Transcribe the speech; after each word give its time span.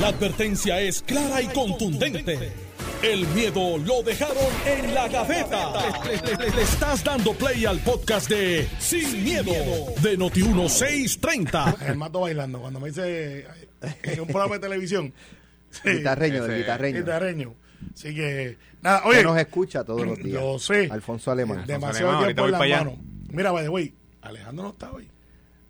La 0.00 0.08
advertencia 0.08 0.80
es 0.80 1.02
clara 1.02 1.40
y 1.40 1.46
contundente. 1.48 2.52
El 3.02 3.26
miedo 3.28 3.78
lo 3.78 4.02
dejaron 4.02 4.36
en 4.66 4.94
la 4.94 5.08
gaveta. 5.08 5.72
Le, 6.04 6.16
le- 6.16 6.36
le- 6.46 6.56
le 6.56 6.62
estás 6.62 7.04
dando 7.04 7.32
play 7.34 7.64
al 7.66 7.78
podcast 7.80 8.28
de 8.28 8.66
Sin, 8.78 9.22
miedo, 9.22 9.52
de 10.02 10.18
Noti1630. 10.18 11.76
El 11.86 11.96
mato 11.96 12.20
bailando. 12.20 12.60
Cuando 12.60 12.80
me 12.80 12.88
dice 12.88 13.46
en 14.02 14.20
un 14.20 14.26
programa 14.26 14.54
de 14.54 14.60
televisión. 14.60 15.12
Sí, 15.70 15.90
Guitarreño, 15.98 16.44
ese- 16.44 16.56
guitarreño. 16.58 16.98
guitarreño. 17.00 17.54
Así 17.94 18.14
que, 18.14 18.56
nada, 18.80 19.02
Que 19.02 19.08
oye. 19.08 19.22
nos 19.22 19.38
escucha 19.38 19.84
todos 19.84 20.06
los 20.06 20.18
días. 20.18 20.40
Lo 20.42 20.58
sé. 20.58 20.88
Alfonso 20.90 21.30
Alemán. 21.30 21.64
Demasiado 21.66 22.08
Alemán, 22.10 22.24
tiempo 22.26 22.44
en 22.46 22.50
las 22.52 22.60
allá. 22.62 22.78
manos. 22.78 22.94
Mira, 23.28 23.52
by 23.52 23.62
the 23.64 23.68
way, 23.68 23.94
Alejandro 24.22 24.64
no 24.64 24.70
está 24.70 24.90
hoy. 24.90 25.08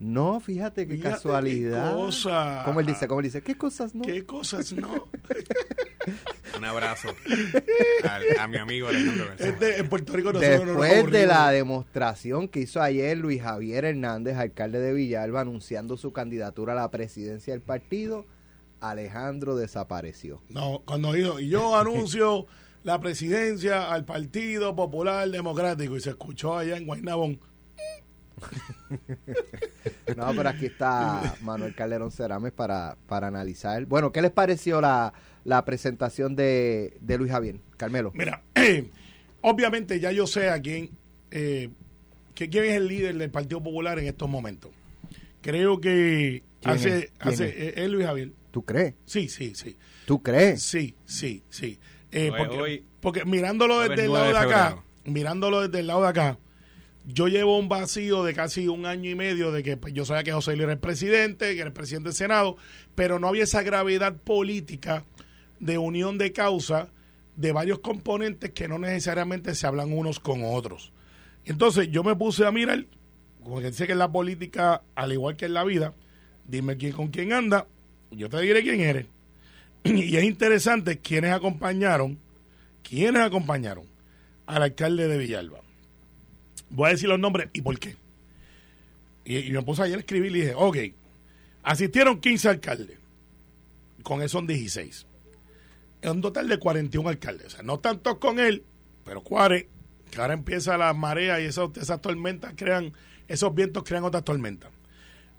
No, 0.05 0.39
fíjate 0.39 0.86
qué 0.86 0.96
Fíjate 0.96 1.14
casualidad. 1.14 1.91
qué 1.93 1.96
cosa. 1.96 2.62
¿Cómo 2.66 2.80
él 2.80 2.86
dice? 2.86 3.09
¿Cómo 3.09 3.21
él 3.21 3.25
dice? 3.25 3.43
¿Qué 3.43 3.57
cosas 3.57 3.95
no? 3.95 4.03
¿Qué 4.04 4.25
cosas 4.27 4.73
no? 4.73 5.09
Un 6.58 6.64
abrazo 6.64 7.08
al- 8.09 8.39
a 8.39 8.46
mi 8.46 8.59
amigo 8.59 8.89
Alejandro 8.89 9.26
García. 9.29 9.46
Este, 9.48 9.79
en 9.81 9.89
Puerto 9.89 10.12
Rico 10.12 10.32
nosotros 10.32 10.67
no 10.67 10.75
nos 10.75 10.82
Después 10.82 11.11
de 11.12 11.26
la 11.26 11.50
demostración 11.50 12.48
que 12.48 12.61
hizo 12.61 12.82
ayer 12.82 13.17
Luis 13.17 13.43
Javier 13.43 13.85
Hernández, 13.86 14.36
alcalde 14.36 14.79
de 14.79 14.93
Villalba, 14.93 15.40
anunciando 15.40 15.96
su 15.96 16.12
candidatura 16.12 16.75
a 16.75 16.76
la 16.76 16.90
presidencia 16.90 17.54
del 17.54 17.62
partido, 17.62 18.26
Alejandro 18.81 19.57
desapareció. 19.57 20.43
No, 20.50 20.82
cuando 20.84 21.12
dijo, 21.14 21.40
y 21.40 21.48
yo 21.48 21.76
anuncio 21.76 22.46
la 22.82 23.00
presidencia 23.00 23.90
al 23.90 24.04
Partido 24.04 24.76
Popular 24.76 25.29
Democrático 25.31 25.96
y 25.96 26.00
se 26.00 26.11
escuchó 26.11 26.57
allá 26.59 26.76
en 26.76 26.84
Guaynabón. 26.86 27.40
No, 30.16 30.32
pero 30.36 30.48
aquí 30.48 30.66
está 30.66 31.36
Manuel 31.40 31.75
Calderón 31.75 32.11
Cerames 32.11 32.52
para, 32.52 32.97
para 33.08 33.27
analizar. 33.28 33.84
Bueno, 33.86 34.12
¿qué 34.12 34.22
les 34.22 34.30
pareció 34.30 34.80
la, 34.80 35.12
la 35.44 35.64
presentación 35.64 36.36
de, 36.36 36.97
de 37.00 37.19
Luis 37.19 37.33
Javier? 37.33 37.56
Carmelo. 37.77 38.12
Mira, 38.14 38.42
obviamente 39.41 39.98
ya 40.00 40.12
yo 40.12 40.27
sé 40.27 40.50
a 40.50 40.61
quién, 40.61 40.91
eh, 41.31 41.70
que 42.34 42.48
quién 42.48 42.64
es 42.64 42.75
el 42.75 42.86
líder 42.86 43.17
del 43.17 43.31
Partido 43.31 43.62
Popular 43.62 43.98
en 43.98 44.06
estos 44.06 44.28
momentos. 44.28 44.70
Creo 45.41 45.81
que 45.81 46.42
¿Quién 46.61 46.75
hace, 46.75 46.98
es? 46.98 47.12
¿Quién 47.19 47.34
hace 47.34 47.48
es? 47.48 47.55
eh, 47.56 47.75
es 47.84 47.91
Luis 47.91 48.06
Javier. 48.06 48.33
¿Tú 48.50 48.62
crees? 48.64 48.94
Sí, 49.05 49.28
sí, 49.28 49.55
sí. 49.55 49.77
¿Tú 50.06 50.22
crees? 50.22 50.62
Sí, 50.62 50.94
sí, 51.06 51.42
sí. 51.50 51.78
Eh, 52.12 52.31
Hoy- 52.31 52.39
porque, 52.39 52.56
hoy- 52.61 52.84
porque 53.00 53.25
mirándolo 53.25 53.81
desde 53.81 53.94
es 53.94 54.00
el 54.03 54.06
9 54.09 54.33
lado 54.33 54.41
de 54.41 54.47
de 54.48 54.55
acá, 54.55 54.83
mirándolo 55.05 55.62
desde 55.66 55.81
el 55.81 55.87
lado 55.89 56.03
de 56.03 56.09
acá, 56.09 56.39
yo 57.06 57.28
llevo 57.28 57.58
un 57.58 57.69
vacío 57.69 58.24
de 58.24 58.34
casi 58.34 58.69
un 58.69 58.86
año 58.86 59.10
y 59.10 59.14
medio 59.14 59.52
de 59.52 59.62
que 59.62 59.77
pues, 59.77 59.92
yo 59.92 60.05
sabía 60.05 60.24
que 60.24 60.33
José 60.33 60.52
Luis 60.52 60.64
era 60.64 60.72
el 60.72 60.78
presidente, 60.78 61.55
que 61.55 61.60
era 61.60 61.69
el 61.69 61.72
presidente 61.72 62.08
del 62.08 62.16
Senado, 62.16 62.56
pero 62.94 63.19
no 63.19 63.28
había 63.28 63.44
esa 63.44 63.62
gravedad 63.62 64.16
política 64.16 65.05
de 65.60 65.78
unión 65.78 66.19
de 66.19 66.32
causa 66.32 66.88
de 67.36 67.52
varios 67.52 67.80
componentes 67.80 68.50
que 68.50 68.69
no 68.69 68.78
necesariamente 68.78 69.55
se 69.55 69.66
hablan 69.66 69.92
unos 69.92 70.20
con 70.20 70.42
otros. 70.44 70.92
Entonces 71.44 71.91
yo 71.91 72.02
me 72.05 72.16
puse 72.16 72.47
a 72.47 72.52
mirar, 72.52 72.86
como 73.42 73.60
que 73.60 73.66
dice 73.66 73.86
que 73.86 73.92
en 73.92 73.98
la 73.98 74.10
política, 74.10 74.82
al 74.94 75.12
igual 75.12 75.36
que 75.36 75.47
en 75.47 75.55
la 75.55 75.64
vida, 75.64 75.92
dime 76.47 76.77
quién 76.77 76.92
con 76.92 77.08
quién 77.08 77.32
anda, 77.32 77.66
yo 78.10 78.28
te 78.30 78.41
diré 78.41 78.62
quién 78.62 78.80
eres. 78.80 79.06
Y 79.84 80.16
es 80.16 80.25
interesante 80.25 80.98
quienes 80.98 81.32
acompañaron, 81.32 82.19
quienes 82.82 83.20
acompañaron 83.20 83.84
al 84.47 84.62
alcalde 84.62 85.08
de 85.08 85.19
Villalba. 85.19 85.60
Voy 86.70 86.89
a 86.89 86.93
decir 86.93 87.09
los 87.09 87.19
nombres 87.19 87.48
y 87.53 87.62
por 87.62 87.79
qué. 87.79 87.97
Y, 89.25 89.51
me 89.53 89.62
puse 89.62 89.83
ayer 89.83 89.97
a 89.97 90.01
escribir 90.01 90.34
y 90.37 90.41
dije, 90.41 90.55
ok, 90.55 90.77
asistieron 91.62 92.21
15 92.21 92.48
alcaldes, 92.48 92.98
con 94.03 94.21
eso 94.21 94.39
son 94.39 94.47
16. 94.47 95.06
Es 96.03 96.11
un 96.11 96.21
total 96.21 96.48
de 96.48 96.59
41 96.59 97.09
alcaldes. 97.09 97.47
O 97.47 97.51
sea, 97.51 97.62
no 97.62 97.79
tantos 97.79 98.19
con 98.19 98.39
él, 98.39 98.65
pero 99.05 99.23
cuare, 99.23 99.69
que 100.11 100.21
ahora 100.21 100.34
empieza 100.34 100.77
la 100.77 100.93
marea 100.93 101.41
y 101.41 101.44
esas, 101.44 102.00
tormentas 102.00 102.53
crean, 102.56 102.93
esos 103.28 103.55
vientos 103.55 103.84
crean 103.84 104.05
otras 104.05 104.25
tormentas. 104.25 104.71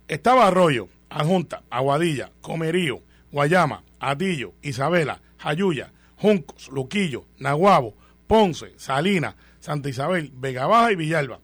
Estaba 0.08 0.48
Arroyo, 0.48 0.88
Adjunta, 1.10 1.64
Aguadilla, 1.70 2.32
Comerío, 2.42 3.02
Guayama, 3.32 3.84
Atillo, 4.00 4.54
Isabela, 4.62 5.22
Jayuya, 5.38 5.94
Juncos, 6.18 6.70
Luquillo, 6.70 7.26
Naguabo, 7.38 7.96
Ponce, 8.28 8.74
Salinas, 8.78 9.36
Santa 9.66 9.90
Isabel, 9.90 10.32
Vega 10.36 10.68
Baja 10.68 10.92
y 10.92 10.96
Villalba. 10.96 11.40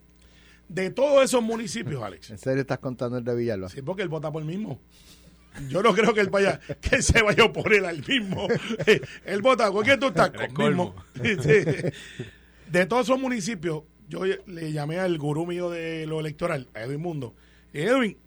De 0.70 0.92
todos 0.92 1.26
esos 1.26 1.42
municipios, 1.42 2.04
Alex. 2.04 2.30
¿En 2.30 2.38
serio 2.38 2.62
estás 2.62 2.78
contando 2.78 3.18
el 3.18 3.24
de 3.24 3.34
Villalba? 3.34 3.68
Sí, 3.68 3.82
porque 3.82 4.04
él 4.04 4.10
vota 4.10 4.32
por 4.32 4.44
el 4.44 4.48
mismo. 4.48 4.80
Yo 5.68 5.82
no 5.82 5.92
creo 5.92 6.14
que 6.14 6.22
él 6.22 6.30
vaya, 6.30 6.60
que 6.82 6.98
él 6.98 7.04
se 7.04 7.24
vaya 7.24 7.42
a 7.42 7.46
oponer 7.48 7.84
al 7.84 8.06
mismo. 8.08 8.48
él 9.26 9.42
vota, 9.42 9.72
¿con 9.72 9.84
quién 9.84 10.00
tú 10.00 10.08
estás? 10.08 10.30
Con 10.54 10.68
mismo. 10.68 10.96
Sí. 11.24 11.92
De 12.72 12.86
todos 12.86 13.08
esos 13.08 13.20
municipios, 13.20 13.86
yo 14.08 14.22
le 14.24 14.72
llamé 14.72 15.00
al 15.00 15.18
gurú 15.18 15.48
mío 15.48 15.72
de 15.72 16.06
lo 16.06 16.20
electoral, 16.20 16.70
a 16.76 16.84
Edwin 16.84 17.02
Mundo. 17.02 17.36
Edwin, 17.74 18.18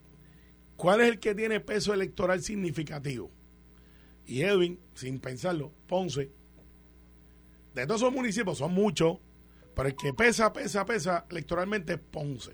¿cuál 0.75 1.03
es 1.03 1.09
el 1.09 1.21
que 1.21 1.37
tiene 1.37 1.61
peso 1.61 1.95
electoral 1.95 2.43
significativo? 2.43 3.31
Y 4.27 4.43
Edwin, 4.43 4.81
sin 4.95 5.21
pensarlo, 5.21 5.73
Ponce. 5.87 6.33
De 7.75 7.87
todos 7.87 8.01
esos 8.03 8.13
municipios, 8.13 8.59
son 8.59 8.75
muchos, 8.75 9.19
pero 9.75 9.89
el 9.89 9.97
que 9.97 10.13
pesa, 10.15 10.53
pesa, 10.53 10.85
pesa 10.85 11.25
electoralmente 11.31 11.95
es 11.95 11.99
Ponce. 11.99 12.53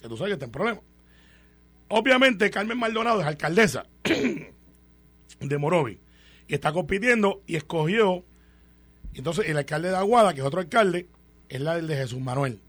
Que 0.00 0.08
tú 0.08 0.16
sabes 0.16 0.30
que 0.30 0.34
está 0.34 0.44
en 0.46 0.52
problema. 0.52 0.80
Obviamente, 1.88 2.50
Carmen 2.50 2.78
Maldonado 2.78 3.20
es 3.20 3.26
alcaldesa 3.26 3.86
de 5.40 5.58
Morovi 5.58 6.00
y 6.46 6.54
está 6.54 6.72
compitiendo 6.72 7.42
y 7.46 7.56
escogió. 7.56 8.24
Entonces, 9.14 9.48
el 9.48 9.56
alcalde 9.56 9.88
de 9.90 9.96
Aguada, 9.96 10.34
que 10.34 10.40
es 10.40 10.46
otro 10.46 10.60
alcalde, 10.60 11.08
es 11.48 11.60
la 11.60 11.76
del 11.76 11.86
de 11.86 11.96
Jesús 11.96 12.20
Manuel, 12.20 12.60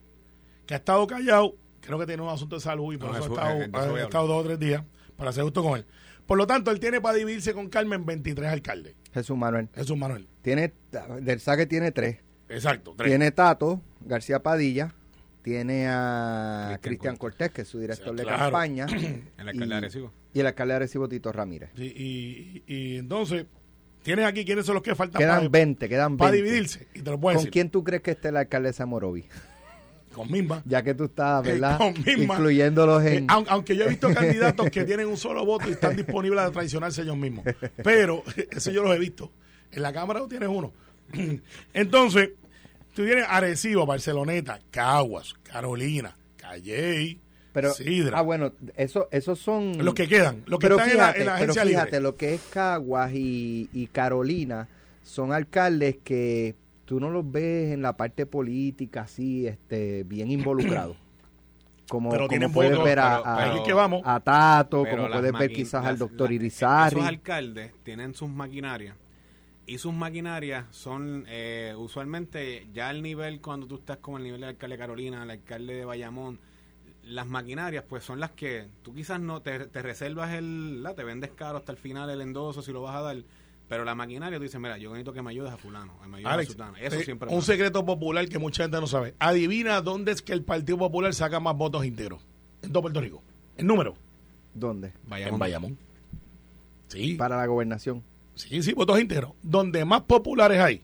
que 0.65 0.73
ha 0.73 0.77
estado 0.77 1.05
callado. 1.07 1.55
Creo 1.81 1.99
que 1.99 2.05
tiene 2.05 2.21
un 2.23 2.29
asunto 2.29 2.55
de 2.55 2.61
salud 2.61 2.93
y 2.93 2.97
por 2.97 3.09
No, 3.11 3.13
eso 3.17 3.23
Jesús- 3.23 3.37
ha 3.39 3.41
estado, 3.63 3.97
eh, 3.97 3.99
ha 3.99 4.03
a 4.03 4.05
estado 4.05 4.27
dos 4.27 4.41
o 4.41 4.43
tres 4.45 4.59
días 4.59 4.83
para 5.17 5.31
ser 5.31 5.43
justo 5.43 5.63
con 5.63 5.77
él. 5.77 5.85
Por 6.25 6.37
lo 6.37 6.45
tanto, 6.45 6.71
él 6.71 6.79
tiene 6.79 7.01
para 7.01 7.15
dividirse 7.17 7.53
con 7.53 7.69
Carmen 7.69 8.05
23 8.05 8.49
alcaldes. 8.49 8.95
Jesús 9.13 9.35
Manuel. 9.37 9.69
Jesús 9.73 9.97
Manuel. 9.97 10.27
Tiene, 10.41 10.73
del 11.21 11.39
saque 11.39 11.65
tiene 11.65 11.91
tres. 11.91 12.19
Exacto. 12.49 12.93
Tres. 12.97 13.09
Tiene 13.09 13.31
Tato, 13.31 13.81
García 14.01 14.41
Padilla, 14.41 14.93
tiene 15.41 15.87
a 15.87 16.77
Cristian 16.81 17.15
Cortés, 17.15 17.51
que 17.51 17.61
es 17.61 17.67
su 17.67 17.79
director 17.79 18.15
de 18.15 18.23
claro. 18.23 18.37
campaña. 18.39 18.85
El 19.37 19.47
alcalde 19.49 19.67
de 19.67 19.75
Arecibo. 19.75 20.11
Y 20.33 20.39
el 20.41 20.45
alcalde 20.47 20.73
de 20.73 20.75
Arecibo, 20.75 21.09
Tito 21.09 21.31
Ramírez. 21.31 21.69
Sí, 21.75 21.83
y, 21.95 22.63
y- 22.67 22.75
y 22.75 22.97
entonces, 22.97 23.45
tienes 24.03 24.25
aquí 24.25 24.45
quiénes 24.45 24.65
son 24.65 24.75
los 24.75 24.83
que 24.83 24.93
faltan 24.93 25.19
Quedan 25.19 25.37
para, 25.37 25.49
20, 25.49 25.89
quedan 25.89 26.11
20. 26.17 26.19
para 26.19 26.31
dividirse. 26.33 26.87
Y 26.93 27.01
te 27.01 27.09
lo 27.11 27.19
puedo 27.19 27.35
¿Con 27.35 27.41
decir. 27.45 27.51
quién 27.51 27.69
tú 27.71 27.83
crees 27.83 28.03
que 28.03 28.11
esté 28.11 28.31
la 28.31 28.41
alcaldesa 28.41 28.85
Morovi? 28.85 29.25
Con 30.13 30.31
Mimba. 30.31 30.61
Ya 30.65 30.83
que 30.83 30.93
tú 30.93 31.05
estás, 31.05 31.45
Eh, 31.47 31.51
¿verdad? 31.53 31.77
con 31.77 31.93
misma. 31.93 32.33
Incluyéndolos 32.35 33.03
Eh, 33.03 33.17
en... 33.17 33.27
aun- 33.27 33.45
aunque 33.47 33.75
yo 33.75 33.85
he 33.85 33.89
visto 33.89 34.09
candidatos 34.13 34.69
que 34.69 34.83
tienen 34.83 35.07
un 35.07 35.17
solo 35.17 35.45
voto 35.45 35.67
y 35.69 35.71
están 35.71 35.95
disponibles 35.95 36.39
a 36.41 36.51
traicionarse 36.51 37.01
ellos 37.03 37.17
mismos. 37.17 37.45
Pero 37.83 38.23
eso 38.51 38.71
yo 38.71 38.83
los 38.83 38.95
he 38.95 38.99
visto. 38.99 39.31
En 39.71 39.81
la 39.83 39.93
Cámara 39.93 40.19
tú 40.19 40.27
tienes 40.27 40.49
uno. 40.49 40.73
Entonces, 41.73 42.29
tú 42.95 43.05
tienes 43.05 43.25
Arecibo, 43.27 43.85
Barceloneta, 43.85 44.59
Caguas, 44.71 45.33
Carolina, 45.43 46.15
Calley, 46.37 47.19
Pero, 47.53 47.73
Sidra. 47.73 48.19
ah, 48.19 48.21
bueno, 48.21 48.51
eso, 48.75 49.07
esos 49.11 49.39
son... 49.39 49.83
los 49.83 49.93
que 49.93 50.07
quedan, 50.07 50.43
los 50.45 50.59
que 50.59 50.65
pero 50.67 50.75
están 50.77 50.91
en 50.91 50.97
la- 50.97 51.03
fíjate, 51.13 51.19
en 51.21 51.25
la, 51.27 51.37
pero 51.39 51.53
fíjate, 51.53 51.85
libre. 51.91 51.99
lo 52.01 52.15
que 52.15 52.33
es 52.35 52.41
Caguas 52.51 53.11
y, 53.13 53.69
y 53.73 53.87
Carolina 53.87 54.67
son 55.03 55.33
alcaldes 55.33 55.97
que 56.03 56.55
tú 56.85 56.99
no 56.99 57.09
los 57.09 57.29
ves 57.31 57.71
en 57.71 57.81
la 57.81 57.95
parte 57.97 58.25
política 58.25 59.01
así, 59.01 59.47
este, 59.47 60.03
bien 60.03 60.31
involucrados. 60.31 60.97
Como, 61.89 62.11
Pero 62.11 62.25
como 62.25 62.29
tienen 62.29 62.51
puedes 62.51 62.73
votos, 62.73 62.85
ver 62.85 62.99
a, 62.99 63.17
pero- 63.17 63.25
a- 63.25 63.43
Ahí 63.45 63.57
es 63.57 63.63
que 63.65 63.73
vamos. 63.73 64.03
a 64.05 64.19
Tato, 64.19 64.85
como 64.87 65.09
puedes 65.09 65.33
ver 65.33 65.51
quizás 65.51 65.83
al 65.83 65.97
doctor 65.97 66.31
Irizarry. 66.31 66.97
Esos 66.97 67.07
alcaldes 67.09 67.71
tienen 67.81 68.13
sus 68.13 68.29
maquinarias 68.29 68.95
y 69.69 69.77
sus 69.77 69.93
maquinarias 69.93 70.65
son 70.71 71.25
eh, 71.27 71.75
usualmente 71.77 72.67
ya 72.73 72.89
al 72.89 73.03
nivel 73.03 73.39
cuando 73.39 73.67
tú 73.67 73.75
estás 73.75 73.97
como 73.97 74.17
el 74.17 74.23
nivel 74.23 74.41
del 74.41 74.49
alcalde 74.49 74.75
de 74.75 74.79
Carolina, 74.79 75.23
el 75.23 75.29
alcalde 75.29 75.75
de 75.75 75.85
Bayamón, 75.85 76.39
las 77.03 77.27
maquinarias 77.27 77.83
pues 77.87 78.03
son 78.03 78.19
las 78.19 78.31
que 78.31 78.67
tú 78.81 78.95
quizás 78.95 79.19
no 79.19 79.43
te, 79.43 79.67
te 79.67 79.81
reservas 79.83 80.33
el, 80.33 80.81
la, 80.81 80.95
te 80.95 81.03
vendes 81.03 81.29
caro 81.35 81.59
hasta 81.59 81.71
el 81.71 81.77
final 81.77 82.09
el 82.09 82.21
endoso 82.21 82.63
si 82.63 82.71
lo 82.71 82.81
vas 82.81 82.95
a 82.95 83.01
dar, 83.01 83.17
pero 83.67 83.85
la 83.85 83.93
maquinaria 83.93 84.39
tú 84.39 84.43
dices, 84.43 84.59
mira, 84.59 84.79
yo 84.79 84.89
necesito 84.89 85.13
que 85.13 85.21
me 85.21 85.29
ayudes 85.29 85.51
a 85.51 85.57
fulano, 85.57 85.99
que 86.01 86.07
me 86.07 86.17
ayudes 86.17 86.33
Alex, 86.33 86.49
a 86.49 86.51
sutano. 86.51 86.77
Eso 86.77 86.95
eh, 86.95 87.03
siempre 87.03 87.29
un 87.29 87.35
pasa. 87.35 87.51
secreto 87.51 87.85
popular 87.85 88.27
que 88.27 88.39
mucha 88.39 88.63
gente 88.63 88.81
no 88.81 88.87
sabe. 88.87 89.13
Adivina 89.19 89.81
dónde 89.81 90.13
es 90.13 90.23
que 90.23 90.33
el 90.33 90.41
Partido 90.43 90.79
Popular 90.79 91.13
saca 91.13 91.39
más 91.39 91.55
votos 91.55 91.85
íntegros. 91.85 92.25
En 92.63 92.71
todo 92.71 92.81
Puerto 92.81 93.01
Rico. 93.01 93.21
El 93.55 93.67
número. 93.67 93.95
¿Dónde? 94.55 94.93
Bayamón. 95.03 95.33
En 95.33 95.39
Bayamón. 95.39 95.77
Sí. 96.87 97.13
Para 97.13 97.37
la 97.37 97.45
gobernación. 97.45 98.03
Sí, 98.39 98.63
sí, 98.63 98.73
votos 98.73 98.99
íntegros. 98.99 99.33
Donde 99.41 99.83
más 99.85 100.01
populares 100.03 100.59
hay 100.61 100.81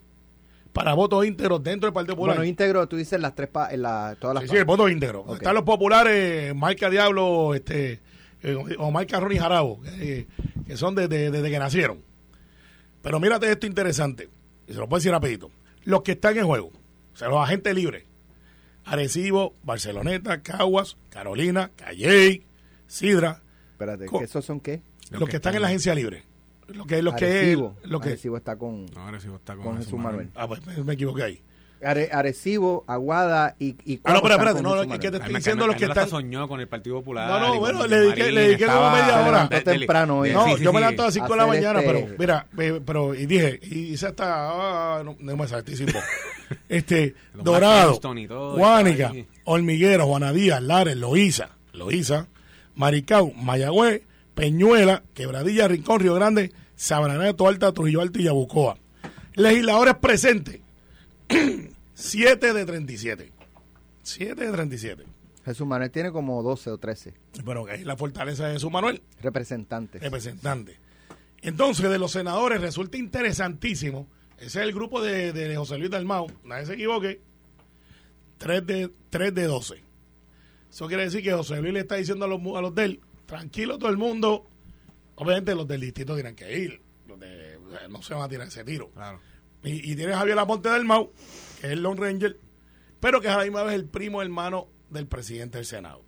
para 0.72 0.92
votos 0.92 1.24
íntegros 1.24 1.62
dentro 1.64 1.86
del 1.86 1.94
Partido 1.94 2.16
Popular. 2.16 2.36
Bueno, 2.36 2.46
íntegro, 2.48 2.86
tú 2.86 2.96
dices 2.96 3.18
las 3.18 3.34
tres, 3.34 3.48
pa- 3.48 3.72
en 3.72 3.80
la, 3.80 4.14
todas 4.20 4.34
las 4.34 4.42
sí, 4.44 4.50
sí, 4.50 4.56
el 4.56 4.66
voto 4.66 4.88
íntegro. 4.90 5.20
Ok. 5.22 5.36
Están 5.36 5.54
los 5.54 5.64
populares, 5.64 6.54
Marca 6.54 6.90
Diablo, 6.90 7.54
este, 7.54 8.00
eh, 8.42 8.76
o 8.78 8.90
Marca 8.90 9.18
Ronnie 9.18 9.38
Jarabo, 9.38 9.80
eh, 9.98 10.26
que 10.66 10.76
son 10.76 10.94
desde, 10.94 11.30
desde 11.30 11.50
que 11.50 11.58
nacieron. 11.58 12.02
Pero 13.00 13.18
mírate 13.20 13.50
esto 13.50 13.66
interesante, 13.66 14.28
y 14.68 14.72
se 14.74 14.78
lo 14.78 14.86
puedo 14.88 14.98
decir 14.98 15.12
rapidito. 15.12 15.50
Los 15.84 16.02
que 16.02 16.12
están 16.12 16.36
en 16.36 16.44
juego, 16.44 16.66
o 17.14 17.16
sea, 17.16 17.28
los 17.28 17.38
agentes 17.38 17.74
libres, 17.74 18.04
Arecibo, 18.84 19.54
Barceloneta, 19.62 20.42
Caguas, 20.42 20.96
Carolina, 21.08 21.70
Calley, 21.76 22.44
Sidra, 22.86 23.42
Espérate, 23.72 24.06
Co- 24.06 24.18
¿que 24.18 24.24
¿esos 24.26 24.44
son 24.44 24.60
qué? 24.60 24.82
los, 25.10 25.28
que 25.28 25.36
están 25.36 25.54
en 25.54 25.62
la 25.62 25.68
agencia 25.68 25.94
libre. 25.94 26.24
Lo 26.68 26.84
que, 26.84 27.00
lo 27.02 27.14
que, 27.14 27.24
Arecibo. 27.26 27.76
lo 27.84 28.00
que, 28.00 28.08
Arecibo 28.10 28.36
está 28.36 28.56
con, 28.56 28.86
No, 28.86 29.06
Arecibo 29.06 29.36
está 29.36 29.54
con, 29.54 29.64
con 29.64 29.76
Jesús 29.78 29.98
Manuel. 29.98 30.30
ah, 30.34 30.48
pues, 30.48 30.64
me, 30.66 30.82
me 30.82 30.92
equivoqué 30.94 31.22
ahí. 31.22 31.42
Are- 31.84 32.08
Arecibo, 32.10 32.84
Aguada 32.86 33.54
y, 33.58 33.76
y 33.84 34.00
Ah, 34.02 34.14
no, 34.14 34.22
pero 34.22 34.34
espérate, 34.34 34.62
no, 34.62 34.70
es 34.70 34.80
que 34.82 34.86
Manuel. 34.88 35.10
te 35.10 35.16
estoy 35.18 35.34
diciendo 35.34 35.66
los 35.66 35.76
que 35.76 35.84
están. 35.84 36.08
soñó 36.08 36.48
con 36.48 36.58
el 36.60 36.68
Partido 36.68 36.96
Popular. 36.96 37.28
No, 37.28 37.38
no, 37.54 37.60
bueno, 37.60 37.86
le 37.86 37.96
dediqué- 37.98 38.30
le 38.32 38.40
dediqué 38.48 38.66
como 38.66 38.90
media 38.90 39.20
hora. 39.26 39.46
de- 39.46 39.56
de- 39.56 39.62
temprano 39.62 40.22
de- 40.22 40.32
No, 40.32 40.44
sí, 40.44 40.50
yo 40.52 40.56
sí, 40.56 40.62
me 40.64 40.70
sí. 40.70 40.76
levanto 40.78 41.02
a 41.02 41.04
las 41.04 41.14
5 41.14 41.28
de 41.28 41.36
la 41.36 41.46
mañana, 41.46 41.80
este- 41.80 41.92
pero 41.92 42.16
mira, 42.18 42.46
eh, 42.58 42.80
pero 42.84 43.14
y 43.14 43.26
dije, 43.26 43.60
y 43.62 43.92
esa 43.94 44.08
está, 44.08 44.26
ah, 44.98 45.02
no, 45.04 45.16
no 45.20 45.36
me 45.36 45.46
voz. 45.46 45.52
Este, 46.68 47.14
Dorado, 47.34 48.00
Guánica. 48.56 49.12
Hormiguero, 49.44 50.06
Juana 50.06 50.32
Díaz, 50.32 50.62
Lares, 50.62 50.96
Loíza, 50.96 51.50
Loíza, 51.72 52.26
Maricao, 52.74 53.32
Mayagüez, 53.32 54.02
Peñuela, 54.36 55.02
Quebradilla, 55.14 55.66
Rincón, 55.66 55.98
Río 56.00 56.14
Grande, 56.14 56.52
Sabanato 56.76 57.48
Alta, 57.48 57.72
Trujillo 57.72 58.02
Alto 58.02 58.20
y 58.20 58.24
Yabucoa. 58.24 58.76
Legisladores 59.34 59.94
presentes, 59.96 60.60
7 61.94 62.52
de 62.52 62.64
37. 62.66 63.32
7 64.02 64.44
de 64.44 64.52
37. 64.52 65.04
Jesús 65.44 65.66
Manuel 65.66 65.90
tiene 65.90 66.10
como 66.12 66.42
12 66.42 66.70
o 66.70 66.78
13 66.78 67.14
Bueno, 67.44 67.66
es 67.68 67.84
la 67.86 67.96
fortaleza 67.96 68.46
de 68.46 68.54
Jesús 68.54 68.70
Manuel. 68.70 69.02
representantes. 69.22 70.02
representante. 70.02 70.76
Entonces, 71.40 71.88
de 71.88 71.98
los 71.98 72.12
senadores 72.12 72.60
resulta 72.60 72.98
interesantísimo. 72.98 74.06
Ese 74.36 74.46
es 74.46 74.56
el 74.66 74.72
grupo 74.74 75.00
de, 75.00 75.32
de 75.32 75.56
José 75.56 75.78
Luis 75.78 75.90
Dalmau. 75.90 76.30
Nadie 76.44 76.66
se 76.66 76.74
equivoque. 76.74 77.20
3 78.38 78.66
de, 78.66 78.90
3 79.08 79.34
de 79.34 79.44
12. 79.44 79.82
Eso 80.70 80.88
quiere 80.88 81.04
decir 81.04 81.22
que 81.22 81.32
José 81.32 81.60
Luis 81.62 81.72
le 81.72 81.80
está 81.80 81.94
diciendo 81.94 82.26
a 82.26 82.28
los, 82.28 82.40
a 82.54 82.60
los 82.60 82.74
de 82.74 82.84
él, 82.84 83.00
tranquilo 83.26 83.78
todo 83.78 83.90
el 83.90 83.96
mundo. 83.96 84.46
Obviamente 85.16 85.54
los 85.54 85.66
del 85.66 85.80
distrito 85.80 86.14
tienen 86.14 86.34
que 86.36 86.58
ir. 86.58 86.80
Los 87.06 87.18
de, 87.20 87.58
no 87.90 88.02
se 88.02 88.14
van 88.14 88.22
a 88.24 88.28
tirar 88.28 88.48
ese 88.48 88.64
tiro. 88.64 88.90
Claro. 88.90 89.20
Y, 89.62 89.92
y 89.92 89.96
tiene 89.96 90.12
a 90.12 90.18
Javier 90.18 90.36
Laponte 90.36 90.68
del 90.70 90.84
Mau, 90.84 91.12
que 91.60 91.66
es 91.66 91.72
el 91.72 91.82
Lone 91.82 92.00
Ranger, 92.00 92.38
pero 93.00 93.20
que 93.20 93.28
es 93.28 93.34
a 93.34 93.38
la 93.38 93.44
misma 93.44 93.62
vez 93.62 93.74
el 93.74 93.86
primo 93.86 94.22
hermano 94.22 94.68
del 94.90 95.06
presidente 95.06 95.58
del 95.58 95.66
Senado. 95.66 96.02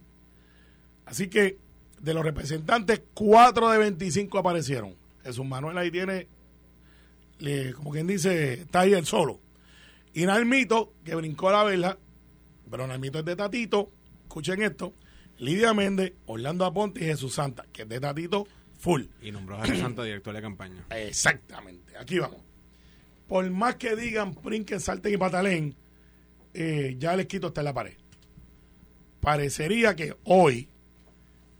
Así 1.07 1.29
que 1.29 1.59
de 2.01 2.15
los 2.15 2.23
representantes, 2.25 3.03
4 3.15 3.71
de 3.71 3.79
25 3.79 4.39
aparecieron. 4.39 4.95
Jesús 5.25 5.45
Manuel 5.45 5.77
ahí 5.79 5.91
tiene, 5.91 6.29
le- 7.39 7.73
como 7.75 7.91
quien 7.91 8.07
dice, 8.07 8.55
está 8.55 8.81
ahí 8.81 8.93
el 8.95 9.07
solo. 9.07 9.41
Y 10.15 10.27
Nalmito, 10.27 10.93
que 11.05 11.15
brincó 11.15 11.51
la 11.51 11.65
vela, 11.65 11.99
pero 12.71 12.87
Nalmito 12.87 13.19
es 13.19 13.25
de 13.25 13.37
Tatito, 13.37 13.91
escuchen 14.23 14.63
esto, 14.63 14.95
Lidia 15.39 15.73
Méndez, 15.73 16.15
Orlando 16.27 16.65
Aponte 16.65 17.01
y 17.01 17.05
Jesús 17.05 17.35
Santa, 17.35 17.65
que 17.73 17.83
es 17.83 17.89
de 17.89 18.01
Tatito 18.01 18.47
full. 18.79 19.05
Y 19.23 19.33
nombró 19.33 19.57
a 19.57 19.65
Jesús 19.65 19.81
Santa 19.81 20.03
director 20.03 20.35
de 20.35 20.43
campaña. 20.43 20.85
Exactamente, 20.91 21.97
aquí 21.97 22.19
vamos. 22.19 22.41
Por 23.27 23.49
más 23.51 23.77
que 23.77 23.95
digan 23.95 24.35
Prinken, 24.35 24.81
Salten 24.81 25.15
y 25.15 25.17
Patalén, 25.17 25.75
eh, 26.55 26.97
ya 26.99 27.15
el 27.15 27.21
esquito 27.21 27.49
está 27.49 27.61
en 27.61 27.67
la 27.67 27.75
pared. 27.75 27.97
Parecería 29.21 29.95
que 29.95 30.17
hoy 30.25 30.69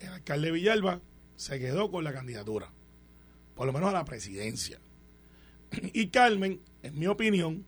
el 0.01 0.09
alcalde 0.09 0.51
Villalba 0.51 1.01
se 1.37 1.59
quedó 1.59 1.91
con 1.91 2.05
la 2.05 2.13
candidatura, 2.13 2.73
por 3.55 3.67
lo 3.67 3.73
menos 3.73 3.91
a 3.91 3.93
la 3.93 4.05
presidencia. 4.05 4.81
Y 5.93 6.09
Carmen, 6.09 6.61
en 6.83 6.99
mi 6.99 7.07
opinión, 7.07 7.67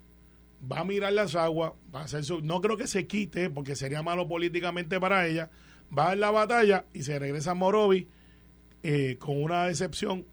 va 0.70 0.80
a 0.80 0.84
mirar 0.84 1.12
las 1.12 1.34
aguas, 1.34 1.72
va 1.94 2.00
a 2.00 2.04
hacer 2.04 2.24
su... 2.24 2.40
No 2.40 2.60
creo 2.60 2.76
que 2.76 2.86
se 2.86 3.06
quite, 3.06 3.50
porque 3.50 3.76
sería 3.76 4.02
malo 4.02 4.28
políticamente 4.28 4.98
para 5.00 5.26
ella, 5.26 5.50
va 5.96 6.06
dar 6.06 6.19
la 6.19 6.31
batalla 6.31 6.87
y 6.92 7.02
se 7.02 7.19
regresa 7.19 7.52
a 7.52 7.54
Morovi 7.54 8.08
eh, 8.82 9.16
con 9.19 9.42
una 9.42 9.66
decepción 9.66 10.25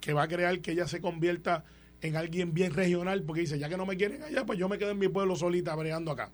que 0.00 0.12
va 0.12 0.22
a 0.24 0.28
crear 0.28 0.60
que 0.60 0.72
ella 0.72 0.86
se 0.86 1.00
convierta 1.00 1.64
en 2.00 2.16
alguien 2.16 2.54
bien 2.54 2.72
regional, 2.72 3.22
porque 3.22 3.42
dice, 3.42 3.58
ya 3.58 3.68
que 3.68 3.76
no 3.76 3.86
me 3.86 3.96
quieren 3.96 4.22
allá, 4.22 4.44
pues 4.44 4.58
yo 4.58 4.68
me 4.68 4.78
quedo 4.78 4.90
en 4.90 4.98
mi 4.98 5.08
pueblo 5.08 5.34
solita 5.36 5.74
bregando 5.74 6.12
acá. 6.12 6.30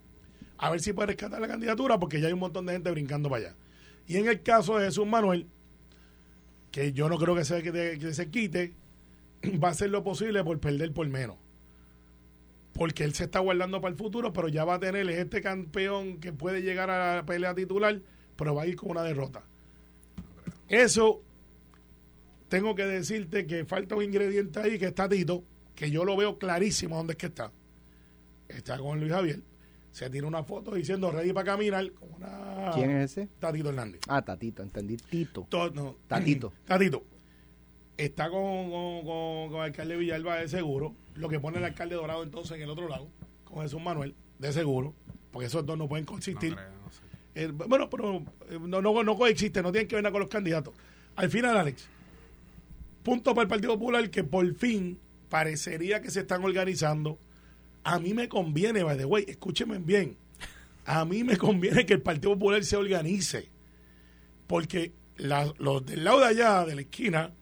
A 0.59 0.71
ver 0.71 0.81
si 0.81 0.93
puede 0.93 1.09
rescatar 1.09 1.41
la 1.41 1.49
candidatura, 1.49 1.99
porque 1.99 2.21
ya 2.21 2.27
hay 2.27 2.33
un 2.33 2.41
montón 2.41 2.67
de 2.67 2.75
gente 2.75 2.91
brincando 2.91 3.29
para 3.29 3.47
allá. 3.47 3.57
Y 4.07 4.17
en 4.17 4.29
el 4.29 4.43
caso 4.43 4.79
de 4.79 4.87
Jesús 4.87 5.07
Manuel, 5.07 5.47
que 6.71 6.93
yo 6.93 7.09
no 7.09 7.19
creo 7.19 7.35
que 7.35 7.45
se, 7.45 7.63
que, 7.63 8.15
se 8.15 8.31
quite, 8.31 8.75
va 9.63 9.69
a 9.69 9.71
hacer 9.71 9.91
lo 9.91 10.03
posible 10.03 10.43
por 10.45 10.59
perder 10.61 10.93
por 10.93 11.07
menos. 11.09 11.37
Porque 12.73 13.05
él 13.05 13.15
se 13.15 13.25
está 13.25 13.39
guardando 13.39 13.81
para 13.81 13.93
el 13.93 13.99
futuro, 13.99 14.33
pero 14.33 14.49
ya 14.49 14.65
va 14.65 14.75
a 14.75 14.81
tener 14.81 15.09
es 15.09 15.19
este 15.19 15.43
campeón 15.43 16.19
que 16.19 16.33
puede 16.33 16.63
llegar 16.63 16.91
a 16.91 17.17
la 17.17 17.27
pelea 17.27 17.55
titular, 17.55 18.01
pero 18.37 18.55
va 18.55 18.63
a 18.63 18.67
ir 18.67 18.77
con 18.77 18.91
una 18.91 19.03
derrota. 19.03 19.43
Eso 20.69 21.23
tengo 22.49 22.75
que 22.75 22.85
decirte 22.85 23.47
que 23.47 23.65
falta 23.65 23.95
un 23.97 24.05
ingrediente 24.05 24.61
ahí 24.61 24.79
que 24.79 24.87
está 24.87 25.09
Tito, 25.09 25.43
que 25.75 25.91
yo 25.91 26.05
lo 26.05 26.17
veo 26.17 26.39
clarísimo 26.39 26.97
dónde 26.97 27.13
es 27.13 27.19
que 27.19 27.27
está. 27.27 27.51
Está 28.49 28.79
con 28.79 29.01
Luis 29.01 29.13
Javier. 29.13 29.41
Se 29.91 30.09
tiene 30.09 30.27
una 30.27 30.43
foto 30.43 30.75
diciendo 30.75 31.11
ready 31.11 31.33
para 31.33 31.53
caminar 31.53 31.91
con 31.93 32.15
una 32.15 32.71
¿Quién 32.75 32.91
es 32.91 33.13
ese? 33.13 33.29
Tatito 33.39 33.69
Hernández. 33.69 34.01
Ah, 34.09 34.23
Tatito, 34.23 34.63
entendí. 34.63 34.97
Tito. 34.97 35.47
To- 35.51 35.71
no. 35.71 35.97
Tatito. 36.07 36.53
Tatito. 36.67 37.03
Está 37.99 38.31
con, 38.31 38.71
con, 38.71 39.05
con- 39.05 39.49
con 39.51 39.57
el 39.59 39.63
alcalde 39.65 39.97
Villalba 39.97 40.37
de 40.37 40.49
seguro. 40.49 40.95
Lo 41.15 41.29
que 41.29 41.39
pone 41.41 41.59
el 41.59 41.65
alcalde 41.65 41.95
Dorado 41.95 42.23
entonces 42.23 42.57
en 42.57 42.63
el 42.63 42.71
otro 42.71 42.89
lado, 42.89 43.09
con 43.45 43.63
Jesús 43.63 43.83
Manuel, 43.83 44.15
de 44.39 44.53
seguro. 44.53 44.95
Porque 45.31 45.47
esos 45.47 45.65
dos 45.67 45.77
no 45.77 45.89
pueden 45.89 46.07
no 46.07 46.82
Eh, 47.35 47.51
bueno, 47.53 47.89
pero 47.89 48.25
eh, 48.51 48.59
no, 48.61 48.83
no, 48.83 49.03
no 49.03 49.17
coexiste, 49.17 49.63
no 49.63 49.73
tienen 49.73 49.89
que 49.89 49.95
ver 49.97 50.05
nada 50.05 50.13
con 50.13 50.21
los 50.21 50.29
candidatos. 50.29 50.75
Al 51.17 51.31
final, 51.31 51.57
Alex, 51.57 51.89
punto 53.03 53.35
para 53.35 53.43
el 53.43 53.49
Partido 53.49 53.75
Popular 53.75 54.11
que 54.11 54.25
por 54.25 54.55
fin 54.55 54.99
parecería 55.29 56.03
que 56.03 56.11
se 56.11 56.21
están 56.21 56.45
organizando. 56.45 57.19
A 57.85 57.99
mí 57.99 58.15
me 58.15 58.29
conviene, 58.29 58.83
by 58.83 58.97
the 58.97 59.05
way, 59.05 59.25
escúchenme 59.27 59.79
bien. 59.79 60.17
A 60.85 61.05
mí 61.05 61.25
me 61.25 61.37
conviene 61.37 61.87
que 61.87 61.95
el 61.95 62.03
Partido 62.03 62.35
Popular 62.35 62.65
se 62.65 62.77
organice. 62.77 63.49
Porque 64.47 64.93
los 65.17 65.87
del 65.87 66.05
lado 66.05 66.21
de 66.21 66.27
allá, 66.27 66.65
de 66.65 66.75
la 66.75 66.81
esquina, 66.83 67.33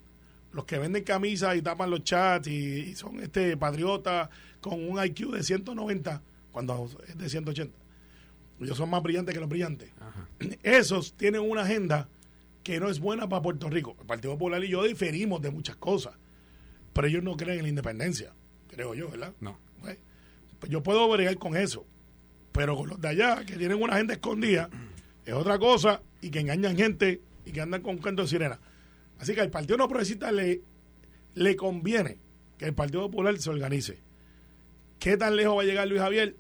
los 0.53 0.65
que 0.65 0.79
venden 0.79 1.05
camisas 1.05 1.57
y 1.57 1.63
tapan 1.63 1.91
los 1.91 2.05
chats 2.05 2.49
y, 2.49 2.91
y 2.91 2.95
son 2.95 3.21
este 3.21 3.57
patriotas 3.57 4.29
con 4.61 4.83
un 4.89 5.03
IQ 5.03 5.33
de 5.33 5.43
190, 5.43 6.23
cuando 6.53 6.89
es 7.09 7.17
de 7.17 7.29
180. 7.29 7.80
Ellos 8.61 8.77
son 8.77 8.91
más 8.91 9.03
brillantes 9.03 9.35
que 9.35 9.41
los 9.41 9.49
brillantes. 9.49 9.91
Ajá. 9.99 10.29
Esos 10.63 11.15
tienen 11.15 11.41
una 11.43 11.63
agenda 11.63 12.09
que 12.63 12.79
no 12.79 12.89
es 12.89 13.01
buena 13.01 13.29
para 13.29 13.43
Puerto 13.43 13.69
Rico. 13.69 13.97
El 14.01 14.07
Partido 14.07 14.35
Popular 14.35 14.63
y 14.63 14.69
yo 14.69 14.85
diferimos 14.85 15.41
de 15.41 15.51
muchas 15.51 15.77
cosas, 15.77 16.15
pero 16.93 17.07
ellos 17.07 17.23
no 17.23 17.37
creen 17.37 17.59
en 17.59 17.63
la 17.65 17.69
independencia, 17.71 18.33
creo 18.69 18.95
yo, 18.95 19.11
¿verdad? 19.11 19.33
No. 19.41 19.59
Pues 20.61 20.71
yo 20.71 20.83
puedo 20.83 21.09
bregar 21.09 21.39
con 21.39 21.57
eso, 21.57 21.87
pero 22.53 22.77
con 22.77 22.91
los 22.91 23.01
de 23.01 23.09
allá, 23.09 23.47
que 23.47 23.57
tienen 23.57 23.83
una 23.83 23.95
agenda 23.95 24.13
escondida, 24.13 24.69
es 25.25 25.33
otra 25.33 25.59
cosa 25.59 26.03
y 26.21 26.31
que 26.31 26.41
engañan 26.41 26.77
gente 26.77 27.23
y 27.47 27.53
que 27.53 27.63
andan 27.63 27.81
con 27.81 27.97
canto 27.97 28.23
de 28.23 28.29
sirena. 28.29 28.61
Así 29.19 29.35
que 29.35 29.41
al 29.41 29.51
Partido 29.51 29.79
No 29.79 29.89
Progresista 29.89 30.31
le, 30.33 30.61
le 31.35 31.57
conviene 31.57 32.19
que 32.59 32.67
el 32.67 32.75
Partido 32.75 33.03
Popular 33.03 33.39
se 33.39 33.49
organice. 33.49 34.01
¿Qué 34.99 35.17
tan 35.17 35.35
lejos 35.35 35.57
va 35.57 35.63
a 35.63 35.65
llegar 35.65 35.89
Luis 35.89 36.01
Javier? 36.03 36.37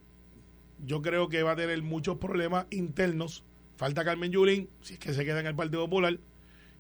Yo 0.85 1.03
creo 1.03 1.29
que 1.29 1.43
va 1.43 1.53
a 1.53 1.57
tener 1.57 1.83
muchos 1.83 2.19
problemas 2.19 2.67
internos. 2.71 3.45
Falta 3.77 4.05
Carmen 4.05 4.31
Yulín, 4.31 4.69
si 4.83 4.95
es 4.95 4.99
que 4.99 5.15
se 5.15 5.25
queda 5.25 5.41
en 5.41 5.47
el 5.47 5.55
Partido 5.55 5.85
Popular. 5.85 6.19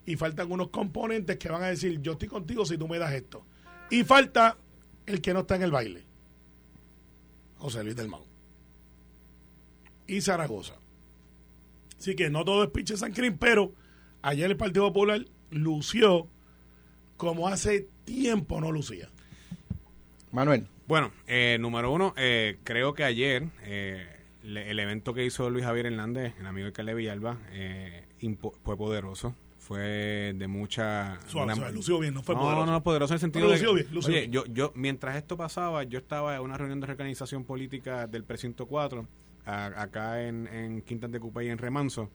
Y 0.06 0.16
faltan 0.16 0.50
unos 0.50 0.68
componentes 0.68 1.36
que 1.36 1.48
van 1.48 1.62
a 1.62 1.68
decir, 1.68 2.00
yo 2.00 2.12
estoy 2.12 2.28
contigo 2.28 2.64
si 2.64 2.78
tú 2.78 2.88
me 2.88 2.98
das 2.98 3.12
esto. 3.12 3.44
Y 3.90 4.04
falta 4.04 4.56
el 5.06 5.20
que 5.20 5.34
no 5.34 5.40
está 5.40 5.56
en 5.56 5.62
el 5.62 5.70
baile. 5.70 6.04
José 7.58 7.84
Luis 7.84 7.96
del 7.96 8.08
Mau. 8.08 8.24
Y 10.06 10.20
Zaragoza. 10.20 10.74
Así 11.98 12.16
que 12.16 12.30
no 12.30 12.44
todo 12.44 12.64
es 12.64 12.70
pinche 12.70 12.96
San 12.96 13.12
Crin, 13.12 13.36
pero 13.36 13.74
ayer 14.22 14.50
el 14.50 14.56
Partido 14.56 14.86
Popular 14.88 15.26
lució 15.50 16.28
como 17.18 17.48
hace 17.48 17.88
tiempo 18.04 18.60
no 18.60 18.72
lucía. 18.72 19.08
Manuel. 20.32 20.66
Bueno, 20.90 21.12
eh, 21.28 21.56
número 21.60 21.92
uno, 21.92 22.14
eh, 22.16 22.58
creo 22.64 22.94
que 22.94 23.04
ayer 23.04 23.44
eh, 23.62 24.04
le- 24.42 24.72
el 24.72 24.80
evento 24.80 25.14
que 25.14 25.24
hizo 25.24 25.48
Luis 25.48 25.64
Javier 25.64 25.86
Hernández, 25.86 26.34
el 26.40 26.46
amigo 26.46 26.66
alcalde 26.66 26.94
Villalba, 26.94 27.38
eh, 27.52 28.06
fue 28.64 28.76
poderoso. 28.76 29.36
Fue 29.58 30.32
de 30.34 30.48
mucha... 30.48 31.20
Suave, 31.28 31.44
una- 31.44 31.54
suave, 31.54 31.72
lució 31.74 32.00
bien, 32.00 32.12
no 32.14 32.24
fue 32.24 32.34
no, 32.34 32.40
poderoso. 32.40 32.66
No, 32.66 32.72
no, 32.72 32.82
poderoso 32.82 33.12
en 33.12 33.16
el 33.16 33.20
sentido 33.20 33.48
de 33.48 33.60
que- 33.60 33.72
bien, 33.72 33.86
lució 33.92 34.10
oye, 34.10 34.20
bien. 34.22 34.32
yo, 34.32 34.44
yo, 34.46 34.72
mientras 34.74 35.14
esto 35.14 35.36
pasaba, 35.36 35.84
yo 35.84 36.00
estaba 36.00 36.34
en 36.34 36.42
una 36.42 36.56
reunión 36.58 36.80
de 36.80 36.88
reorganización 36.88 37.44
política 37.44 38.08
del 38.08 38.24
precinto 38.24 38.66
4, 38.66 39.06
a- 39.46 39.66
acá 39.80 40.26
en, 40.26 40.48
en 40.48 40.82
Quintas 40.82 41.12
de 41.12 41.20
Cupey, 41.20 41.50
en 41.50 41.58
Remanso, 41.58 42.10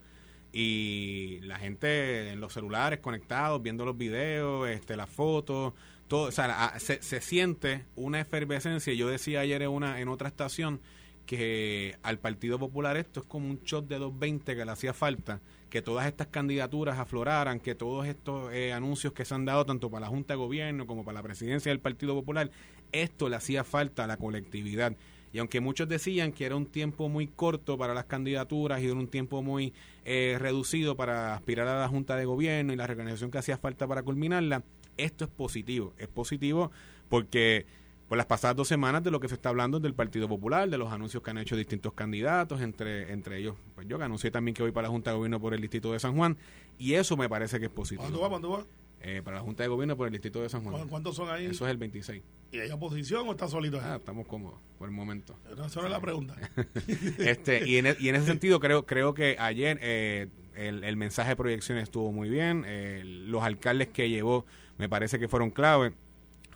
y 0.52 1.38
la 1.44 1.58
gente 1.58 2.30
en 2.30 2.40
los 2.40 2.52
celulares 2.52 2.98
conectados, 2.98 3.62
viendo 3.62 3.86
los 3.86 3.96
videos, 3.96 4.68
este, 4.68 4.96
las 4.96 5.08
fotos, 5.08 5.72
todo, 6.08 6.28
o 6.28 6.32
sea, 6.32 6.74
se, 6.78 7.02
se 7.02 7.20
siente 7.20 7.84
una 7.96 8.20
efervescencia. 8.20 8.92
Yo 8.94 9.08
decía 9.08 9.40
ayer 9.40 9.62
en, 9.62 9.70
una, 9.70 10.00
en 10.00 10.08
otra 10.08 10.28
estación 10.28 10.80
que 11.26 11.96
al 12.02 12.18
Partido 12.18 12.58
Popular 12.58 12.96
esto 12.96 13.20
es 13.20 13.26
como 13.26 13.50
un 13.50 13.60
shot 13.62 13.86
de 13.88 13.98
220 13.98 14.56
que 14.56 14.64
le 14.64 14.70
hacía 14.70 14.94
falta, 14.94 15.40
que 15.68 15.82
todas 15.82 16.06
estas 16.06 16.28
candidaturas 16.28 16.98
afloraran, 16.98 17.60
que 17.60 17.74
todos 17.74 18.06
estos 18.06 18.52
eh, 18.54 18.72
anuncios 18.72 19.12
que 19.12 19.24
se 19.24 19.34
han 19.34 19.44
dado 19.44 19.66
tanto 19.66 19.90
para 19.90 20.02
la 20.02 20.08
Junta 20.08 20.34
de 20.34 20.38
Gobierno 20.38 20.86
como 20.86 21.04
para 21.04 21.16
la 21.16 21.22
presidencia 21.22 21.70
del 21.70 21.80
Partido 21.80 22.14
Popular, 22.14 22.50
esto 22.92 23.28
le 23.28 23.36
hacía 23.36 23.64
falta 23.64 24.04
a 24.04 24.06
la 24.06 24.16
colectividad. 24.16 24.96
Y 25.32 25.38
aunque 25.38 25.60
muchos 25.60 25.88
decían 25.88 26.32
que 26.32 26.46
era 26.46 26.56
un 26.56 26.66
tiempo 26.66 27.08
muy 27.08 27.26
corto 27.26 27.76
para 27.76 27.92
las 27.92 28.06
candidaturas 28.06 28.80
y 28.80 28.86
era 28.86 28.94
un 28.94 29.08
tiempo 29.08 29.42
muy 29.42 29.74
eh, 30.04 30.36
reducido 30.38 30.96
para 30.96 31.34
aspirar 31.34 31.66
a 31.68 31.80
la 31.80 31.88
Junta 31.88 32.16
de 32.16 32.24
Gobierno 32.24 32.72
y 32.72 32.76
la 32.76 32.84
organización 32.84 33.30
que 33.30 33.38
hacía 33.38 33.58
falta 33.58 33.86
para 33.86 34.02
culminarla, 34.02 34.62
esto 34.96 35.24
es 35.24 35.30
positivo. 35.30 35.94
Es 35.98 36.08
positivo 36.08 36.70
porque 37.08 37.66
por 38.08 38.16
las 38.16 38.26
pasadas 38.26 38.56
dos 38.56 38.68
semanas 38.68 39.02
de 39.02 39.10
lo 39.10 39.20
que 39.20 39.28
se 39.28 39.34
está 39.34 39.48
hablando 39.48 39.80
del 39.80 39.94
Partido 39.94 40.28
Popular, 40.28 40.68
de 40.68 40.78
los 40.78 40.92
anuncios 40.92 41.22
que 41.22 41.30
han 41.30 41.38
hecho 41.38 41.56
distintos 41.56 41.92
candidatos, 41.92 42.60
entre, 42.60 43.12
entre 43.12 43.38
ellos, 43.38 43.56
pues 43.74 43.86
yo 43.88 43.98
que 43.98 44.04
anuncié 44.04 44.30
también 44.30 44.54
que 44.54 44.62
voy 44.62 44.72
para 44.72 44.88
la 44.88 44.92
Junta 44.92 45.10
de 45.10 45.16
Gobierno 45.16 45.40
por 45.40 45.54
el 45.54 45.60
Distrito 45.60 45.92
de 45.92 45.98
San 45.98 46.16
Juan, 46.16 46.36
y 46.78 46.94
eso 46.94 47.16
me 47.16 47.28
parece 47.28 47.58
que 47.58 47.66
es 47.66 47.70
positivo. 47.70 48.02
¿Cuándo 48.02 48.20
va? 48.20 48.28
¿Cuándo 48.28 48.50
va? 48.50 48.66
Eh, 49.00 49.22
para 49.22 49.36
la 49.36 49.42
Junta 49.42 49.62
de 49.62 49.68
Gobierno 49.68 49.96
por 49.96 50.06
el 50.06 50.12
Distrito 50.12 50.40
de 50.40 50.48
San 50.48 50.64
Juan. 50.64 50.88
¿Cuántos 50.88 51.16
son 51.16 51.30
ahí? 51.30 51.46
Eso 51.46 51.66
es 51.66 51.70
el 51.70 51.76
26. 51.76 52.22
¿Y 52.52 52.58
hay 52.60 52.70
oposición 52.70 53.28
o 53.28 53.32
está 53.32 53.48
solito? 53.48 53.80
Ah, 53.82 53.96
estamos 53.96 54.26
cómodos 54.26 54.58
por 54.78 54.88
el 54.88 54.94
momento. 54.94 55.36
Esa 55.50 55.80
no 55.80 55.86
es 55.86 55.92
la 55.92 56.00
pregunta. 56.00 56.34
este, 57.18 57.68
y, 57.68 57.76
en, 57.78 57.86
e, 57.86 57.96
y 57.98 58.08
en 58.08 58.16
ese 58.16 58.26
sentido 58.26 58.60
creo, 58.60 58.86
creo 58.86 59.14
que 59.14 59.36
ayer 59.38 59.78
eh, 59.82 60.28
el, 60.56 60.84
el, 60.84 60.96
mensaje 60.96 61.30
de 61.30 61.36
proyección 61.36 61.78
estuvo 61.78 62.12
muy 62.12 62.28
bien, 62.28 62.64
eh, 62.66 63.02
los 63.04 63.42
alcaldes 63.42 63.88
que 63.88 64.08
llevó 64.08 64.44
me 64.78 64.88
parece 64.88 65.18
que 65.18 65.28
fueron 65.28 65.50
clave. 65.50 65.92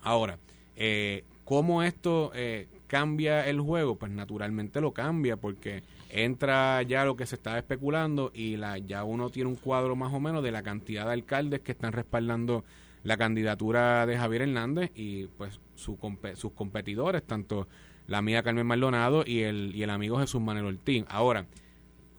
Ahora, 0.02 0.38
eh, 0.76 1.24
¿Cómo 1.50 1.82
esto 1.82 2.30
eh, 2.32 2.68
cambia 2.86 3.44
el 3.48 3.60
juego? 3.60 3.96
Pues 3.96 4.12
naturalmente 4.12 4.80
lo 4.80 4.92
cambia 4.92 5.36
porque 5.36 5.82
entra 6.08 6.80
ya 6.82 7.04
lo 7.04 7.16
que 7.16 7.26
se 7.26 7.34
estaba 7.34 7.58
especulando 7.58 8.30
y 8.32 8.56
la, 8.56 8.78
ya 8.78 9.02
uno 9.02 9.30
tiene 9.30 9.50
un 9.50 9.56
cuadro 9.56 9.96
más 9.96 10.14
o 10.14 10.20
menos 10.20 10.44
de 10.44 10.52
la 10.52 10.62
cantidad 10.62 11.06
de 11.06 11.12
alcaldes 11.14 11.58
que 11.62 11.72
están 11.72 11.92
respaldando 11.92 12.64
la 13.02 13.16
candidatura 13.16 14.06
de 14.06 14.16
Javier 14.16 14.42
Hernández 14.42 14.92
y 14.94 15.26
pues 15.26 15.58
su, 15.74 15.98
sus 16.36 16.52
competidores, 16.52 17.24
tanto 17.24 17.66
la 18.06 18.18
amiga 18.18 18.44
Carmen 18.44 18.68
Maldonado 18.68 19.24
y 19.26 19.40
el, 19.40 19.72
y 19.74 19.82
el 19.82 19.90
amigo 19.90 20.20
Jesús 20.20 20.40
Manuel 20.40 20.66
Ortiz. 20.66 21.04
Ahora, 21.08 21.46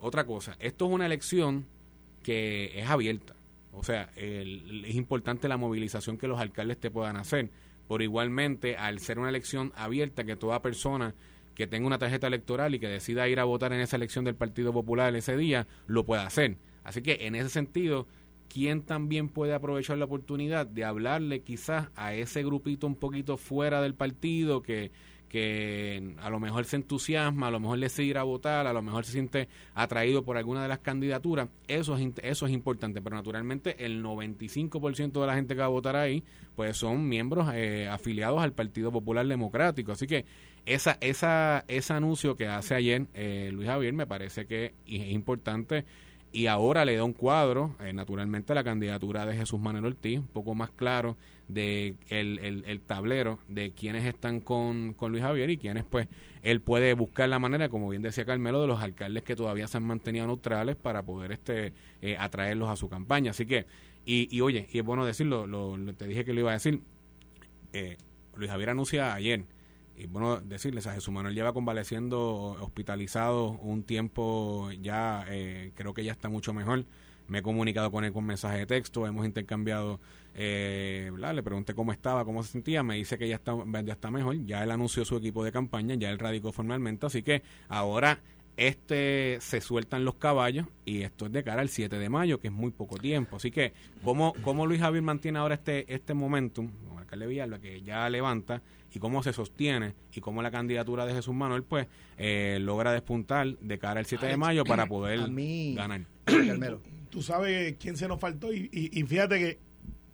otra 0.02 0.26
cosa, 0.26 0.56
esto 0.60 0.88
es 0.88 0.92
una 0.92 1.06
elección 1.06 1.66
que 2.24 2.80
es 2.80 2.90
abierta. 2.90 3.36
O 3.74 3.84
sea, 3.84 4.10
es 4.16 4.96
importante 4.96 5.48
la 5.48 5.56
movilización 5.56 6.18
que 6.18 6.28
los 6.28 6.40
alcaldes 6.40 6.78
te 6.78 6.92
puedan 6.92 7.16
hacer 7.16 7.50
por 7.92 8.02
igualmente, 8.02 8.78
al 8.78 9.00
ser 9.00 9.20
una 9.20 9.28
elección 9.28 9.74
abierta, 9.76 10.24
que 10.24 10.38
toda 10.38 10.62
persona 10.62 11.14
que 11.56 11.68
tenga 11.68 11.88
una 11.88 11.98
tarjeta 11.98 12.28
electoral 12.28 12.74
y 12.74 12.80
que 12.80 12.88
decida 12.88 13.28
ir 13.28 13.38
a 13.40 13.44
votar 13.44 13.74
en 13.74 13.82
esa 13.82 13.98
elección 13.98 14.24
del 14.24 14.36
Partido 14.36 14.72
Popular 14.72 15.14
ese 15.14 15.36
día, 15.36 15.68
lo 15.88 16.06
pueda 16.06 16.26
hacer. 16.26 16.56
Así 16.86 17.02
que 17.02 17.28
en 17.28 17.36
ese 17.36 17.50
sentido, 17.50 18.08
¿quién 18.48 18.84
también 18.84 19.28
puede 19.28 19.54
aprovechar 19.54 19.98
la 19.98 20.06
oportunidad 20.06 20.66
de 20.66 20.86
hablarle 20.86 21.42
quizás 21.42 21.90
a 21.98 22.14
ese 22.14 22.44
grupito 22.44 22.88
un 22.88 22.96
poquito 22.96 23.36
fuera 23.36 23.82
del 23.82 23.94
partido 23.94 24.62
que 24.62 24.92
que 25.32 26.14
a 26.20 26.30
lo 26.30 26.42
mejor 26.42 26.66
se 26.66 26.76
entusiasma, 26.76 27.48
a 27.48 27.52
lo 27.52 27.62
mejor 27.62 27.90
sigue 27.90 28.10
ir 28.10 28.18
a 28.18 28.24
votar, 28.24 28.68
a 28.68 28.74
lo 28.74 28.82
mejor 28.82 29.06
se 29.06 29.14
siente 29.14 29.48
atraído 29.74 30.26
por 30.26 30.36
alguna 30.36 30.62
de 30.62 30.68
las 30.68 30.80
candidaturas, 30.80 31.48
eso 31.70 31.96
es, 31.96 32.12
eso 32.22 32.46
es 32.48 32.52
importante, 32.52 33.02
pero 33.02 33.16
naturalmente 33.16 33.86
el 33.86 34.04
95% 34.04 35.22
de 35.22 35.28
la 35.28 35.36
gente 35.36 35.54
que 35.56 35.62
va 35.62 35.68
a 35.68 35.70
votar 35.70 35.96
ahí, 35.96 36.22
pues 36.58 36.76
son 36.76 37.08
miembros 37.08 37.48
eh, 37.54 37.88
afiliados 37.88 38.42
al 38.42 38.52
Partido 38.52 38.92
Popular 38.92 39.26
Democrático, 39.26 39.94
así 39.94 40.06
que 40.06 40.26
esa, 40.66 40.98
esa, 41.00 41.64
ese 41.70 41.94
anuncio 41.94 42.36
que 42.36 42.48
hace 42.48 42.76
ayer 42.76 43.08
eh, 43.14 43.52
Luis 43.54 43.70
Javier 43.70 43.94
me 43.94 44.06
parece 44.06 44.46
que 44.46 44.74
es 44.86 45.12
importante 45.12 45.86
y 46.34 46.48
ahora 46.48 46.86
le 46.86 46.96
da 46.96 47.04
un 47.04 47.14
cuadro, 47.14 47.76
eh, 47.82 47.92
naturalmente, 47.92 48.56
la 48.56 48.64
candidatura 48.64 49.26
de 49.26 49.36
Jesús 49.36 49.60
Manuel 49.60 49.86
Ortiz, 49.86 50.20
un 50.20 50.28
poco 50.28 50.56
más 50.56 50.72
claro 50.72 51.18
de 51.50 51.96
el, 52.08 52.64
el, 52.66 52.80
tablero 52.80 53.40
de 53.50 53.72
quienes 53.72 54.06
están 54.06 54.40
con, 54.40 54.94
con, 54.94 55.12
Luis 55.12 55.24
Javier 55.24 55.50
y 55.50 55.58
quienes, 55.58 55.84
pues, 55.84 56.08
él 56.42 56.62
puede 56.62 56.94
buscar 56.94 57.28
la 57.28 57.40
manera, 57.40 57.68
como 57.68 57.90
bien 57.90 58.02
decía 58.02 58.24
Carmelo, 58.24 58.62
de 58.62 58.68
los 58.68 58.82
alcaldes 58.82 59.24
que 59.24 59.36
todavía 59.36 59.68
se 59.68 59.78
han 59.78 59.84
mantenido 59.84 60.26
neutrales 60.26 60.78
para 60.78 61.04
poder 61.04 61.34
este 61.34 61.74
eh, 62.02 62.16
atraerlos 62.18 62.70
a 62.70 62.78
su 62.78 62.88
campaña. 62.88 63.32
Así 63.32 63.46
que, 63.46 63.66
y, 64.06 64.34
y 64.36 64.40
oye, 64.40 64.68
y 64.72 64.80
es 64.80 64.86
bueno 64.86 65.06
decirlo, 65.06 65.46
lo, 65.46 65.78
te 65.96 66.08
dije 66.08 66.24
que 66.24 66.34
lo 66.34 66.40
iba 66.40 66.52
a 66.52 66.54
decir, 66.54 66.82
eh, 67.74 67.98
Luis 68.38 68.50
Javier 68.50 68.70
anuncia 68.70 69.14
ayer 69.14 69.44
y 70.02 70.08
bueno 70.08 70.42
decirles 70.42 70.88
a 70.88 70.94
Jesús 70.94 71.14
Manuel 71.14 71.36
lleva 71.36 71.54
convaleciendo 71.54 72.58
hospitalizado 72.60 73.52
un 73.62 73.84
tiempo 73.84 74.72
ya 74.82 75.26
eh, 75.30 75.72
creo 75.76 75.94
que 75.94 76.04
ya 76.04 76.12
está 76.12 76.28
mucho 76.28 76.54
mejor. 76.54 76.86
Me 77.28 77.40
he 77.40 77.42
comunicado 77.44 77.92
con 77.92 78.04
él 78.04 78.12
con 78.12 78.26
mensaje 78.26 78.58
de 78.58 78.66
texto 78.66 79.06
hemos 79.06 79.26
intercambiado 79.26 80.00
eh, 80.34 81.12
le 81.16 81.44
pregunté 81.44 81.76
cómo 81.76 81.92
estaba 81.92 82.26
cómo 82.26 82.42
se 82.42 82.52
sentía 82.52 82.82
me 82.82 82.96
dice 82.96 83.18
que 83.18 83.28
ya 83.28 83.36
está 83.36 83.56
ya 83.86 83.94
está 83.94 84.10
mejor 84.10 84.44
ya 84.46 84.64
él 84.64 84.72
anunció 84.72 85.06
su 85.06 85.18
equipo 85.18 85.44
de 85.44 85.52
campaña 85.52 85.94
ya 85.96 86.10
él 86.10 86.18
radicó 86.18 86.52
formalmente 86.52 87.06
así 87.06 87.22
que 87.22 87.44
ahora 87.70 88.20
este 88.68 89.38
se 89.42 89.62
sueltan 89.62 90.06
los 90.06 90.16
caballos 90.16 90.68
y 90.86 91.02
esto 91.02 91.26
es 91.26 91.32
de 91.32 91.44
cara 91.44 91.62
al 91.62 91.70
7 91.70 91.98
de 91.98 92.10
mayo 92.10 92.40
que 92.40 92.48
es 92.48 92.54
muy 92.54 92.72
poco 92.72 92.98
tiempo 92.98 93.38
así 93.38 93.52
que 93.52 93.74
cómo, 94.04 94.34
cómo 94.44 94.66
Luis 94.66 94.82
Javier 94.82 95.04
mantiene 95.04 95.40
ahora 95.40 95.56
este 95.56 95.94
este 95.94 96.14
momentum 96.14 96.70
alcalde 96.98 97.28
Villalba 97.28 97.60
que 97.60 97.82
ya 97.82 98.10
levanta 98.10 98.62
y 98.94 99.00
cómo 99.00 99.24
se 99.24 99.34
sostiene 99.34 99.94
y 100.14 100.22
cómo 100.22 100.42
la 100.42 100.52
candidatura 100.52 101.06
de 101.06 101.14
Jesús 101.14 101.34
Manuel 101.34 101.64
pues 101.64 101.88
eh, 102.18 102.58
logra 102.62 102.92
despuntar 102.92 103.58
de 103.58 103.80
cara 103.80 104.00
al 104.00 104.06
7 104.06 104.26
de 104.26 104.38
mayo 104.38 104.64
para 104.64 104.86
poder 104.88 105.20
ganar. 105.76 106.02
Tú 107.10 107.22
sabes 107.22 107.76
quién 107.78 107.98
se 107.98 108.08
nos 108.08 108.20
faltó 108.20 108.54
y, 108.54 108.70
y, 108.72 109.04
fíjate 109.04 109.38
que 109.38 109.60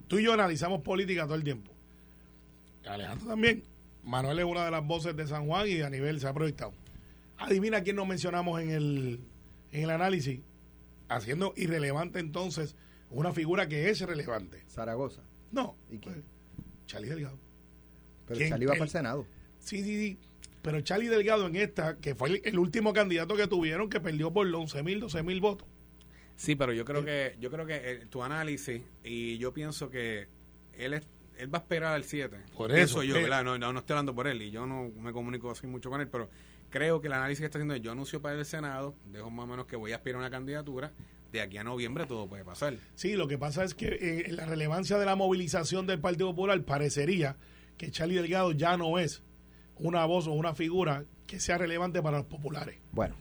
tú 0.08 0.18
y 0.18 0.24
yo 0.24 0.34
analizamos 0.34 0.82
política 0.82 1.26
todo 1.26 1.36
el 1.36 1.44
tiempo. 1.44 1.72
Alejandro 2.88 3.28
también. 3.28 3.62
Manuel 4.04 4.40
es 4.40 4.46
una 4.46 4.66
de 4.66 4.72
las 4.72 4.84
voces 4.84 5.16
de 5.16 5.28
San 5.28 5.46
Juan 5.46 5.68
y 5.68 5.82
a 5.82 5.92
nivel 5.92 6.20
se 6.20 6.28
ha 6.28 6.34
proyectado. 6.34 6.74
Adivina 7.38 7.82
quién 7.82 7.96
nos 7.96 8.08
mencionamos 8.08 8.62
en 8.62 8.72
el, 8.72 9.20
en 9.72 9.84
el 9.84 9.90
análisis, 9.90 10.42
haciendo 11.08 11.54
irrelevante 11.56 12.20
entonces 12.20 12.76
una 13.10 13.32
figura 13.34 13.68
que 13.68 13.90
es 13.90 14.02
relevante. 14.02 14.64
Zaragoza. 14.68 15.24
No. 15.52 15.78
¿Y 15.90 16.00
quién? 16.00 16.16
Pues, 16.16 16.26
Charlie 16.88 17.10
Delgado. 17.10 17.40
Pero 18.26 18.50
Charlie 18.50 18.66
va 18.66 18.74
para 18.74 18.84
el 18.84 18.90
Senado. 18.90 19.28
Sí, 19.60 19.84
sí, 19.84 19.98
sí. 19.98 20.20
Pero 20.62 20.82
Charlie 20.82 21.08
Delgado 21.08 21.48
en 21.48 21.56
esta, 21.56 21.98
que 21.98 22.16
fue 22.16 22.42
el, 22.44 22.60
último 22.60 22.92
candidato 22.92 23.38
que 23.38 23.48
tuvieron, 23.48 23.90
que 23.90 24.02
perdió 24.02 24.34
por 24.34 24.54
11 24.54 24.84
mil, 24.84 25.00
12 25.00 25.24
mil 25.24 25.40
votos. 25.40 25.68
Sí, 26.36 26.56
pero 26.56 26.74
yo 26.74 26.86
creo 26.86 27.04
que 27.04 27.36
yo 27.40 27.50
creo 27.50 27.66
que 27.66 27.76
eh, 27.76 28.06
tu 28.10 28.22
análisis 28.22 28.82
y 29.04 29.38
yo 29.38 29.54
pienso 29.54 29.90
que 29.90 30.28
él 30.74 30.94
es, 30.94 31.08
él 31.38 31.54
va 31.54 31.60
a 31.60 31.62
esperar 31.62 31.94
al 31.94 32.04
7. 32.04 32.38
Por 32.56 32.72
eso, 32.74 33.02
yo, 33.02 33.16
No, 33.44 33.58
no, 33.58 33.80
estoy 33.80 33.94
hablando 33.94 34.14
por 34.14 34.28
él 34.28 34.42
y 34.42 34.52
yo 34.52 34.66
no 34.66 34.92
me 35.00 35.14
comunico 35.14 35.50
así 35.50 35.68
mucho 35.68 35.90
con 35.90 36.02
él, 36.02 36.10
pero 36.10 36.30
creo 36.70 37.02
que 37.02 37.08
el 37.08 37.14
análisis 37.14 37.40
que 37.40 37.46
está 37.46 37.58
haciendo 37.58 37.76
es 37.76 37.82
yo 37.82 37.92
anuncio 37.92 38.22
para 38.22 38.38
el 38.38 38.46
Senado, 38.46 38.96
dejo 39.06 39.30
más 39.30 39.46
o 39.46 39.48
menos 39.48 39.66
que 39.66 39.76
voy 39.76 39.92
a 39.92 39.96
aspirar 39.96 40.18
a 40.18 40.20
una 40.20 40.32
candidatura, 40.32 40.92
de 41.32 41.42
aquí 41.42 41.58
a 41.58 41.64
noviembre 41.64 42.06
todo 42.06 42.28
puede 42.28 42.44
pasar. 42.44 42.76
Sí, 42.96 43.14
lo 43.14 43.28
que 43.28 43.38
pasa 43.38 43.64
es 43.64 43.74
que 43.74 43.88
eh, 44.00 44.32
la 44.32 44.46
relevancia 44.46 44.98
de 44.98 45.06
la 45.06 45.16
movilización 45.16 45.86
del 45.88 46.00
Partido 46.00 46.30
Popular 46.30 46.62
parecería 46.64 47.36
que 47.78 47.92
Charlie 47.92 48.16
Delgado 48.16 48.52
ya 48.54 48.78
no 48.78 48.98
es 48.98 49.24
una 49.76 50.06
voz 50.06 50.28
o 50.28 50.32
una 50.32 50.54
figura 50.54 51.06
que 51.28 51.40
sea 51.40 51.58
relevante 51.58 52.02
para 52.02 52.18
los 52.18 52.28
populares. 52.28 52.78
Bueno, 52.92 53.16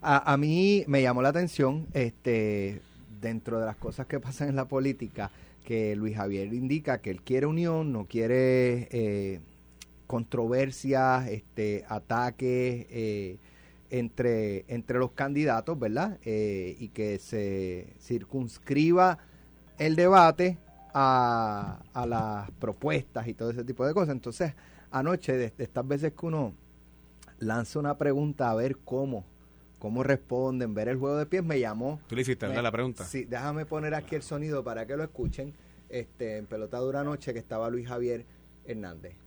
a, 0.00 0.36
mí 0.36 0.84
me 0.88 1.02
llamó 1.02 1.22
la 1.22 1.28
atención, 1.28 1.86
este, 1.92 2.80
dentro 3.20 3.60
de 3.60 3.66
las 3.66 3.76
cosas 3.76 4.06
que 4.06 4.18
pasan 4.18 4.48
en 4.48 4.56
la 4.56 4.66
política, 4.66 5.30
que 5.64 5.94
Luis 5.94 6.16
Javier 6.16 6.52
indica 6.52 6.98
que 6.98 7.10
él 7.10 7.22
quiere 7.22 7.46
unión, 7.46 7.92
no 7.92 8.06
quiere 8.06 8.88
eh, 8.90 9.40
controversias, 10.12 11.26
este, 11.28 11.86
ataques 11.88 12.86
eh, 12.90 13.38
entre, 13.88 14.66
entre 14.68 14.98
los 14.98 15.12
candidatos, 15.12 15.78
¿verdad? 15.78 16.18
Eh, 16.22 16.76
y 16.78 16.88
que 16.88 17.18
se 17.18 17.94
circunscriba 17.98 19.16
el 19.78 19.96
debate 19.96 20.58
a, 20.92 21.80
a, 21.94 22.06
las 22.06 22.50
propuestas 22.50 23.26
y 23.26 23.32
todo 23.32 23.52
ese 23.52 23.64
tipo 23.64 23.86
de 23.86 23.94
cosas. 23.94 24.10
Entonces, 24.10 24.52
anoche, 24.90 25.32
de, 25.34 25.50
estas 25.56 25.88
veces 25.88 26.12
que 26.12 26.26
uno 26.26 26.52
lanza 27.38 27.78
una 27.78 27.96
pregunta 27.96 28.50
a 28.50 28.54
ver 28.54 28.76
cómo, 28.84 29.24
cómo 29.78 30.02
responden, 30.02 30.74
ver 30.74 30.88
el 30.88 30.98
juego 30.98 31.16
de 31.16 31.24
pies, 31.24 31.42
me 31.42 31.58
llamó. 31.58 32.00
¿Tú 32.06 32.16
le 32.16 32.20
hiciste 32.20 32.46
me, 32.48 32.60
la 32.60 32.70
pregunta? 32.70 33.02
Sí, 33.06 33.24
déjame 33.24 33.64
poner 33.64 33.94
aquí 33.94 34.14
el 34.14 34.22
sonido 34.22 34.62
para 34.62 34.86
que 34.86 34.94
lo 34.94 35.04
escuchen. 35.04 35.54
Este, 35.88 36.36
en 36.36 36.44
pelota 36.44 36.76
dura 36.80 37.02
noche 37.02 37.32
que 37.32 37.38
estaba 37.38 37.70
Luis 37.70 37.88
Javier 37.88 38.26
Hernández. 38.66 39.21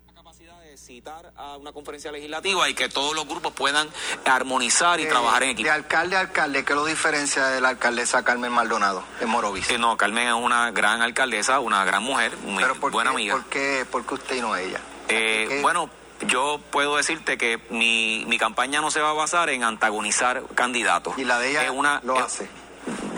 Citar 0.78 1.32
a 1.38 1.58
una 1.58 1.72
conferencia 1.72 2.12
legislativa 2.12 2.68
y 2.70 2.74
que 2.74 2.90
todos 2.90 3.16
los 3.16 3.28
grupos 3.28 3.54
puedan 3.54 3.88
armonizar 4.26 5.00
y 5.00 5.04
Eh, 5.04 5.08
trabajar 5.08 5.44
en 5.44 5.50
equipo. 5.52 5.68
De 5.68 5.72
alcalde 5.72 6.16
a 6.18 6.20
alcalde, 6.22 6.66
¿qué 6.66 6.74
lo 6.76 6.86
diferencia 6.86 7.46
de 7.48 7.62
la 7.62 7.70
alcaldesa 7.70 8.24
Carmen 8.24 8.52
Maldonado 8.52 9.04
en 9.22 9.30
Morovis? 9.30 9.70
Eh, 9.70 9.78
no, 9.78 9.96
Carmen 9.98 10.28
es 10.28 10.34
una 10.34 10.72
gran 10.72 11.02
alcaldesa, 11.02 11.60
una 11.60 11.86
gran 11.86 12.04
mujer, 12.04 12.34
¿por 12.80 12.92
buena 12.92 13.12
qué, 13.12 13.16
amiga. 13.16 13.36
¿por 13.36 13.46
qué, 13.46 13.86
por 13.90 14.06
qué 14.06 14.14
usted 14.16 14.36
y 14.36 14.42
no 14.42 14.56
ella? 14.56 14.80
Eh, 15.08 15.46
¿Qué- 15.50 15.62
bueno, 15.62 15.90
yo 16.28 16.60
puedo 16.72 16.98
decirte 16.98 17.38
que 17.38 17.60
mi, 17.70 18.26
mi 18.28 18.38
campaña 18.38 18.82
no 18.82 18.92
se 18.92 19.02
va 19.02 19.12
a 19.12 19.14
basar 19.14 19.50
en 19.50 19.64
antagonizar 19.64 20.44
candidatos. 20.56 21.18
Y 21.18 21.24
la 21.24 21.40
de 21.40 21.52
ella 21.52 21.64
Es 21.64 21.70
una, 21.72 22.02
lo 22.04 22.18
hace. 22.20 22.50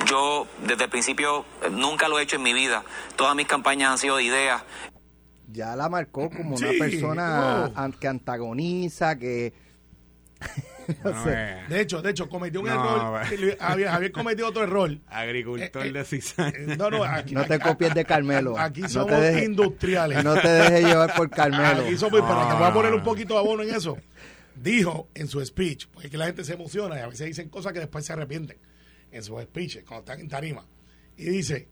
Yo 0.06 0.48
desde 0.60 0.86
el 0.86 0.90
principio 0.90 1.46
nunca 1.72 2.08
lo 2.08 2.18
he 2.20 2.22
hecho 2.24 2.38
en 2.38 2.44
mi 2.44 2.54
vida. 2.54 2.84
Todas 3.16 3.36
mis 3.36 3.48
campañas 3.48 3.92
han 3.92 3.98
sido 3.98 4.16
de 4.18 4.24
ideas. 4.24 4.64
Ya 5.48 5.76
la 5.76 5.90
marcó 5.90 6.30
como 6.30 6.56
una 6.58 6.70
persona 6.78 7.72
oh. 7.76 7.80
an- 7.80 7.94
que 7.94 8.08
antagoniza, 8.08 9.18
que... 9.18 9.54
no 11.04 11.24
sé. 11.24 11.34
eh, 11.34 11.58
De 11.70 11.82
hecho, 11.82 12.02
de 12.02 12.12
hecho, 12.12 12.30
cometió 12.30 12.60
un 12.62 12.68
No, 12.68 12.74
error. 13.20 13.28
que 13.30 13.58
Había, 13.60 13.96
había 13.96 14.12
cometido 14.12 14.48
otro 14.50 14.64
error. 14.64 14.98
agricultor 15.08 15.84
Eh, 15.86 15.90
eh, 15.90 15.92
de 15.94 16.06
cizaña. 16.06 16.76
No, 16.78 16.90
no, 16.92 17.04
aquí, 17.04 17.34
No 17.34 17.46
te 17.46 17.56
aquí- 17.56 17.64
copies 17.68 17.94
de 17.96 18.06
Carmelo. 18.06 18.58
Aquí 18.58 18.82
No 18.82 18.90
somos 18.90 19.08
te 19.10 19.16
dejes- 19.16 19.46
industriales. 19.46 20.24
No 20.24 20.36
te 20.40 20.48
dejes 20.48 20.86
llevar 20.86 21.16
por 21.16 21.30
Carmelo. 21.30 21.82
Aquí 21.86 21.98
somos, 21.98 22.22
pero 22.22 22.48
te 22.48 22.54
voy 22.54 22.64
a 22.68 22.74
poner 22.74 22.94
un 22.94 23.04
poquito 23.04 23.34
de 23.34 23.40
abono 23.40 23.64
en 23.64 23.74
eso. 23.74 23.98
Dijo 24.56 25.10
en 25.14 25.28
su 25.28 25.44
speech, 25.46 25.88
porque 25.88 26.08
es 26.08 26.12
que 26.12 26.18
la 26.18 26.26
gente 26.28 26.44
se 26.44 26.54
emociona 26.54 26.98
y 26.98 27.02
a 27.02 27.08
veces 27.08 27.28
dicen 27.28 27.50
cosas 27.50 27.74
que 27.74 27.80
después 27.80 28.06
se 28.06 28.14
arrepienten 28.14 28.58
en 29.12 29.24
sus 29.24 29.42
speeches, 29.44 29.84
cuando 29.86 30.00
están 30.02 30.20
en 30.20 30.28
tarima. 30.28 30.66
Y 31.16 31.26
dice, 31.30 31.68